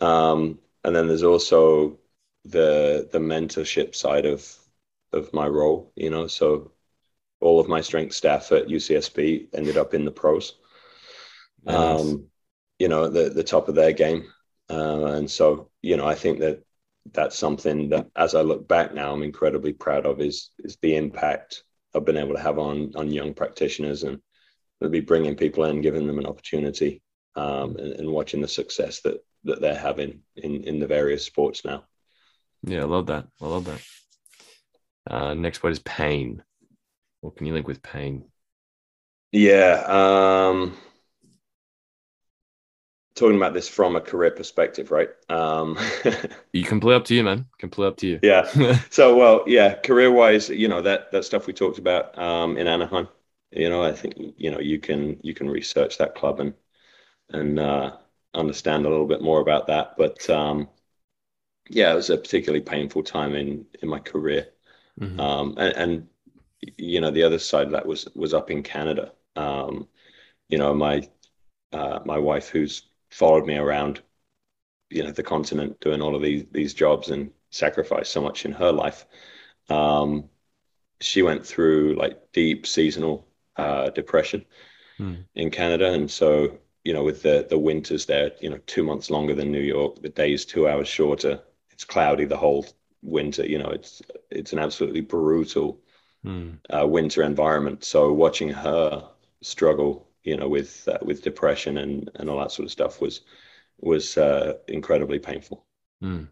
Um, 0.00 0.58
and 0.84 0.94
then 0.94 1.08
there's 1.08 1.22
also 1.22 1.98
the 2.44 3.08
the 3.12 3.18
mentorship 3.18 3.94
side 3.94 4.26
of 4.26 4.56
of 5.12 5.32
my 5.32 5.46
role. 5.46 5.92
You 5.96 6.10
know, 6.10 6.26
so 6.26 6.72
all 7.40 7.60
of 7.60 7.68
my 7.68 7.80
strength 7.80 8.14
staff 8.14 8.52
at 8.52 8.68
UCSB 8.68 9.48
ended 9.52 9.76
up 9.76 9.94
in 9.94 10.04
the 10.04 10.12
pros. 10.12 10.54
Nice. 11.64 12.00
Um, 12.00 12.28
you 12.82 12.88
know, 12.88 13.08
the 13.08 13.30
the 13.30 13.44
top 13.44 13.68
of 13.68 13.76
their 13.76 13.92
game, 13.92 14.24
uh, 14.68 15.04
and 15.18 15.30
so 15.30 15.70
you 15.82 15.96
know, 15.96 16.04
I 16.04 16.16
think 16.16 16.40
that 16.40 16.64
that's 17.12 17.38
something 17.38 17.90
that, 17.90 18.08
as 18.16 18.34
I 18.34 18.40
look 18.40 18.66
back 18.66 18.92
now, 18.92 19.12
I'm 19.12 19.22
incredibly 19.22 19.72
proud 19.72 20.04
of 20.04 20.20
is 20.20 20.50
is 20.64 20.76
the 20.82 20.96
impact 20.96 21.62
I've 21.94 22.04
been 22.04 22.16
able 22.16 22.34
to 22.34 22.42
have 22.42 22.58
on 22.58 22.90
on 22.96 23.12
young 23.12 23.34
practitioners 23.34 24.02
and 24.02 24.18
be 24.90 24.98
bringing 24.98 25.36
people 25.36 25.62
in, 25.66 25.80
giving 25.80 26.08
them 26.08 26.18
an 26.18 26.26
opportunity, 26.26 27.02
um, 27.36 27.76
and, 27.76 27.92
and, 27.92 28.10
watching 28.10 28.40
the 28.40 28.48
success 28.48 29.00
that 29.02 29.24
that 29.44 29.60
they're 29.60 29.86
having 29.88 30.18
in 30.34 30.64
in 30.64 30.80
the 30.80 30.88
various 30.88 31.24
sports 31.24 31.64
now. 31.64 31.84
Yeah, 32.64 32.80
I 32.80 32.86
love 32.86 33.06
that. 33.06 33.28
I 33.40 33.46
love 33.46 33.64
that. 33.66 33.80
Uh, 35.08 35.34
next 35.34 35.62
word 35.62 35.70
is 35.70 35.78
pain. 35.78 36.42
What 37.20 37.36
can 37.36 37.46
you 37.46 37.54
link 37.54 37.68
with 37.68 37.80
pain? 37.80 38.24
Yeah. 39.30 39.84
Um, 39.86 40.76
talking 43.14 43.36
about 43.36 43.54
this 43.54 43.68
from 43.68 43.96
a 43.96 44.00
career 44.00 44.30
perspective, 44.30 44.90
right? 44.90 45.10
Um, 45.28 45.78
you 46.52 46.64
can 46.64 46.80
play 46.80 46.94
up 46.94 47.04
to 47.06 47.14
you, 47.14 47.22
man. 47.22 47.46
Can 47.58 47.70
play 47.70 47.86
up 47.86 47.96
to 47.98 48.06
you. 48.06 48.20
Yeah. 48.22 48.78
so, 48.90 49.16
well, 49.16 49.44
yeah, 49.46 49.74
career 49.74 50.10
wise, 50.10 50.48
you 50.48 50.68
know 50.68 50.82
that 50.82 51.12
that 51.12 51.24
stuff 51.24 51.46
we 51.46 51.52
talked 51.52 51.78
about 51.78 52.16
um, 52.18 52.56
in 52.56 52.66
Anaheim. 52.66 53.08
You 53.50 53.68
know, 53.68 53.82
I 53.82 53.92
think 53.92 54.14
you 54.36 54.50
know 54.50 54.60
you 54.60 54.78
can 54.78 55.18
you 55.22 55.34
can 55.34 55.50
research 55.50 55.98
that 55.98 56.14
club 56.14 56.40
and 56.40 56.54
and 57.30 57.58
uh, 57.58 57.96
understand 58.34 58.86
a 58.86 58.88
little 58.88 59.06
bit 59.06 59.22
more 59.22 59.40
about 59.40 59.66
that. 59.66 59.96
But 59.96 60.28
um, 60.30 60.68
yeah, 61.68 61.92
it 61.92 61.96
was 61.96 62.10
a 62.10 62.16
particularly 62.16 62.62
painful 62.62 63.02
time 63.02 63.34
in 63.34 63.66
in 63.82 63.88
my 63.88 63.98
career. 63.98 64.48
Mm-hmm. 65.00 65.20
Um, 65.20 65.54
and, 65.56 65.76
and, 65.76 66.08
you 66.76 67.00
know, 67.00 67.10
the 67.10 67.22
other 67.22 67.38
side 67.38 67.66
of 67.66 67.72
that 67.72 67.86
was 67.86 68.08
was 68.14 68.34
up 68.34 68.50
in 68.50 68.62
Canada. 68.62 69.12
Um, 69.36 69.88
you 70.48 70.58
know, 70.58 70.74
my 70.74 71.08
uh, 71.72 72.00
my 72.04 72.18
wife, 72.18 72.48
who's 72.48 72.82
followed 73.12 73.46
me 73.46 73.56
around, 73.56 74.00
you 74.90 75.02
know, 75.02 75.12
the 75.12 75.22
continent, 75.22 75.80
doing 75.80 76.02
all 76.02 76.16
of 76.16 76.22
these 76.22 76.44
these 76.50 76.74
jobs 76.74 77.10
and 77.10 77.30
sacrificed 77.50 78.12
so 78.12 78.20
much 78.20 78.44
in 78.44 78.52
her 78.52 78.72
life. 78.72 79.06
Um, 79.68 80.28
she 81.00 81.22
went 81.22 81.46
through 81.46 81.96
like 81.96 82.32
deep 82.32 82.66
seasonal 82.66 83.26
uh, 83.56 83.90
depression 83.90 84.44
mm. 84.98 85.24
in 85.34 85.50
Canada, 85.50 85.92
and 85.92 86.10
so 86.10 86.58
you 86.84 86.92
know, 86.92 87.04
with 87.04 87.22
the 87.22 87.46
the 87.48 87.58
winters 87.58 88.06
there, 88.06 88.32
you 88.40 88.50
know, 88.50 88.58
two 88.66 88.82
months 88.82 89.10
longer 89.10 89.34
than 89.34 89.52
New 89.52 89.60
York, 89.60 90.02
the 90.02 90.08
days 90.08 90.44
two 90.44 90.68
hours 90.68 90.88
shorter. 90.88 91.40
It's 91.70 91.84
cloudy 91.84 92.24
the 92.24 92.36
whole 92.36 92.66
winter. 93.02 93.46
You 93.46 93.58
know, 93.58 93.70
it's 93.70 94.02
it's 94.30 94.52
an 94.52 94.58
absolutely 94.58 95.00
brutal 95.02 95.80
mm. 96.24 96.58
uh, 96.70 96.86
winter 96.86 97.22
environment. 97.22 97.84
So 97.84 98.12
watching 98.12 98.48
her 98.48 99.08
struggle 99.42 100.08
you 100.24 100.36
know, 100.36 100.48
with 100.48 100.86
uh, 100.88 100.98
with 101.02 101.22
depression 101.22 101.78
and 101.78 102.10
and 102.16 102.30
all 102.30 102.38
that 102.38 102.52
sort 102.52 102.66
of 102.66 102.72
stuff 102.72 103.00
was 103.00 103.22
was 103.78 104.16
uh, 104.16 104.54
incredibly 104.68 105.18
painful. 105.18 105.66
Mm. 106.02 106.28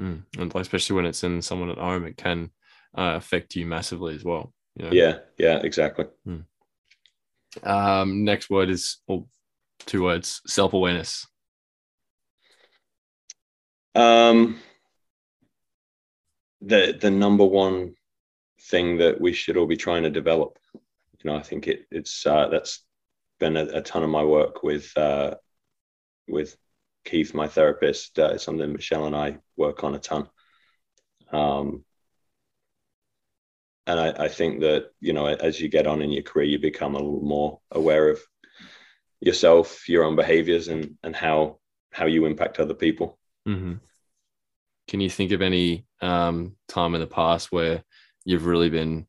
Mm. 0.00 0.22
And 0.38 0.54
especially 0.56 0.96
when 0.96 1.06
it's 1.06 1.24
in 1.24 1.42
someone 1.42 1.70
at 1.70 1.78
home, 1.78 2.04
it 2.06 2.16
can 2.16 2.50
uh, 2.96 3.14
affect 3.16 3.54
you 3.54 3.66
massively 3.66 4.14
as 4.14 4.24
well. 4.24 4.52
You 4.76 4.86
know? 4.86 4.92
Yeah, 4.92 5.18
yeah, 5.38 5.58
exactly. 5.62 6.06
Mm. 6.26 6.44
Um, 7.62 8.24
next 8.24 8.50
word 8.50 8.70
is 8.70 8.98
or 9.06 9.26
two 9.80 10.02
words: 10.02 10.40
self 10.46 10.72
awareness. 10.72 11.26
Um, 13.94 14.58
the 16.60 16.96
the 17.00 17.10
number 17.10 17.44
one 17.44 17.94
thing 18.62 18.98
that 18.98 19.20
we 19.20 19.32
should 19.32 19.56
all 19.56 19.66
be 19.66 19.76
trying 19.76 20.02
to 20.02 20.10
develop. 20.10 20.58
You 20.74 21.30
know, 21.30 21.36
I 21.36 21.42
think 21.42 21.68
it 21.68 21.86
it's 21.90 22.26
uh, 22.26 22.48
that's 22.48 22.84
been 23.40 23.56
a, 23.56 23.64
a 23.64 23.82
ton 23.82 24.02
of 24.02 24.10
my 24.10 24.24
work 24.24 24.62
with 24.62 24.96
uh, 24.96 25.34
with 26.28 26.56
Keith, 27.04 27.34
my 27.34 27.48
therapist. 27.48 28.18
Uh, 28.18 28.32
it's 28.34 28.44
something 28.44 28.72
Michelle 28.72 29.06
and 29.06 29.16
I 29.16 29.38
work 29.56 29.84
on 29.84 29.94
a 29.94 29.98
ton. 29.98 30.28
Um, 31.32 31.84
and 33.86 34.00
I, 34.00 34.24
I, 34.24 34.28
think 34.28 34.60
that 34.60 34.90
you 35.00 35.12
know, 35.12 35.26
as 35.26 35.60
you 35.60 35.68
get 35.68 35.86
on 35.86 36.00
in 36.00 36.10
your 36.10 36.22
career, 36.22 36.46
you 36.46 36.58
become 36.58 36.94
a 36.94 36.98
little 36.98 37.20
more 37.20 37.60
aware 37.70 38.08
of 38.08 38.20
yourself, 39.20 39.88
your 39.88 40.04
own 40.04 40.16
behaviors, 40.16 40.68
and 40.68 40.96
and 41.02 41.14
how 41.14 41.58
how 41.92 42.06
you 42.06 42.24
impact 42.24 42.60
other 42.60 42.74
people. 42.74 43.18
Mm-hmm. 43.46 43.74
Can 44.88 45.00
you 45.00 45.10
think 45.10 45.32
of 45.32 45.42
any 45.42 45.86
um, 46.00 46.56
time 46.68 46.94
in 46.94 47.00
the 47.00 47.06
past 47.06 47.52
where 47.52 47.82
you've 48.24 48.46
really 48.46 48.70
been 48.70 49.06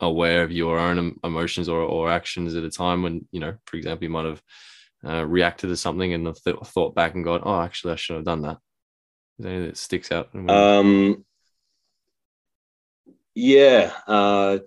aware 0.00 0.42
of 0.42 0.52
your 0.52 0.78
own 0.78 1.18
emotions 1.24 1.68
or, 1.68 1.80
or 1.80 2.10
actions 2.10 2.54
at 2.54 2.64
a 2.64 2.70
time 2.70 3.02
when 3.02 3.26
you 3.32 3.40
know 3.40 3.54
for 3.66 3.76
example 3.76 4.04
you 4.04 4.10
might 4.10 4.26
have 4.26 4.42
uh, 5.04 5.24
reacted 5.24 5.70
to 5.70 5.76
something 5.76 6.12
and 6.12 6.34
th- 6.44 6.56
thought 6.64 6.94
back 6.94 7.14
and 7.14 7.24
gone 7.24 7.40
oh 7.44 7.60
actually 7.60 7.92
i 7.92 7.96
should 7.96 8.16
have 8.16 8.24
done 8.24 8.42
that. 8.42 8.58
Is 9.38 9.44
there 9.44 9.52
anything 9.52 9.68
that 9.68 9.76
sticks 9.76 10.12
out 10.12 10.30
um 10.34 11.24
yeah 13.34 13.92
uh 14.06 14.58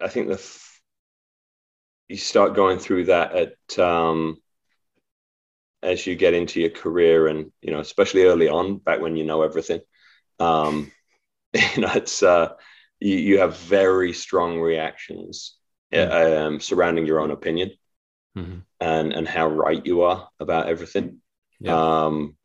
i 0.00 0.08
think 0.08 0.28
the 0.28 0.34
f- 0.34 0.80
you 2.08 2.16
start 2.16 2.54
going 2.54 2.78
through 2.78 3.04
that 3.06 3.34
at 3.34 3.78
um 3.78 4.36
as 5.82 6.06
you 6.06 6.14
get 6.14 6.34
into 6.34 6.60
your 6.60 6.70
career 6.70 7.26
and 7.26 7.50
you 7.60 7.72
know 7.72 7.80
especially 7.80 8.24
early 8.24 8.48
on 8.48 8.78
back 8.78 9.00
when 9.00 9.16
you 9.16 9.24
know 9.24 9.42
everything 9.42 9.80
um 10.38 10.92
you 11.52 11.82
know 11.82 11.90
it's 11.94 12.22
uh 12.22 12.50
you, 13.02 13.16
you 13.16 13.38
have 13.38 13.56
very 13.58 14.12
strong 14.12 14.60
reactions 14.60 15.56
mm-hmm. 15.92 16.46
um, 16.46 16.60
surrounding 16.60 17.06
your 17.06 17.20
own 17.20 17.30
opinion 17.30 17.72
mm-hmm. 18.36 18.58
and 18.80 19.12
and 19.12 19.28
how 19.28 19.48
right 19.48 19.84
you 19.84 20.02
are 20.02 20.28
about 20.40 20.68
everything. 20.68 21.20
Yeah. 21.60 22.04
Um, 22.04 22.36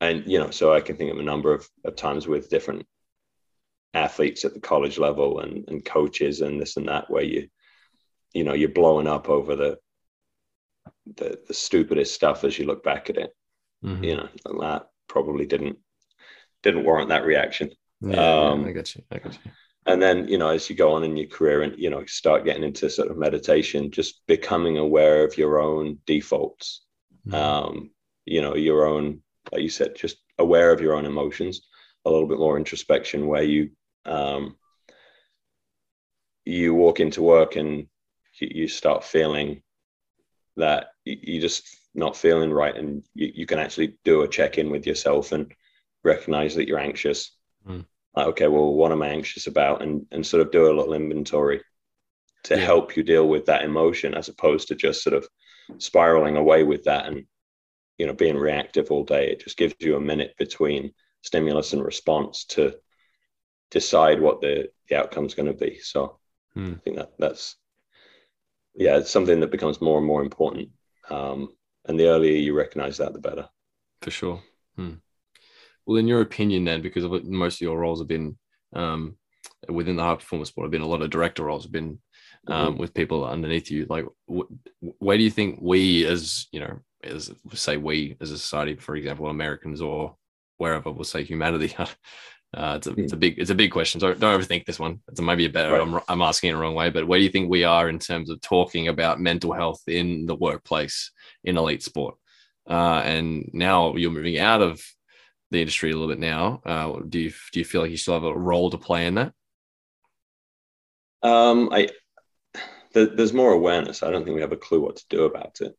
and 0.00 0.24
you 0.26 0.38
know, 0.38 0.50
so 0.50 0.72
I 0.72 0.80
can 0.80 0.96
think 0.96 1.12
of 1.12 1.18
a 1.18 1.22
number 1.22 1.52
of, 1.52 1.68
of 1.84 1.96
times 1.96 2.26
with 2.26 2.50
different 2.50 2.86
athletes 3.94 4.44
at 4.44 4.54
the 4.54 4.60
college 4.60 4.98
level 4.98 5.40
and, 5.40 5.68
and 5.68 5.84
coaches 5.84 6.40
and 6.40 6.60
this 6.60 6.76
and 6.76 6.88
that 6.88 7.08
where 7.08 7.22
you 7.22 7.48
you 8.32 8.42
know 8.42 8.52
you're 8.52 8.68
blowing 8.68 9.06
up 9.06 9.28
over 9.28 9.54
the 9.54 9.78
the, 11.16 11.38
the 11.46 11.54
stupidest 11.54 12.12
stuff 12.12 12.44
as 12.44 12.58
you 12.58 12.66
look 12.66 12.82
back 12.82 13.08
at 13.08 13.16
it 13.16 13.30
mm-hmm. 13.84 14.02
you 14.02 14.16
know 14.16 14.28
that 14.60 14.86
probably 15.08 15.46
didn't 15.46 15.78
didn't 16.64 16.84
warrant 16.84 17.10
that 17.10 17.24
reaction 17.24 17.70
yeah, 18.00 18.48
um, 18.48 18.62
yeah, 18.62 18.68
i 18.68 18.72
got 18.72 18.94
you 18.94 19.02
i 19.12 19.18
got 19.18 19.32
you 19.44 19.50
and 19.86 20.00
then 20.00 20.28
you 20.28 20.38
know 20.38 20.48
as 20.48 20.68
you 20.68 20.76
go 20.76 20.92
on 20.92 21.04
in 21.04 21.16
your 21.16 21.26
career 21.26 21.62
and 21.62 21.78
you 21.78 21.90
know 21.90 22.04
start 22.06 22.44
getting 22.44 22.64
into 22.64 22.88
sort 22.88 23.10
of 23.10 23.18
meditation 23.18 23.90
just 23.90 24.26
becoming 24.26 24.78
aware 24.78 25.24
of 25.24 25.36
your 25.36 25.60
own 25.60 25.98
defaults. 26.06 26.82
Mm-hmm. 27.26 27.34
um 27.34 27.90
you 28.26 28.42
know 28.42 28.54
your 28.54 28.86
own 28.86 29.22
like 29.50 29.62
you 29.62 29.70
said 29.70 29.96
just 29.96 30.18
aware 30.38 30.70
of 30.72 30.80
your 30.80 30.94
own 30.94 31.06
emotions 31.06 31.62
a 32.04 32.10
little 32.10 32.28
bit 32.28 32.38
more 32.38 32.58
introspection 32.58 33.26
where 33.26 33.42
you 33.42 33.70
um 34.04 34.56
you 36.44 36.74
walk 36.74 37.00
into 37.00 37.22
work 37.22 37.56
and 37.56 37.86
you, 38.38 38.48
you 38.50 38.68
start 38.68 39.04
feeling 39.04 39.62
that 40.56 40.88
you're 41.04 41.40
just 41.40 41.78
not 41.94 42.16
feeling 42.16 42.52
right 42.52 42.76
and 42.76 43.04
you, 43.14 43.32
you 43.34 43.46
can 43.46 43.58
actually 43.58 43.96
do 44.04 44.22
a 44.22 44.28
check-in 44.28 44.70
with 44.70 44.86
yourself 44.86 45.32
and 45.32 45.54
recognize 46.02 46.54
that 46.54 46.68
you're 46.68 46.78
anxious. 46.78 47.30
Mm 47.66 47.86
like, 48.16 48.26
okay, 48.28 48.48
well, 48.48 48.72
what 48.74 48.92
am 48.92 49.02
I 49.02 49.08
anxious 49.08 49.46
about? 49.46 49.82
And, 49.82 50.06
and 50.10 50.26
sort 50.26 50.40
of 50.40 50.52
do 50.52 50.66
a 50.66 50.76
little 50.76 50.94
inventory 50.94 51.62
to 52.44 52.56
yeah. 52.56 52.64
help 52.64 52.96
you 52.96 53.02
deal 53.02 53.28
with 53.28 53.46
that 53.46 53.64
emotion 53.64 54.14
as 54.14 54.28
opposed 54.28 54.68
to 54.68 54.74
just 54.74 55.02
sort 55.02 55.14
of 55.14 55.26
spiraling 55.78 56.36
away 56.36 56.62
with 56.62 56.84
that 56.84 57.06
and, 57.06 57.24
you 57.98 58.06
know, 58.06 58.12
being 58.12 58.36
reactive 58.36 58.90
all 58.90 59.04
day. 59.04 59.30
It 59.30 59.40
just 59.40 59.56
gives 59.56 59.74
you 59.80 59.96
a 59.96 60.00
minute 60.00 60.34
between 60.38 60.92
stimulus 61.22 61.72
and 61.72 61.82
response 61.82 62.44
to 62.46 62.74
decide 63.70 64.20
what 64.20 64.40
the, 64.40 64.68
the 64.88 64.96
outcome's 64.96 65.34
going 65.34 65.46
to 65.46 65.54
be. 65.54 65.78
So 65.80 66.18
hmm. 66.52 66.74
I 66.74 66.78
think 66.84 66.96
that 66.96 67.12
that's, 67.18 67.56
yeah, 68.74 68.98
it's 68.98 69.10
something 69.10 69.40
that 69.40 69.50
becomes 69.50 69.80
more 69.80 69.98
and 69.98 70.06
more 70.06 70.22
important. 70.22 70.68
Um, 71.08 71.54
and 71.86 71.98
the 71.98 72.08
earlier 72.08 72.36
you 72.36 72.54
recognize 72.54 72.98
that, 72.98 73.12
the 73.12 73.18
better. 73.18 73.48
For 74.02 74.10
sure. 74.10 74.42
Hmm. 74.76 74.94
Well, 75.86 75.98
in 75.98 76.08
your 76.08 76.20
opinion, 76.20 76.64
then, 76.64 76.82
because 76.82 77.04
of 77.04 77.24
most 77.24 77.56
of 77.56 77.60
your 77.60 77.78
roles 77.78 78.00
have 78.00 78.08
been 78.08 78.38
um, 78.74 79.16
within 79.68 79.96
the 79.96 80.02
high 80.02 80.14
performance 80.14 80.48
sport 80.48 80.66
have 80.66 80.72
been 80.72 80.82
a 80.82 80.86
lot 80.86 81.02
of 81.02 81.10
director 81.10 81.44
roles, 81.44 81.64
have 81.64 81.72
been 81.72 81.98
um, 82.46 82.72
mm-hmm. 82.72 82.80
with 82.80 82.94
people 82.94 83.24
underneath 83.24 83.70
you. 83.70 83.86
Like, 83.88 84.06
wh- 84.30 84.50
where 84.98 85.16
do 85.16 85.22
you 85.24 85.30
think 85.30 85.58
we, 85.60 86.06
as 86.06 86.46
you 86.52 86.60
know, 86.60 86.80
as 87.02 87.30
say 87.52 87.76
we 87.76 88.16
as 88.20 88.30
a 88.30 88.38
society, 88.38 88.76
for 88.76 88.96
example, 88.96 89.26
Americans 89.26 89.80
or 89.80 90.16
wherever, 90.58 90.90
we'll 90.90 91.04
say 91.04 91.24
humanity. 91.24 91.74
Uh, 92.56 92.74
it's, 92.76 92.86
a, 92.86 92.92
it's 92.92 93.12
a 93.12 93.16
big 93.16 93.36
it's 93.36 93.50
a 93.50 93.54
big 93.54 93.72
question. 93.72 94.00
So 94.00 94.14
don't 94.14 94.40
overthink 94.40 94.64
this 94.64 94.78
one. 94.78 95.00
It's 95.08 95.20
maybe 95.20 95.44
a 95.46 95.50
better. 95.50 95.72
Right. 95.72 95.80
I'm, 95.80 96.00
I'm 96.06 96.22
asking 96.22 96.50
it 96.50 96.52
the 96.52 96.60
wrong 96.60 96.76
way, 96.76 96.88
but 96.88 97.04
where 97.04 97.18
do 97.18 97.24
you 97.24 97.30
think 97.30 97.50
we 97.50 97.64
are 97.64 97.88
in 97.88 97.98
terms 97.98 98.30
of 98.30 98.40
talking 98.42 98.86
about 98.86 99.18
mental 99.18 99.52
health 99.52 99.80
in 99.88 100.26
the 100.26 100.36
workplace 100.36 101.10
in 101.42 101.56
elite 101.56 101.82
sport? 101.82 102.14
Uh, 102.70 103.02
and 103.04 103.50
now 103.52 103.96
you're 103.96 104.12
moving 104.12 104.38
out 104.38 104.62
of 104.62 104.80
the 105.50 105.60
industry 105.60 105.90
a 105.90 105.94
little 105.94 106.08
bit 106.08 106.18
now. 106.18 106.60
Uh, 106.64 107.00
do 107.08 107.18
you 107.18 107.32
do 107.52 107.58
you 107.60 107.64
feel 107.64 107.82
like 107.82 107.90
you 107.90 107.96
still 107.96 108.14
have 108.14 108.24
a 108.24 108.36
role 108.36 108.70
to 108.70 108.78
play 108.78 109.06
in 109.06 109.14
that? 109.14 109.32
Um, 111.22 111.70
I 111.72 111.88
the, 112.92 113.06
there's 113.06 113.32
more 113.32 113.52
awareness. 113.52 114.02
I 114.02 114.10
don't 114.10 114.24
think 114.24 114.34
we 114.34 114.42
have 114.42 114.52
a 114.52 114.56
clue 114.56 114.80
what 114.80 114.96
to 114.96 115.04
do 115.08 115.24
about 115.24 115.60
it. 115.60 115.76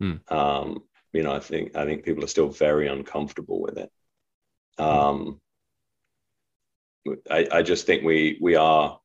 Hmm. 0.00 0.16
Um, 0.28 0.78
you 1.12 1.22
know, 1.22 1.32
I 1.32 1.40
think 1.40 1.76
I 1.76 1.84
think 1.84 2.04
people 2.04 2.24
are 2.24 2.28
still 2.28 2.48
very 2.48 2.88
uncomfortable 2.88 3.60
with 3.60 3.78
it. 3.78 3.90
Um, 4.78 5.40
I, 7.30 7.48
I 7.50 7.62
just 7.62 7.86
think 7.86 8.04
we 8.04 8.38
we 8.40 8.56
are 8.56 9.00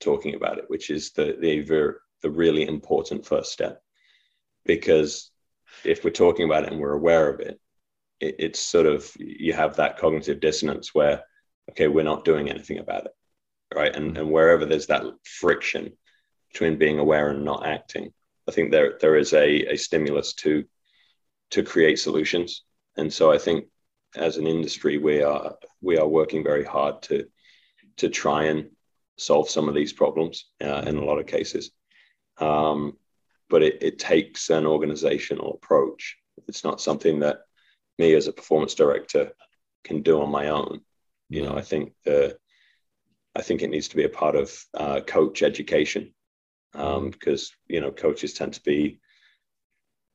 talking 0.00 0.34
about 0.34 0.58
it, 0.58 0.64
which 0.68 0.90
is 0.90 1.12
the 1.12 1.36
the 1.40 1.60
very, 1.60 1.94
the 2.22 2.30
really 2.30 2.66
important 2.66 3.26
first 3.26 3.52
step, 3.52 3.82
because 4.64 5.30
if 5.84 6.04
we're 6.04 6.10
talking 6.10 6.44
about 6.44 6.64
it 6.64 6.72
and 6.72 6.80
we're 6.80 6.92
aware 6.92 7.28
of 7.28 7.40
it, 7.40 7.60
it, 8.20 8.36
it's 8.38 8.60
sort 8.60 8.86
of 8.86 9.10
you 9.18 9.52
have 9.52 9.76
that 9.76 9.98
cognitive 9.98 10.40
dissonance 10.40 10.94
where 10.94 11.22
okay 11.70 11.88
we're 11.88 12.04
not 12.04 12.24
doing 12.24 12.50
anything 12.50 12.78
about 12.78 13.06
it 13.06 13.12
right? 13.74 13.94
And 13.94 14.16
and 14.16 14.30
wherever 14.30 14.64
there's 14.64 14.86
that 14.86 15.04
friction 15.24 15.92
between 16.52 16.78
being 16.78 16.98
aware 16.98 17.30
and 17.30 17.44
not 17.44 17.66
acting 17.66 18.12
i 18.48 18.52
think 18.52 18.70
there 18.70 18.98
there 19.00 19.16
is 19.16 19.32
a, 19.32 19.72
a 19.72 19.76
stimulus 19.76 20.34
to 20.34 20.64
to 21.50 21.62
create 21.62 21.98
solutions. 21.98 22.62
And 22.96 23.12
so 23.12 23.32
i 23.32 23.38
think 23.38 23.66
as 24.16 24.36
an 24.36 24.46
industry 24.46 24.98
we 24.98 25.22
are 25.22 25.56
we 25.80 25.98
are 25.98 26.06
working 26.06 26.44
very 26.44 26.64
hard 26.64 27.02
to 27.02 27.24
to 27.96 28.08
try 28.08 28.44
and 28.44 28.70
solve 29.16 29.48
some 29.48 29.68
of 29.68 29.74
these 29.74 29.92
problems 29.92 30.46
uh, 30.62 30.82
in 30.86 30.96
a 30.96 31.04
lot 31.04 31.18
of 31.18 31.26
cases. 31.26 31.70
Um, 32.38 32.96
but 33.48 33.62
it, 33.62 33.82
it 33.82 33.98
takes 33.98 34.50
an 34.50 34.66
organizational 34.66 35.54
approach. 35.54 36.16
It's 36.48 36.64
not 36.64 36.80
something 36.80 37.20
that 37.20 37.42
me 37.98 38.14
as 38.14 38.26
a 38.26 38.32
performance 38.32 38.74
director 38.74 39.32
can 39.84 40.02
do 40.02 40.20
on 40.20 40.30
my 40.30 40.48
own. 40.48 40.80
You 41.28 41.42
know, 41.42 41.56
I 41.56 41.62
think 41.62 41.92
the 42.04 42.36
I 43.36 43.42
think 43.42 43.62
it 43.62 43.70
needs 43.70 43.88
to 43.88 43.96
be 43.96 44.04
a 44.04 44.08
part 44.08 44.36
of 44.36 44.64
uh, 44.74 45.00
coach 45.00 45.42
education 45.42 46.14
um, 46.74 47.10
because 47.10 47.52
you 47.66 47.80
know 47.80 47.90
coaches 47.90 48.34
tend 48.34 48.54
to 48.54 48.62
be, 48.62 49.00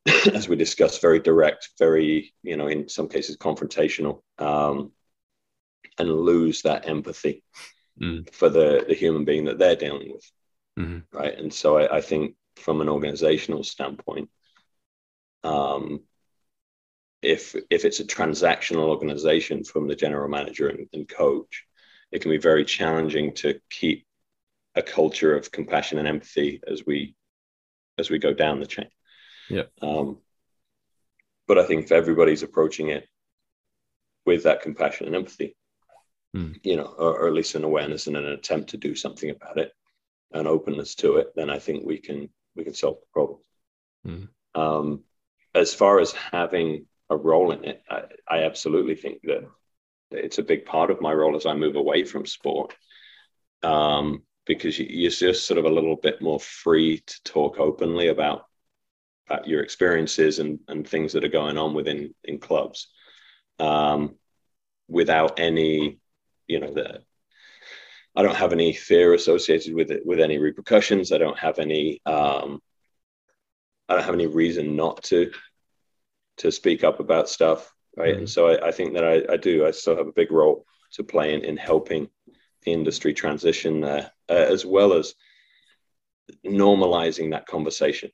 as 0.34 0.48
we 0.48 0.56
discussed, 0.56 1.02
very 1.02 1.20
direct, 1.20 1.70
very 1.80 2.34
you 2.44 2.58
know 2.58 2.68
in 2.68 2.90
some 2.90 3.08
cases 3.08 3.38
confrontational, 3.38 4.22
um, 4.38 4.92
and 5.98 6.10
lose 6.10 6.62
that 6.62 6.88
empathy 6.88 7.44
mm. 8.02 8.30
for 8.34 8.50
the 8.50 8.86
the 8.88 8.96
human 8.96 9.26
being 9.26 9.46
that 9.46 9.58
they're 9.58 9.76
dealing 9.76 10.12
with, 10.14 10.32
mm-hmm. 10.80 11.18
right? 11.18 11.38
And 11.38 11.54
so 11.54 11.78
I, 11.78 11.98
I, 11.98 12.02
think 12.02 12.36
from 12.56 12.82
an 12.82 12.90
organizational 12.90 13.64
standpoint, 13.64 14.30
um, 15.44 16.02
if 17.22 17.56
if 17.70 17.86
it's 17.86 18.00
a 18.00 18.06
transactional 18.06 18.88
organization 18.88 19.64
from 19.64 19.88
the 19.88 19.96
general 19.96 20.30
manager 20.30 20.70
and, 20.70 20.88
and, 20.94 21.08
coach, 21.08 21.66
it 22.12 22.22
can 22.22 22.32
be 22.32 22.38
very 22.38 22.64
challenging 22.64 23.34
to 23.36 23.60
keep 23.70 24.06
a 24.76 24.82
culture 24.82 25.36
of 25.36 25.52
compassion 25.52 25.98
and 25.98 26.08
empathy 26.08 26.62
as 26.68 26.86
we 26.86 27.16
as 27.98 28.10
we 28.10 28.20
go 28.20 28.34
down 28.34 28.60
the 28.60 28.66
chain. 28.66 28.90
Yeah. 29.50 29.64
Um, 29.82 30.20
but 31.48 31.58
I 31.58 31.66
think 31.66 31.86
if 31.86 31.92
everybody's 31.92 32.44
approaching 32.44 32.90
it 32.90 33.08
with 34.26 34.44
that 34.44 34.62
compassion 34.62 35.08
and 35.08 35.16
empathy, 35.16 35.56
mm. 36.36 36.58
you 36.64 36.78
know, 36.78 36.84
or, 36.86 37.20
or, 37.20 37.28
at 37.28 37.34
least 37.34 37.56
an 37.56 37.64
awareness 37.64 38.06
and 38.08 38.16
an 38.16 38.26
attempt 38.26 38.70
to 38.70 38.78
do 38.78 38.96
something 38.96 39.32
about 39.32 39.58
it, 39.58 39.74
and 40.32 40.48
openness 40.48 40.96
to 40.96 41.18
it, 41.18 41.34
then 41.36 41.50
I 41.50 41.60
think 41.60 41.86
we 41.86 41.98
can 41.98 42.30
we 42.56 42.64
can 42.64 42.74
solve 42.74 42.98
the 43.00 43.08
problem. 43.12 43.40
Mm. 44.06 44.28
Um, 44.56 45.04
as 45.56 45.74
far 45.74 46.00
as 46.00 46.12
having 46.12 46.86
a 47.10 47.18
role 47.18 47.52
in 47.52 47.66
it. 47.66 47.84
I, 47.90 48.04
I 48.28 48.44
absolutely 48.44 48.96
think 48.96 49.22
that 49.24 49.48
it's 50.12 50.38
a 50.38 50.44
big 50.44 50.66
part 50.66 50.92
of 50.92 51.02
my 51.02 51.14
role 51.14 51.36
as 51.36 51.46
I 51.46 51.54
move 51.54 51.76
away 51.76 52.04
from 52.04 52.26
sport. 52.26 52.76
Um, 53.64 54.24
because 54.50 54.80
you're 54.80 55.12
just 55.12 55.46
sort 55.46 55.60
of 55.60 55.66
a 55.66 55.70
little 55.70 55.96
bit 55.96 56.24
more 56.24 56.40
free 56.40 57.04
to 57.06 57.24
talk 57.24 57.60
openly 57.60 58.08
about, 58.08 58.46
about 59.28 59.48
your 59.48 59.62
experiences 59.62 60.40
and, 60.40 60.60
and 60.68 60.88
things 60.88 61.14
that 61.14 61.24
are 61.24 61.30
going 61.30 61.56
on 61.56 61.76
within 61.76 62.16
in 62.24 62.40
clubs 62.40 62.88
um, 63.60 64.16
without 64.88 65.40
any, 65.40 66.00
you 66.48 66.60
know, 66.60 66.74
the, 66.74 67.04
I 68.16 68.24
don't 68.24 68.36
have 68.36 68.52
any 68.52 68.74
fear 68.74 69.14
associated 69.14 69.76
with 69.76 69.92
it, 69.92 70.04
with 70.04 70.20
any 70.20 70.40
repercussions. 70.40 71.12
I 71.12 71.20
don't 71.20 71.38
have 71.38 71.60
any, 71.60 72.02
um, 72.08 72.60
I 73.88 73.94
don't 73.94 74.04
have 74.04 74.16
any 74.16 74.26
reason 74.26 74.76
not 74.76 75.04
to 75.04 75.32
to 76.40 76.52
speak 76.52 76.84
up 76.84 77.00
about 77.00 77.30
stuff, 77.30 77.74
right? 77.96 78.12
Mm-hmm. 78.12 78.20
And 78.20 78.30
so 78.30 78.48
I, 78.48 78.68
I, 78.68 78.72
think 78.72 78.94
that 78.94 79.04
I, 79.04 79.34
I, 79.34 79.38
do. 79.38 79.66
I 79.66 79.72
still 79.72 79.96
have 79.96 80.08
a 80.08 80.14
big 80.14 80.32
role 80.32 80.66
to 80.94 81.04
play 81.04 81.34
in, 81.34 81.44
in 81.44 81.58
helping 81.58 82.10
the 82.64 82.74
industry 82.74 83.14
transition 83.14 83.82
there, 83.82 84.12
uh, 84.30 84.34
as 84.34 84.66
well 84.66 84.94
as 84.94 85.14
normalizing 86.46 87.32
that 87.32 87.48
conversation. 87.48 88.12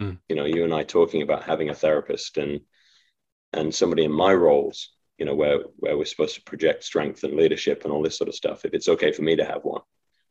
Mm. 0.00 0.18
You 0.28 0.36
know, 0.36 0.44
you 0.44 0.64
and 0.64 0.74
I 0.74 0.82
talking 0.82 1.22
about 1.22 1.44
having 1.44 1.70
a 1.70 1.74
therapist 1.74 2.36
and 2.38 2.60
and 3.54 3.74
somebody 3.74 4.04
in 4.04 4.12
my 4.12 4.32
roles, 4.34 4.90
you 5.16 5.24
know, 5.24 5.34
where 5.34 5.60
where 5.76 5.96
we're 5.96 6.04
supposed 6.04 6.36
to 6.36 6.42
project 6.42 6.84
strength 6.84 7.24
and 7.24 7.34
leadership 7.34 7.84
and 7.84 7.92
all 7.92 8.02
this 8.02 8.16
sort 8.16 8.28
of 8.28 8.34
stuff. 8.34 8.64
If 8.64 8.74
it's 8.74 8.88
okay 8.88 9.12
for 9.12 9.22
me 9.22 9.36
to 9.36 9.44
have 9.44 9.64
one, 9.64 9.82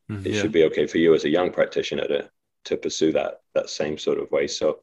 mm, 0.09 0.25
it 0.25 0.33
yeah. 0.33 0.41
should 0.41 0.51
be 0.51 0.63
okay 0.65 0.87
for 0.87 0.97
you 0.97 1.13
as 1.13 1.25
a 1.25 1.29
young 1.29 1.51
practitioner 1.51 2.07
to 2.07 2.29
to 2.65 2.77
pursue 2.77 3.11
that 3.13 3.41
that 3.53 3.69
same 3.69 3.97
sort 3.97 4.19
of 4.19 4.31
way. 4.31 4.47
So 4.47 4.79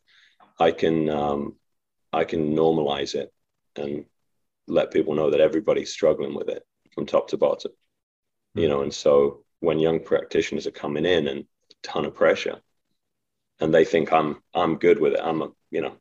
I 0.58 0.70
can 0.70 1.08
um, 1.08 1.56
I 2.16 2.24
can 2.24 2.54
normalize 2.54 3.14
it 3.14 3.32
and 3.76 4.04
let 4.66 4.92
people 4.92 5.14
know 5.14 5.30
that 5.30 5.40
everybody's 5.40 5.92
struggling 5.92 6.34
with 6.34 6.48
it 6.48 6.62
from 6.92 7.06
top 7.06 7.28
to 7.28 7.36
bottom. 7.36 7.70
Mm-hmm. 7.70 8.60
You 8.60 8.68
know, 8.68 8.82
and 8.82 8.94
so 8.94 9.44
when 9.60 9.78
young 9.78 10.00
practitioners 10.00 10.66
are 10.66 10.72
coming 10.72 11.06
in 11.06 11.26
and 11.28 11.40
a 11.40 11.74
ton 11.82 12.04
of 12.04 12.14
pressure 12.14 12.60
and 13.60 13.72
they 13.72 13.84
think 13.84 14.12
I'm 14.12 14.42
I'm 14.52 14.76
good 14.76 15.00
with 15.00 15.14
it. 15.14 15.20
I'm 15.22 15.42
a, 15.42 15.50
you 15.70 15.82
know, 15.82 15.96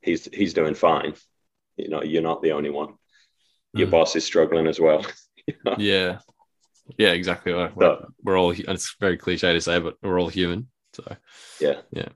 he's 0.00 0.28
he's 0.32 0.54
doing 0.54 0.74
fine. 0.74 1.14
You 1.76 1.88
know, 1.88 2.02
you're 2.02 2.22
not 2.22 2.42
the 2.42 2.52
only 2.52 2.70
one. 2.70 2.94
Your 3.72 3.86
mm. 3.86 3.92
boss 3.92 4.16
is 4.16 4.24
struggling 4.24 4.66
as 4.66 4.80
well. 4.80 5.04
you 5.46 5.54
know? 5.64 5.76
Yeah. 5.78 6.18
Yeah, 6.98 7.10
exactly. 7.10 7.52
We're, 7.52 7.70
so, 7.78 8.08
we're 8.22 8.38
all 8.38 8.50
it's 8.50 8.96
very 8.98 9.16
cliche 9.16 9.52
to 9.52 9.60
say, 9.60 9.78
but 9.78 9.96
we're 10.02 10.20
all 10.20 10.28
human. 10.28 10.68
So 10.94 11.16
yeah. 11.60 11.82
Yeah. 11.92 12.08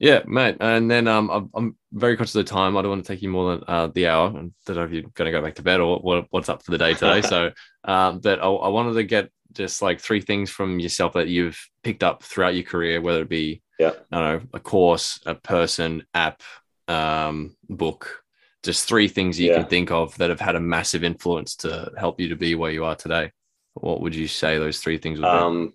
Yeah, 0.00 0.22
mate. 0.26 0.56
And 0.60 0.90
then 0.90 1.06
um, 1.06 1.28
I'm, 1.28 1.50
I'm 1.52 1.76
very 1.92 2.16
conscious 2.16 2.34
of 2.34 2.46
the 2.46 2.50
time. 2.50 2.74
I 2.74 2.82
don't 2.82 2.90
want 2.90 3.04
to 3.04 3.12
take 3.12 3.20
you 3.20 3.28
more 3.28 3.54
than 3.54 3.64
uh, 3.68 3.86
the 3.88 4.06
hour. 4.06 4.28
And 4.28 4.52
don't 4.64 4.76
know 4.76 4.84
if 4.84 4.92
you're 4.92 5.02
going 5.02 5.26
to 5.26 5.30
go 5.30 5.42
back 5.42 5.56
to 5.56 5.62
bed 5.62 5.78
or 5.78 5.98
what, 5.98 6.26
what's 6.30 6.48
up 6.48 6.64
for 6.64 6.70
the 6.70 6.78
day 6.78 6.94
today. 6.94 7.20
so, 7.28 7.52
um, 7.84 8.18
but 8.18 8.40
I, 8.40 8.46
I, 8.46 8.68
wanted 8.68 8.94
to 8.94 9.04
get 9.04 9.30
just 9.52 9.82
like 9.82 10.00
three 10.00 10.22
things 10.22 10.48
from 10.48 10.80
yourself 10.80 11.12
that 11.12 11.28
you've 11.28 11.60
picked 11.84 12.02
up 12.02 12.22
throughout 12.22 12.54
your 12.54 12.64
career, 12.64 13.02
whether 13.02 13.20
it 13.20 13.28
be, 13.28 13.60
yeah, 13.78 13.92
I 14.10 14.18
don't 14.18 14.42
know, 14.42 14.48
a 14.54 14.60
course, 14.60 15.20
a 15.26 15.34
person, 15.34 16.04
app, 16.14 16.42
um, 16.88 17.54
book. 17.68 18.22
Just 18.62 18.88
three 18.88 19.08
things 19.08 19.38
you 19.38 19.50
yeah. 19.50 19.58
can 19.58 19.66
think 19.66 19.90
of 19.90 20.16
that 20.16 20.30
have 20.30 20.40
had 20.40 20.56
a 20.56 20.60
massive 20.60 21.04
influence 21.04 21.56
to 21.56 21.92
help 21.98 22.20
you 22.20 22.28
to 22.28 22.36
be 22.36 22.54
where 22.54 22.70
you 22.70 22.84
are 22.84 22.96
today. 22.96 23.32
What 23.74 24.00
would 24.00 24.14
you 24.14 24.28
say 24.28 24.58
those 24.58 24.80
three 24.80 24.98
things 24.98 25.20
would 25.20 25.26
be? 25.26 25.28
Um, 25.28 25.74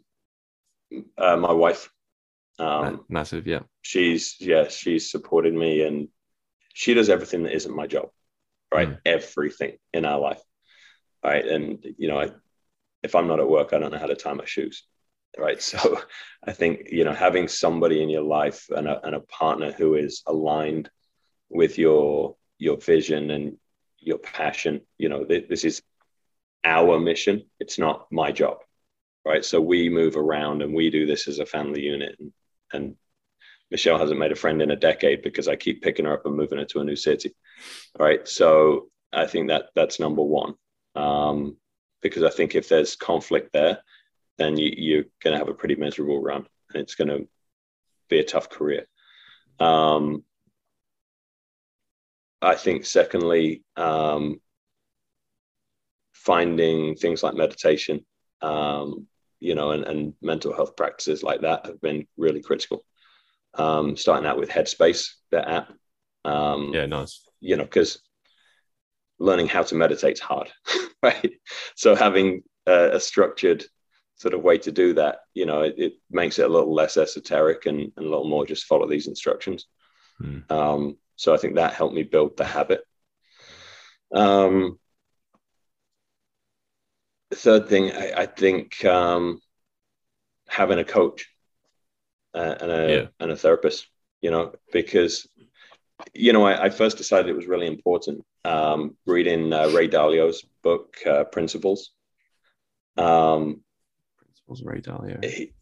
uh, 1.17 1.37
my 1.37 1.51
wife 1.51 1.89
um, 2.59 3.05
Massive, 3.09 3.47
yeah. 3.47 3.61
She's 3.81 4.35
yeah, 4.39 4.67
she's 4.67 5.11
supported 5.11 5.53
me, 5.53 5.83
and 5.83 6.07
she 6.73 6.93
does 6.93 7.09
everything 7.09 7.43
that 7.43 7.53
isn't 7.53 7.75
my 7.75 7.87
job, 7.87 8.09
right? 8.73 8.89
Mm. 8.89 8.99
Everything 9.05 9.77
in 9.93 10.05
our 10.05 10.19
life, 10.19 10.41
right? 11.23 11.45
And 11.45 11.85
you 11.97 12.07
know, 12.07 12.19
I, 12.19 12.29
if 13.03 13.15
I'm 13.15 13.27
not 13.27 13.39
at 13.39 13.49
work, 13.49 13.73
I 13.73 13.79
don't 13.79 13.91
know 13.91 13.99
how 13.99 14.07
to 14.07 14.15
tie 14.15 14.33
my 14.33 14.45
shoes, 14.45 14.83
right? 15.37 15.61
So, 15.61 16.01
I 16.47 16.53
think 16.53 16.89
you 16.91 17.03
know, 17.03 17.13
having 17.13 17.47
somebody 17.47 18.01
in 18.01 18.09
your 18.09 18.23
life 18.23 18.65
and 18.69 18.87
a, 18.87 19.05
and 19.05 19.15
a 19.15 19.21
partner 19.21 19.71
who 19.71 19.95
is 19.95 20.23
aligned 20.25 20.89
with 21.49 21.77
your 21.77 22.35
your 22.57 22.77
vision 22.77 23.31
and 23.31 23.57
your 23.99 24.17
passion, 24.17 24.81
you 24.97 25.09
know, 25.09 25.25
th- 25.25 25.49
this 25.49 25.65
is 25.65 25.81
our 26.63 26.99
mission. 26.99 27.43
It's 27.59 27.77
not 27.77 28.07
my 28.11 28.31
job, 28.31 28.57
right? 29.25 29.43
So 29.43 29.59
we 29.59 29.89
move 29.89 30.15
around 30.15 30.61
and 30.61 30.73
we 30.73 30.89
do 30.89 31.05
this 31.05 31.27
as 31.27 31.39
a 31.39 31.45
family 31.45 31.81
unit. 31.81 32.15
And 32.19 32.31
and 32.75 32.95
Michelle 33.71 33.97
hasn't 33.97 34.19
made 34.19 34.31
a 34.31 34.35
friend 34.35 34.61
in 34.61 34.71
a 34.71 34.75
decade 34.75 35.21
because 35.21 35.47
I 35.47 35.55
keep 35.55 35.81
picking 35.81 36.05
her 36.05 36.13
up 36.13 36.25
and 36.25 36.35
moving 36.35 36.59
her 36.59 36.65
to 36.65 36.79
a 36.81 36.83
new 36.83 36.95
city. 36.95 37.35
All 37.99 38.05
right. 38.05 38.27
So 38.27 38.89
I 39.11 39.25
think 39.25 39.47
that 39.47 39.65
that's 39.75 39.99
number 39.99 40.21
one. 40.21 40.53
Um, 40.95 41.57
because 42.01 42.23
I 42.23 42.29
think 42.29 42.53
if 42.53 42.69
there's 42.69 42.95
conflict 42.95 43.51
there, 43.51 43.79
then 44.37 44.57
you, 44.57 44.71
you're 44.77 45.05
going 45.23 45.33
to 45.33 45.39
have 45.39 45.49
a 45.49 45.53
pretty 45.53 45.75
miserable 45.75 46.21
run 46.21 46.45
and 46.73 46.81
it's 46.81 46.95
going 46.95 47.07
to 47.07 47.27
be 48.09 48.19
a 48.19 48.23
tough 48.23 48.49
career. 48.49 48.85
Um, 49.59 50.23
I 52.41 52.55
think, 52.55 52.85
secondly, 52.85 53.63
um, 53.75 54.39
finding 56.13 56.95
things 56.95 57.23
like 57.23 57.33
meditation, 57.33 58.05
um, 58.41 59.07
you 59.39 59.55
know, 59.55 59.71
and, 59.71 59.83
and, 59.83 60.13
mental 60.21 60.53
health 60.53 60.75
practices 60.75 61.23
like 61.23 61.41
that 61.41 61.65
have 61.65 61.81
been 61.81 62.07
really 62.17 62.41
critical. 62.41 62.85
Um, 63.53 63.95
starting 63.95 64.27
out 64.27 64.37
with 64.37 64.49
Headspace, 64.49 65.11
the 65.31 65.47
app. 65.47 65.71
Um, 66.23 66.73
yeah, 66.73 66.85
nice. 66.85 67.27
You 67.39 67.57
know, 67.57 67.63
because 67.63 68.01
learning 69.19 69.47
how 69.47 69.63
to 69.63 69.75
meditate 69.75 70.13
is 70.13 70.19
hard, 70.19 70.51
right? 71.03 71.33
So 71.75 71.95
having 71.95 72.43
a, 72.65 72.95
a, 72.95 72.99
structured 72.99 73.65
sort 74.15 74.33
of 74.33 74.41
way 74.41 74.57
to 74.57 74.71
do 74.71 74.93
that, 74.93 75.19
you 75.33 75.45
know, 75.45 75.61
it, 75.61 75.75
it 75.77 75.93
makes 76.09 76.39
it 76.39 76.45
a 76.45 76.51
little 76.51 76.73
less 76.73 76.97
esoteric 76.97 77.65
and, 77.65 77.79
and, 77.79 78.05
a 78.05 78.09
little 78.09 78.27
more 78.27 78.45
just 78.45 78.65
follow 78.65 78.87
these 78.87 79.07
instructions. 79.07 79.67
Mm. 80.21 80.49
Um, 80.51 80.97
so 81.15 81.33
I 81.33 81.37
think 81.37 81.55
that 81.55 81.73
helped 81.73 81.95
me 81.95 82.03
build 82.03 82.35
the 82.37 82.45
habit. 82.45 82.81
Um, 84.13 84.79
the 87.29 87.35
third 87.35 87.67
thing, 87.67 87.91
I, 87.91 88.13
I 88.17 88.25
think 88.25 88.83
um, 88.85 89.39
having 90.47 90.79
a 90.79 90.83
coach 90.83 91.27
uh, 92.33 92.55
and 92.59 92.71
a 92.71 92.93
yeah. 92.93 93.07
and 93.19 93.31
a 93.31 93.35
therapist, 93.35 93.87
you 94.21 94.31
know, 94.31 94.53
because 94.71 95.27
you 96.13 96.33
know 96.33 96.45
I, 96.45 96.65
I 96.65 96.69
first 96.69 96.97
decided 96.97 97.29
it 97.29 97.35
was 97.35 97.47
really 97.47 97.67
important 97.67 98.25
um, 98.43 98.95
reading 99.05 99.51
uh, 99.53 99.69
Ray 99.69 99.87
Dalio's 99.87 100.45
book 100.63 100.97
uh, 101.05 101.23
Principles. 101.25 101.91
Um, 102.97 103.61
Principles, 104.17 104.63
Ray 104.63 104.81
Dalio. 104.81 105.23
He, 105.23 105.53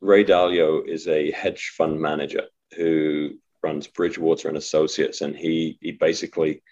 Ray 0.00 0.24
Dalio 0.24 0.86
is 0.86 1.08
a 1.08 1.30
hedge 1.30 1.74
fund 1.76 2.00
manager 2.00 2.44
who 2.76 3.32
runs 3.62 3.86
Bridgewater 3.86 4.48
and 4.48 4.56
Associates, 4.56 5.20
and 5.20 5.36
he 5.36 5.78
he 5.80 5.92
basically 5.92 6.62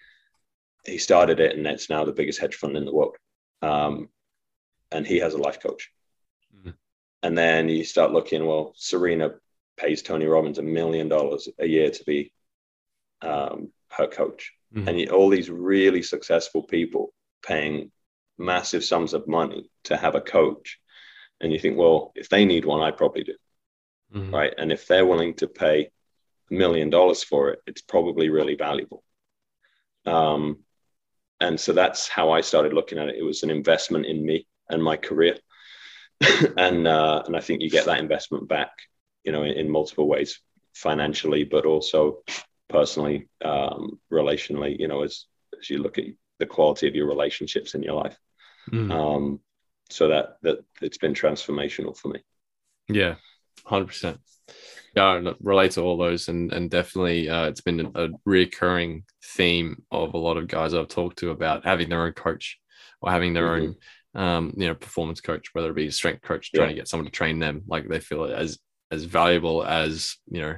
he 0.87 0.99
started 0.99 1.41
it, 1.41 1.57
and 1.57 1.67
it's 1.67 1.91
now 1.91 2.05
the 2.05 2.13
biggest 2.13 2.41
hedge 2.41 2.55
fund 2.55 2.77
in 2.77 2.85
the 2.85 2.95
world. 2.95 3.17
Um, 3.65 4.09
and 4.91 5.07
he 5.07 5.19
has 5.19 5.35
a 5.35 5.39
life 5.39 5.61
coach. 5.61 5.91
Mm-hmm. 6.57 6.71
And 7.23 7.39
then 7.39 7.69
you 7.69 7.85
start 7.85 8.13
looking. 8.13 8.47
Well, 8.47 8.73
Serena 8.77 9.35
pays 9.77 10.03
Tony 10.03 10.27
Robbins 10.27 10.59
a 10.59 10.63
million 10.63 11.09
dollars 11.09 11.49
a 11.59 11.67
year 11.67 11.91
to 11.91 12.05
be 12.05 12.33
um, 13.23 13.73
her 13.97 14.07
coach, 14.07 14.53
mm-hmm. 14.75 14.89
and 14.89 15.01
you, 15.01 15.09
all 15.09 15.31
these 15.31 15.51
really 15.51 16.03
successful 16.03 16.63
people 16.63 17.13
paying 17.47 17.91
massive 18.39 18.85
sums 18.85 19.15
of 19.15 19.27
money 19.27 19.71
to 19.85 19.97
have 19.97 20.15
a 20.15 20.21
coach. 20.21 20.79
And 21.41 21.53
you 21.53 21.59
think, 21.59 21.77
well, 21.77 22.13
if 22.15 22.29
they 22.29 22.45
need 22.45 22.65
one, 22.65 22.83
I 22.83 22.91
probably 22.91 23.25
do. 23.25 23.35
Mm-hmm. 24.15 24.35
Right. 24.35 24.55
And 24.57 24.71
if 24.71 24.87
they're 24.87 25.07
willing 25.07 25.35
to 25.35 25.49
pay 25.49 25.91
a 26.51 26.55
million 26.55 26.91
dollars 26.91 27.25
for 27.25 27.51
it, 27.51 27.61
it's 27.67 27.83
probably 27.83 28.29
really 28.29 28.55
valuable. 28.55 29.03
Um, 30.07 30.59
and 31.45 31.61
so 31.61 31.73
that's 31.73 32.09
how 32.09 32.31
I 32.31 32.41
started 32.41 32.73
looking 32.73 32.99
at 32.99 33.09
it. 33.09 33.17
It 33.17 33.23
was 33.23 33.43
an 33.43 33.51
investment 33.51 34.07
in 34.07 34.25
me 34.25 34.47
and 34.71 34.83
my 34.83 34.97
career, 34.97 35.37
and 36.57 36.89
uh, 36.89 37.23
and 37.27 37.37
I 37.37 37.41
think 37.41 37.61
you 37.61 37.71
get 37.71 37.87
that 37.87 38.01
investment 38.01 38.49
back, 38.49 38.71
you 39.25 39.33
know, 39.33 39.43
in, 39.43 39.53
in 39.53 39.71
multiple 39.71 40.09
ways, 40.09 40.41
financially, 40.75 41.45
but 41.45 41.67
also 41.67 42.23
personally, 42.69 43.29
um, 43.45 44.01
relationally. 44.13 44.79
You 44.79 44.89
know, 44.89 45.03
as 45.03 45.27
as 45.59 45.69
you 45.69 45.79
look 45.79 45.99
at 45.99 46.05
the 46.39 46.47
quality 46.47 46.89
of 46.89 46.95
your 46.95 47.07
relationships 47.07 47.75
in 47.75 47.83
your 47.83 47.95
life. 47.95 48.19
Mm. 48.73 48.91
Um, 48.91 49.41
so 49.91 50.09
that 50.09 50.39
that 50.43 50.65
it's 50.81 50.99
been 50.99 51.15
transformational 51.15 51.97
for 51.97 52.09
me. 52.09 52.21
Yeah, 52.89 53.17
hundred 53.65 53.87
percent 53.87 54.21
yeah, 54.97 55.33
relate 55.41 55.73
to 55.73 55.83
all 55.83 55.97
those, 55.97 56.29
and 56.29 56.53
and 56.53 56.71
definitely, 56.71 57.29
uh, 57.29 57.47
it's 57.47 57.61
been 57.61 57.91
a, 57.95 58.09
recurring 58.25 59.05
theme 59.25 59.83
of 59.91 60.15
a 60.15 60.19
lot 60.19 60.37
of 60.37 60.47
guys 60.47 60.73
I've 60.73 60.89
talked 60.89 61.19
to 61.19 61.31
about 61.31 61.65
having 61.65 61.89
their 61.89 62.03
own 62.03 62.13
coach 62.13 62.59
or 63.01 63.11
having 63.11 63.33
their 63.35 63.49
mm-hmm. 63.49 63.73
own, 64.17 64.25
um, 64.25 64.55
you 64.57 64.69
know, 64.69 64.75
performance 64.75 65.21
coach, 65.21 65.49
whether 65.53 65.71
it 65.71 65.77
be 65.77 65.89
a 65.89 65.93
strength 65.93 66.23
coach, 66.23 66.53
trying 66.53 66.69
yeah. 66.69 66.75
to 66.75 66.81
get 66.81 66.89
someone 66.89 67.07
to 67.07 67.11
train 67.11 67.41
them, 67.41 67.63
like 67.67 67.89
they 67.89 67.99
feel 67.99 68.25
it 68.25 68.35
as 68.35 68.59
as 68.93 69.05
valuable 69.05 69.65
as 69.65 70.17
you 70.31 70.41
know 70.41 70.57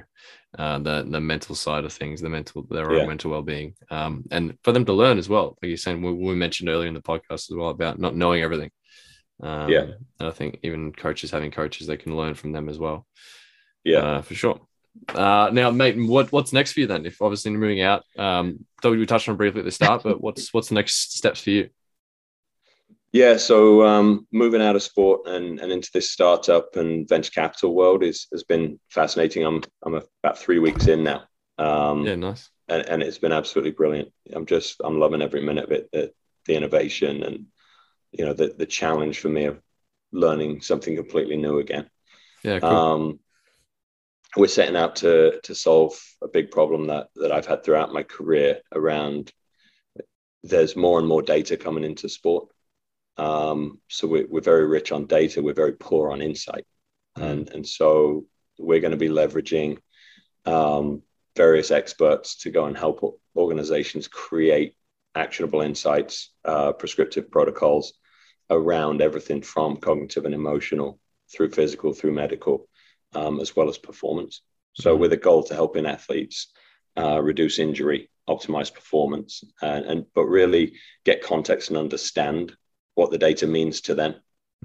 uh, 0.59 0.77
the 0.79 1.07
the 1.09 1.19
mental 1.19 1.55
side 1.55 1.83
of 1.83 1.91
things, 1.91 2.21
the 2.21 2.29
mental 2.29 2.63
their 2.69 2.93
yeah. 2.93 3.01
own 3.01 3.07
mental 3.07 3.31
well 3.31 3.41
being, 3.41 3.73
um, 3.89 4.23
and 4.29 4.55
for 4.63 4.71
them 4.71 4.85
to 4.85 4.93
learn 4.93 5.17
as 5.17 5.29
well. 5.29 5.57
Like 5.61 5.69
you're 5.69 5.77
saying, 5.77 6.03
we, 6.03 6.13
we, 6.13 6.35
mentioned 6.35 6.69
earlier 6.69 6.87
in 6.87 6.93
the 6.93 7.01
podcast 7.01 7.49
as 7.49 7.55
well 7.55 7.69
about 7.69 7.99
not 7.99 8.15
knowing 8.15 8.43
everything. 8.43 8.69
Um, 9.41 9.69
yeah, 9.69 9.81
and 10.19 10.27
I 10.27 10.31
think 10.31 10.59
even 10.63 10.91
coaches 10.91 11.31
having 11.31 11.51
coaches, 11.51 11.87
they 11.87 11.97
can 11.97 12.15
learn 12.15 12.33
from 12.33 12.51
them 12.51 12.69
as 12.69 12.79
well. 12.79 13.05
Yeah, 13.83 13.99
uh, 13.99 14.21
for 14.21 14.35
sure. 14.35 14.61
Uh, 15.09 15.49
now, 15.53 15.69
mate, 15.71 15.95
what 15.97 16.31
what's 16.31 16.53
next 16.53 16.73
for 16.73 16.79
you 16.79 16.87
then? 16.87 17.05
If 17.05 17.21
obviously 17.21 17.51
you're 17.51 17.59
moving 17.59 17.81
out, 17.81 18.03
um, 18.17 18.65
thought 18.81 18.97
we 18.97 19.05
touched 19.05 19.29
on 19.29 19.37
briefly 19.37 19.59
at 19.59 19.65
the 19.65 19.71
start, 19.71 20.03
but 20.03 20.21
what's 20.21 20.53
what's 20.53 20.69
the 20.69 20.75
next 20.75 21.15
steps 21.15 21.41
for 21.41 21.51
you? 21.51 21.69
Yeah, 23.13 23.37
so 23.37 23.85
um, 23.85 24.27
moving 24.31 24.61
out 24.61 24.75
of 24.75 24.83
sport 24.83 25.21
and, 25.27 25.59
and 25.59 25.71
into 25.71 25.89
this 25.93 26.11
startup 26.11 26.75
and 26.75 27.07
venture 27.07 27.31
capital 27.31 27.73
world 27.73 28.03
is 28.03 28.27
has 28.31 28.43
been 28.43 28.79
fascinating. 28.89 29.45
I'm 29.45 29.63
I'm 29.83 30.01
about 30.23 30.37
three 30.37 30.59
weeks 30.59 30.87
in 30.87 31.03
now. 31.03 31.23
Um, 31.57 32.05
yeah, 32.05 32.15
nice. 32.15 32.49
And, 32.67 32.85
and 32.87 33.01
it's 33.01 33.17
been 33.17 33.31
absolutely 33.31 33.71
brilliant. 33.71 34.11
I'm 34.33 34.45
just 34.45 34.81
I'm 34.83 34.99
loving 34.99 35.21
every 35.21 35.41
minute 35.41 35.65
of 35.65 35.71
it. 35.71 35.89
The 35.91 36.11
the 36.45 36.55
innovation 36.55 37.23
and 37.23 37.45
you 38.11 38.25
know 38.25 38.33
the 38.33 38.53
the 38.57 38.65
challenge 38.65 39.19
for 39.19 39.29
me 39.29 39.45
of 39.45 39.61
learning 40.11 40.61
something 40.61 40.95
completely 40.95 41.37
new 41.37 41.59
again. 41.59 41.89
Yeah, 42.43 42.59
cool. 42.59 42.69
Um, 42.69 43.19
we're 44.35 44.47
setting 44.47 44.75
out 44.75 44.97
to 44.97 45.39
to 45.43 45.55
solve 45.55 45.99
a 46.21 46.27
big 46.27 46.51
problem 46.51 46.87
that 46.87 47.09
that 47.15 47.31
I've 47.31 47.47
had 47.47 47.63
throughout 47.63 47.93
my 47.93 48.03
career 48.03 48.61
around 48.73 49.31
there's 50.43 50.75
more 50.75 50.99
and 50.99 51.07
more 51.07 51.21
data 51.21 51.57
coming 51.57 51.83
into 51.83 52.09
sport. 52.09 52.49
Um, 53.17 53.79
so 53.87 54.07
we're, 54.07 54.27
we're 54.27 54.41
very 54.41 54.67
rich 54.67 54.91
on 54.91 55.07
data. 55.07 55.41
We're 55.41 55.53
very 55.53 55.73
poor 55.73 56.11
on 56.11 56.21
insight. 56.21 56.65
Mm. 57.17 57.23
And, 57.23 57.49
and 57.49 57.67
so 57.67 58.25
we're 58.57 58.79
going 58.79 58.91
to 58.91 58.97
be 58.97 59.09
leveraging 59.09 59.79
um, 60.45 61.01
various 61.35 61.71
experts 61.71 62.37
to 62.37 62.51
go 62.51 62.65
and 62.65 62.77
help 62.77 63.19
organizations 63.35 64.07
create 64.07 64.75
actionable 65.17 65.61
insights, 65.61 66.31
uh, 66.45 66.71
prescriptive 66.73 67.29
protocols 67.31 67.93
around 68.49 69.01
everything 69.01 69.41
from 69.41 69.77
cognitive 69.77 70.25
and 70.25 70.33
emotional 70.33 70.99
through 71.31 71.51
physical, 71.51 71.93
through 71.93 72.13
medical, 72.13 72.67
um, 73.13 73.39
as 73.39 73.55
well 73.55 73.69
as 73.69 73.77
performance. 73.77 74.41
So, 74.73 74.91
mm-hmm. 74.91 75.01
with 75.01 75.13
a 75.13 75.17
goal 75.17 75.43
to 75.43 75.53
helping 75.53 75.85
athletes 75.85 76.51
uh, 76.97 77.21
reduce 77.21 77.59
injury, 77.59 78.09
optimize 78.29 78.73
performance, 78.73 79.43
and, 79.61 79.85
and, 79.85 80.05
but 80.13 80.25
really 80.25 80.73
get 81.05 81.23
context 81.23 81.69
and 81.69 81.77
understand 81.77 82.55
what 82.95 83.11
the 83.11 83.17
data 83.17 83.47
means 83.47 83.81
to 83.81 83.95
them. 83.95 84.15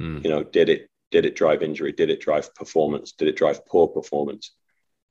Mm. 0.01 0.25
You 0.25 0.31
know, 0.31 0.43
did 0.43 0.69
it 0.69 0.89
did 1.11 1.27
it 1.27 1.37
drive 1.37 1.63
injury? 1.63 1.93
Did 1.93 2.11
it 2.11 2.21
drive 2.21 2.55
performance? 2.55 3.13
Did 3.13 3.29
it 3.29 3.37
drive 3.37 3.67
poor 3.67 3.87
performance? 3.87 4.53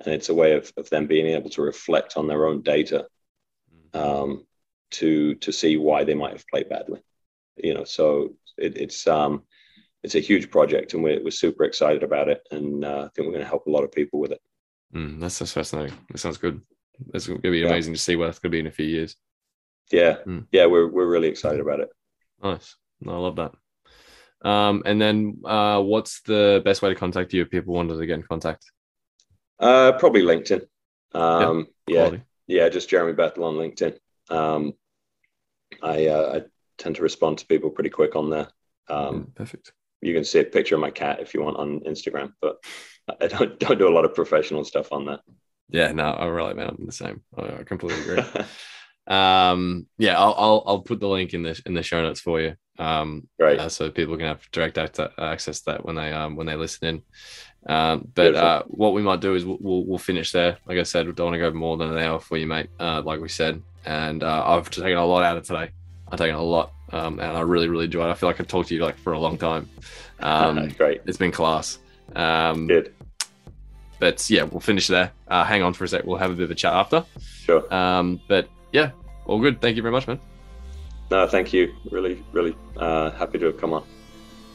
And 0.03 0.15
it's 0.15 0.29
a 0.29 0.33
way 0.33 0.53
of, 0.53 0.71
of 0.77 0.89
them 0.89 1.05
being 1.05 1.27
able 1.27 1.51
to 1.51 1.61
reflect 1.61 2.17
on 2.17 2.27
their 2.27 2.47
own 2.47 2.63
data 2.63 3.05
mm. 3.93 3.99
um, 3.99 4.47
to 4.91 5.35
to 5.35 5.51
see 5.51 5.77
why 5.77 6.03
they 6.03 6.13
might 6.13 6.33
have 6.33 6.47
played 6.47 6.69
badly. 6.69 7.01
You 7.57 7.73
know, 7.73 7.83
so 7.83 8.35
it, 8.57 8.77
it's 8.77 9.07
um, 9.07 9.43
it's 10.03 10.15
a 10.15 10.19
huge 10.19 10.49
project 10.49 10.93
and 10.93 11.03
we're, 11.03 11.23
we're 11.23 11.31
super 11.31 11.63
excited 11.63 12.03
about 12.03 12.27
it 12.27 12.41
and 12.51 12.83
uh, 12.83 13.03
i 13.05 13.09
think 13.09 13.27
we're 13.27 13.33
going 13.33 13.39
to 13.39 13.45
help 13.45 13.67
a 13.67 13.71
lot 13.71 13.83
of 13.83 13.91
people 13.91 14.19
with 14.19 14.31
it. 14.31 14.41
Mm, 14.93 15.19
that's, 15.19 15.39
that's 15.39 15.53
fascinating. 15.53 15.97
That 16.09 16.17
sounds 16.17 16.37
good. 16.37 16.61
It's 17.13 17.27
going 17.27 17.41
to 17.41 17.51
be 17.51 17.65
amazing 17.65 17.93
yeah. 17.93 17.97
to 17.97 18.01
see 18.01 18.15
where 18.15 18.29
it's 18.29 18.39
going 18.39 18.51
to 18.51 18.55
be 18.55 18.59
in 18.59 18.67
a 18.67 18.71
few 18.71 18.85
years. 18.85 19.15
Yeah. 19.91 20.17
Mm. 20.25 20.47
yeah 20.51 20.65
we're, 20.65 20.87
we're 20.87 21.09
really 21.09 21.27
excited 21.27 21.59
about 21.59 21.79
it. 21.79 21.89
Nice. 22.43 22.75
I 23.07 23.11
love 23.11 23.37
that. 23.37 23.53
Um, 24.43 24.83
and 24.85 24.99
then 24.99 25.41
uh, 25.45 25.81
what's 25.81 26.21
the 26.21 26.61
best 26.65 26.81
way 26.81 26.89
to 26.89 26.95
contact 26.95 27.33
you 27.33 27.43
if 27.43 27.49
people 27.49 27.73
wanted 27.73 27.97
to 27.97 28.05
get 28.05 28.15
in 28.15 28.23
contact? 28.23 28.65
Uh, 29.59 29.93
probably 29.93 30.23
linkedin. 30.23 30.65
Um, 31.13 31.67
yeah, 31.87 32.09
yeah, 32.09 32.17
yeah 32.47 32.69
just 32.69 32.89
Jeremy 32.89 33.13
Bettle 33.13 33.43
on 33.43 33.55
linkedin. 33.55 33.97
Um, 34.29 34.73
I, 35.81 36.07
uh, 36.07 36.39
I 36.39 36.47
tend 36.77 36.95
to 36.97 37.03
respond 37.03 37.39
to 37.39 37.45
people 37.47 37.69
pretty 37.69 37.89
quick 37.89 38.15
on 38.15 38.29
there 38.29 38.47
um, 38.89 39.25
mm, 39.25 39.35
perfect 39.35 39.73
you 40.01 40.13
can 40.13 40.23
see 40.23 40.39
a 40.39 40.43
picture 40.43 40.75
of 40.75 40.81
my 40.81 40.91
cat 40.91 41.19
if 41.19 41.33
you 41.33 41.41
want 41.41 41.57
on 41.57 41.81
Instagram, 41.81 42.33
but 42.41 42.57
I 43.21 43.27
don't 43.27 43.59
don't 43.59 43.77
do 43.77 43.87
a 43.87 43.93
lot 43.93 44.05
of 44.05 44.15
professional 44.15 44.63
stuff 44.63 44.91
on 44.91 45.05
that. 45.05 45.21
Yeah, 45.69 45.91
no, 45.91 46.05
I 46.05 46.25
really 46.25 46.53
man, 46.53 46.69
I'm 46.69 46.85
the 46.85 46.91
same. 46.91 47.21
I 47.37 47.63
completely 47.63 48.01
agree. 48.01 48.43
um, 49.07 49.87
yeah, 49.97 50.19
I'll, 50.19 50.35
I'll 50.37 50.63
I'll 50.65 50.81
put 50.81 50.99
the 50.99 51.07
link 51.07 51.33
in 51.33 51.43
the 51.43 51.61
in 51.65 51.73
the 51.73 51.83
show 51.83 52.01
notes 52.01 52.19
for 52.19 52.41
you. 52.41 52.55
Um, 52.79 53.27
right. 53.39 53.59
Uh, 53.59 53.69
so 53.69 53.91
people 53.91 54.17
can 54.17 54.25
have 54.25 54.49
direct 54.51 54.77
access 54.77 55.59
to 55.61 55.71
that 55.71 55.85
when 55.85 55.95
they 55.95 56.11
um 56.11 56.35
when 56.35 56.47
they 56.47 56.55
listen 56.55 56.87
in. 56.87 57.01
Um, 57.67 58.07
but 58.15 58.35
uh, 58.35 58.63
what 58.67 58.93
we 58.93 59.01
might 59.01 59.21
do 59.21 59.35
is 59.35 59.45
we'll, 59.45 59.57
we'll, 59.61 59.83
we'll 59.85 59.97
finish 59.99 60.31
there. 60.31 60.57
Like 60.65 60.77
I 60.77 60.83
said, 60.83 61.05
we 61.05 61.13
don't 61.13 61.27
want 61.27 61.35
to 61.35 61.39
go 61.39 61.51
more 61.51 61.77
than 61.77 61.91
an 61.91 61.97
hour 61.99 62.19
for 62.19 62.37
you, 62.37 62.47
mate. 62.47 62.69
Uh, 62.79 63.01
like 63.03 63.19
we 63.19 63.29
said, 63.29 63.61
and 63.85 64.23
uh, 64.23 64.43
I've 64.45 64.69
taken 64.69 64.97
a 64.97 65.05
lot 65.05 65.23
out 65.23 65.37
of 65.37 65.45
today. 65.45 65.69
I've 66.07 66.17
taken 66.17 66.35
a 66.35 66.41
lot 66.41 66.73
um, 66.91 67.19
and 67.19 67.37
I 67.37 67.41
really, 67.41 67.69
really 67.69 67.85
enjoyed 67.85 68.07
it. 68.07 68.11
I 68.11 68.13
feel 68.13 68.29
like 68.29 68.39
I 68.39 68.43
talked 68.43 68.69
to 68.69 68.75
you 68.75 68.83
like 68.83 68.97
for 68.97 69.13
a 69.13 69.19
long 69.19 69.37
time. 69.37 69.69
Um, 70.23 70.69
Great. 70.77 71.01
It's 71.07 71.17
been 71.17 71.31
class. 71.31 71.79
Um, 72.15 72.67
Good. 72.67 72.93
but 73.97 74.29
yeah, 74.29 74.43
we'll 74.43 74.59
finish 74.59 74.85
there. 74.85 75.11
Uh, 75.27 75.43
hang 75.43 75.63
on 75.63 75.73
for 75.73 75.83
a 75.83 75.87
sec. 75.87 76.03
We'll 76.03 76.19
have 76.19 76.29
a 76.29 76.35
bit 76.35 76.43
of 76.43 76.51
a 76.51 76.53
chat 76.53 76.73
after. 76.73 77.03
Sure. 77.19 77.73
Um, 77.73 78.21
but 78.27 78.47
yeah, 78.71 78.91
all 79.25 79.39
good. 79.39 79.59
Thank 79.61 79.77
you 79.77 79.81
very 79.81 79.91
much, 79.91 80.05
man. 80.05 80.19
No, 81.09 81.25
thank 81.25 81.53
you. 81.53 81.73
Really, 81.89 82.23
really 82.33 82.55
uh, 82.77 83.09
happy 83.09 83.39
to 83.39 83.47
have 83.47 83.59
come 83.59 83.73
on. 83.73 83.83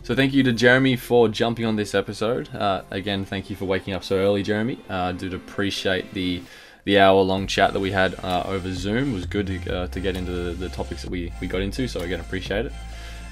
So 0.06 0.14
thank 0.14 0.32
you 0.34 0.44
to 0.44 0.52
Jeremy 0.52 0.94
for 0.94 1.28
jumping 1.28 1.64
on 1.64 1.74
this 1.74 1.92
episode. 1.92 2.54
Uh, 2.54 2.82
again, 2.92 3.24
thank 3.24 3.50
you 3.50 3.56
for 3.56 3.64
waking 3.64 3.92
up 3.92 4.04
so 4.04 4.14
early, 4.14 4.44
Jeremy. 4.44 4.78
Uh, 4.88 4.94
I 4.94 5.12
did 5.12 5.34
appreciate 5.34 6.14
the 6.14 6.42
the 6.84 7.00
hour 7.00 7.20
long 7.22 7.48
chat 7.48 7.72
that 7.72 7.80
we 7.80 7.90
had 7.90 8.14
uh, 8.22 8.44
over 8.46 8.72
Zoom. 8.72 9.10
It 9.10 9.14
was 9.14 9.26
good 9.26 9.48
to, 9.48 9.76
uh, 9.76 9.86
to 9.88 9.98
get 9.98 10.16
into 10.16 10.30
the, 10.30 10.52
the, 10.52 10.68
topics 10.68 11.02
that 11.02 11.10
we, 11.10 11.32
we 11.40 11.48
got 11.48 11.60
into. 11.60 11.88
So 11.88 12.02
again, 12.02 12.20
appreciate 12.20 12.66
it. 12.66 12.72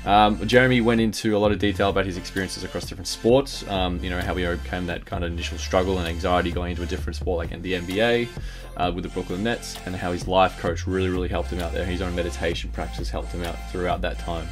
Um, 0.04 0.44
Jeremy 0.48 0.80
went 0.80 1.00
into 1.00 1.36
a 1.36 1.38
lot 1.38 1.52
of 1.52 1.60
detail 1.60 1.90
about 1.90 2.06
his 2.06 2.16
experiences 2.16 2.64
across 2.64 2.86
different 2.86 3.06
sports. 3.06 3.64
Um, 3.68 4.02
you 4.02 4.10
know 4.10 4.20
how 4.20 4.34
he 4.34 4.44
overcame 4.44 4.86
that 4.86 5.06
kind 5.06 5.22
of 5.22 5.30
initial 5.30 5.58
struggle 5.58 6.00
and 6.00 6.08
anxiety 6.08 6.50
going 6.50 6.72
into 6.72 6.82
a 6.82 6.86
different 6.86 7.14
sport 7.14 7.38
like 7.38 7.52
in 7.52 7.62
the 7.62 7.74
NBA 7.74 8.28
uh, 8.78 8.90
with 8.92 9.04
the 9.04 9.10
Brooklyn 9.10 9.44
Nets, 9.44 9.76
and 9.86 9.94
how 9.94 10.10
his 10.10 10.26
life 10.26 10.58
coach 10.58 10.88
really, 10.88 11.08
really 11.08 11.28
helped 11.28 11.50
him 11.50 11.60
out 11.60 11.72
there. 11.72 11.84
His 11.84 12.02
own 12.02 12.16
meditation 12.16 12.68
practice 12.72 13.10
helped 13.10 13.30
him 13.30 13.44
out 13.44 13.54
throughout 13.70 14.00
that 14.00 14.18
time. 14.18 14.48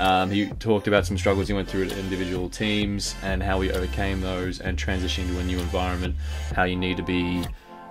Um, 0.00 0.30
he 0.30 0.46
talked 0.46 0.88
about 0.88 1.04
some 1.04 1.18
struggles 1.18 1.48
he 1.48 1.52
went 1.52 1.68
through 1.68 1.84
at 1.84 1.92
individual 1.92 2.48
teams 2.48 3.14
and 3.22 3.42
how 3.42 3.60
he 3.60 3.70
overcame 3.70 4.22
those 4.22 4.58
and 4.58 4.78
transitioning 4.78 5.28
to 5.28 5.40
a 5.40 5.44
new 5.44 5.58
environment, 5.58 6.16
how 6.56 6.64
you 6.64 6.74
need 6.74 6.96
to 6.96 7.02
be 7.02 7.44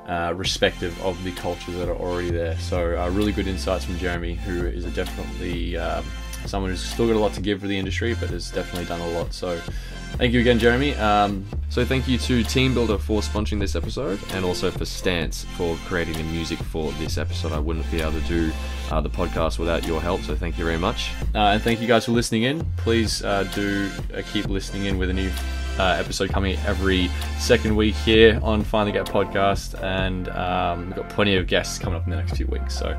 uh, 0.07 0.34
respective 0.36 0.99
of 1.03 1.24
the 1.24 1.32
cultures 1.34 1.76
that 1.76 1.88
are 1.88 1.95
already 1.95 2.32
there. 2.32 2.57
So, 2.57 2.99
uh, 2.99 3.12
really 3.12 3.32
good 3.32 3.45
insights 3.45 3.86
from 3.86 3.99
Jeremy, 3.99 4.34
who 4.34 4.66
is 4.66 4.86
definitely 4.86 5.78
um, 5.78 6.03
someone 6.45 6.71
who's 6.71 6.81
still 6.81 7.07
got 7.07 7.15
a 7.15 7.19
lot 7.19 7.33
to 7.33 7.41
give 7.41 7.61
for 7.61 7.67
the 7.67 7.77
industry, 7.77 8.15
but 8.15 8.29
has 8.29 8.51
definitely 8.51 8.85
done 8.85 9.01
a 9.01 9.09
lot. 9.09 9.33
So, 9.33 9.59
thank 10.17 10.33
you 10.33 10.39
again, 10.39 10.59
Jeremy. 10.59 10.95
Um, 10.95 11.45
so, 11.69 11.85
thank 11.85 12.07
you 12.07 12.17
to 12.19 12.43
TeamBuildr 12.43 12.99
for 12.99 13.21
sponsoring 13.21 13.59
this 13.59 13.75
episode, 13.75 14.19
and 14.33 14.45
also 14.45 14.71
for 14.71 14.85
Stance 14.85 15.45
for 15.55 15.75
creating 15.85 16.15
the 16.15 16.23
music 16.23 16.59
for 16.59 16.91
this 16.93 17.17
episode. 17.17 17.51
I 17.51 17.59
wouldn't 17.59 17.89
be 17.91 18.01
able 18.01 18.13
to 18.13 18.21
do 18.21 18.51
uh, 18.91 19.01
the 19.01 19.09
podcast 19.09 19.59
without 19.59 19.85
your 19.85 20.01
help, 20.01 20.21
so 20.21 20.35
thank 20.35 20.57
you 20.57 20.65
very 20.65 20.77
much. 20.77 21.11
Uh, 21.35 21.39
and 21.53 21.61
thank 21.61 21.81
you 21.81 21.87
guys 21.87 22.05
for 22.05 22.11
listening 22.11 22.43
in. 22.43 22.65
Please 22.77 23.23
uh, 23.23 23.43
do 23.55 23.89
uh, 24.15 24.21
keep 24.31 24.47
listening 24.47 24.85
in 24.85 24.97
with 24.97 25.09
a 25.09 25.13
new 25.13 25.31
uh, 25.79 25.95
episode 25.97 26.29
coming 26.29 26.57
every 26.65 27.09
second 27.39 27.75
week 27.75 27.95
here 27.95 28.39
on 28.43 28.63
Finally 28.63 28.91
Get 28.91 29.05
Podcast, 29.05 29.81
and 29.81 30.27
um, 30.29 30.87
we've 30.87 30.95
got 30.95 31.09
plenty 31.09 31.35
of 31.37 31.47
guests 31.47 31.79
coming 31.79 31.97
up 31.97 32.03
in 32.05 32.11
the 32.11 32.17
next 32.17 32.35
few 32.35 32.47
weeks. 32.47 32.77
So 32.77 32.97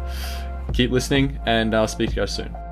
keep 0.73 0.91
listening, 0.91 1.39
and 1.47 1.75
I'll 1.75 1.89
speak 1.89 2.11
to 2.11 2.17
you 2.17 2.23
guys 2.23 2.35
soon. 2.35 2.70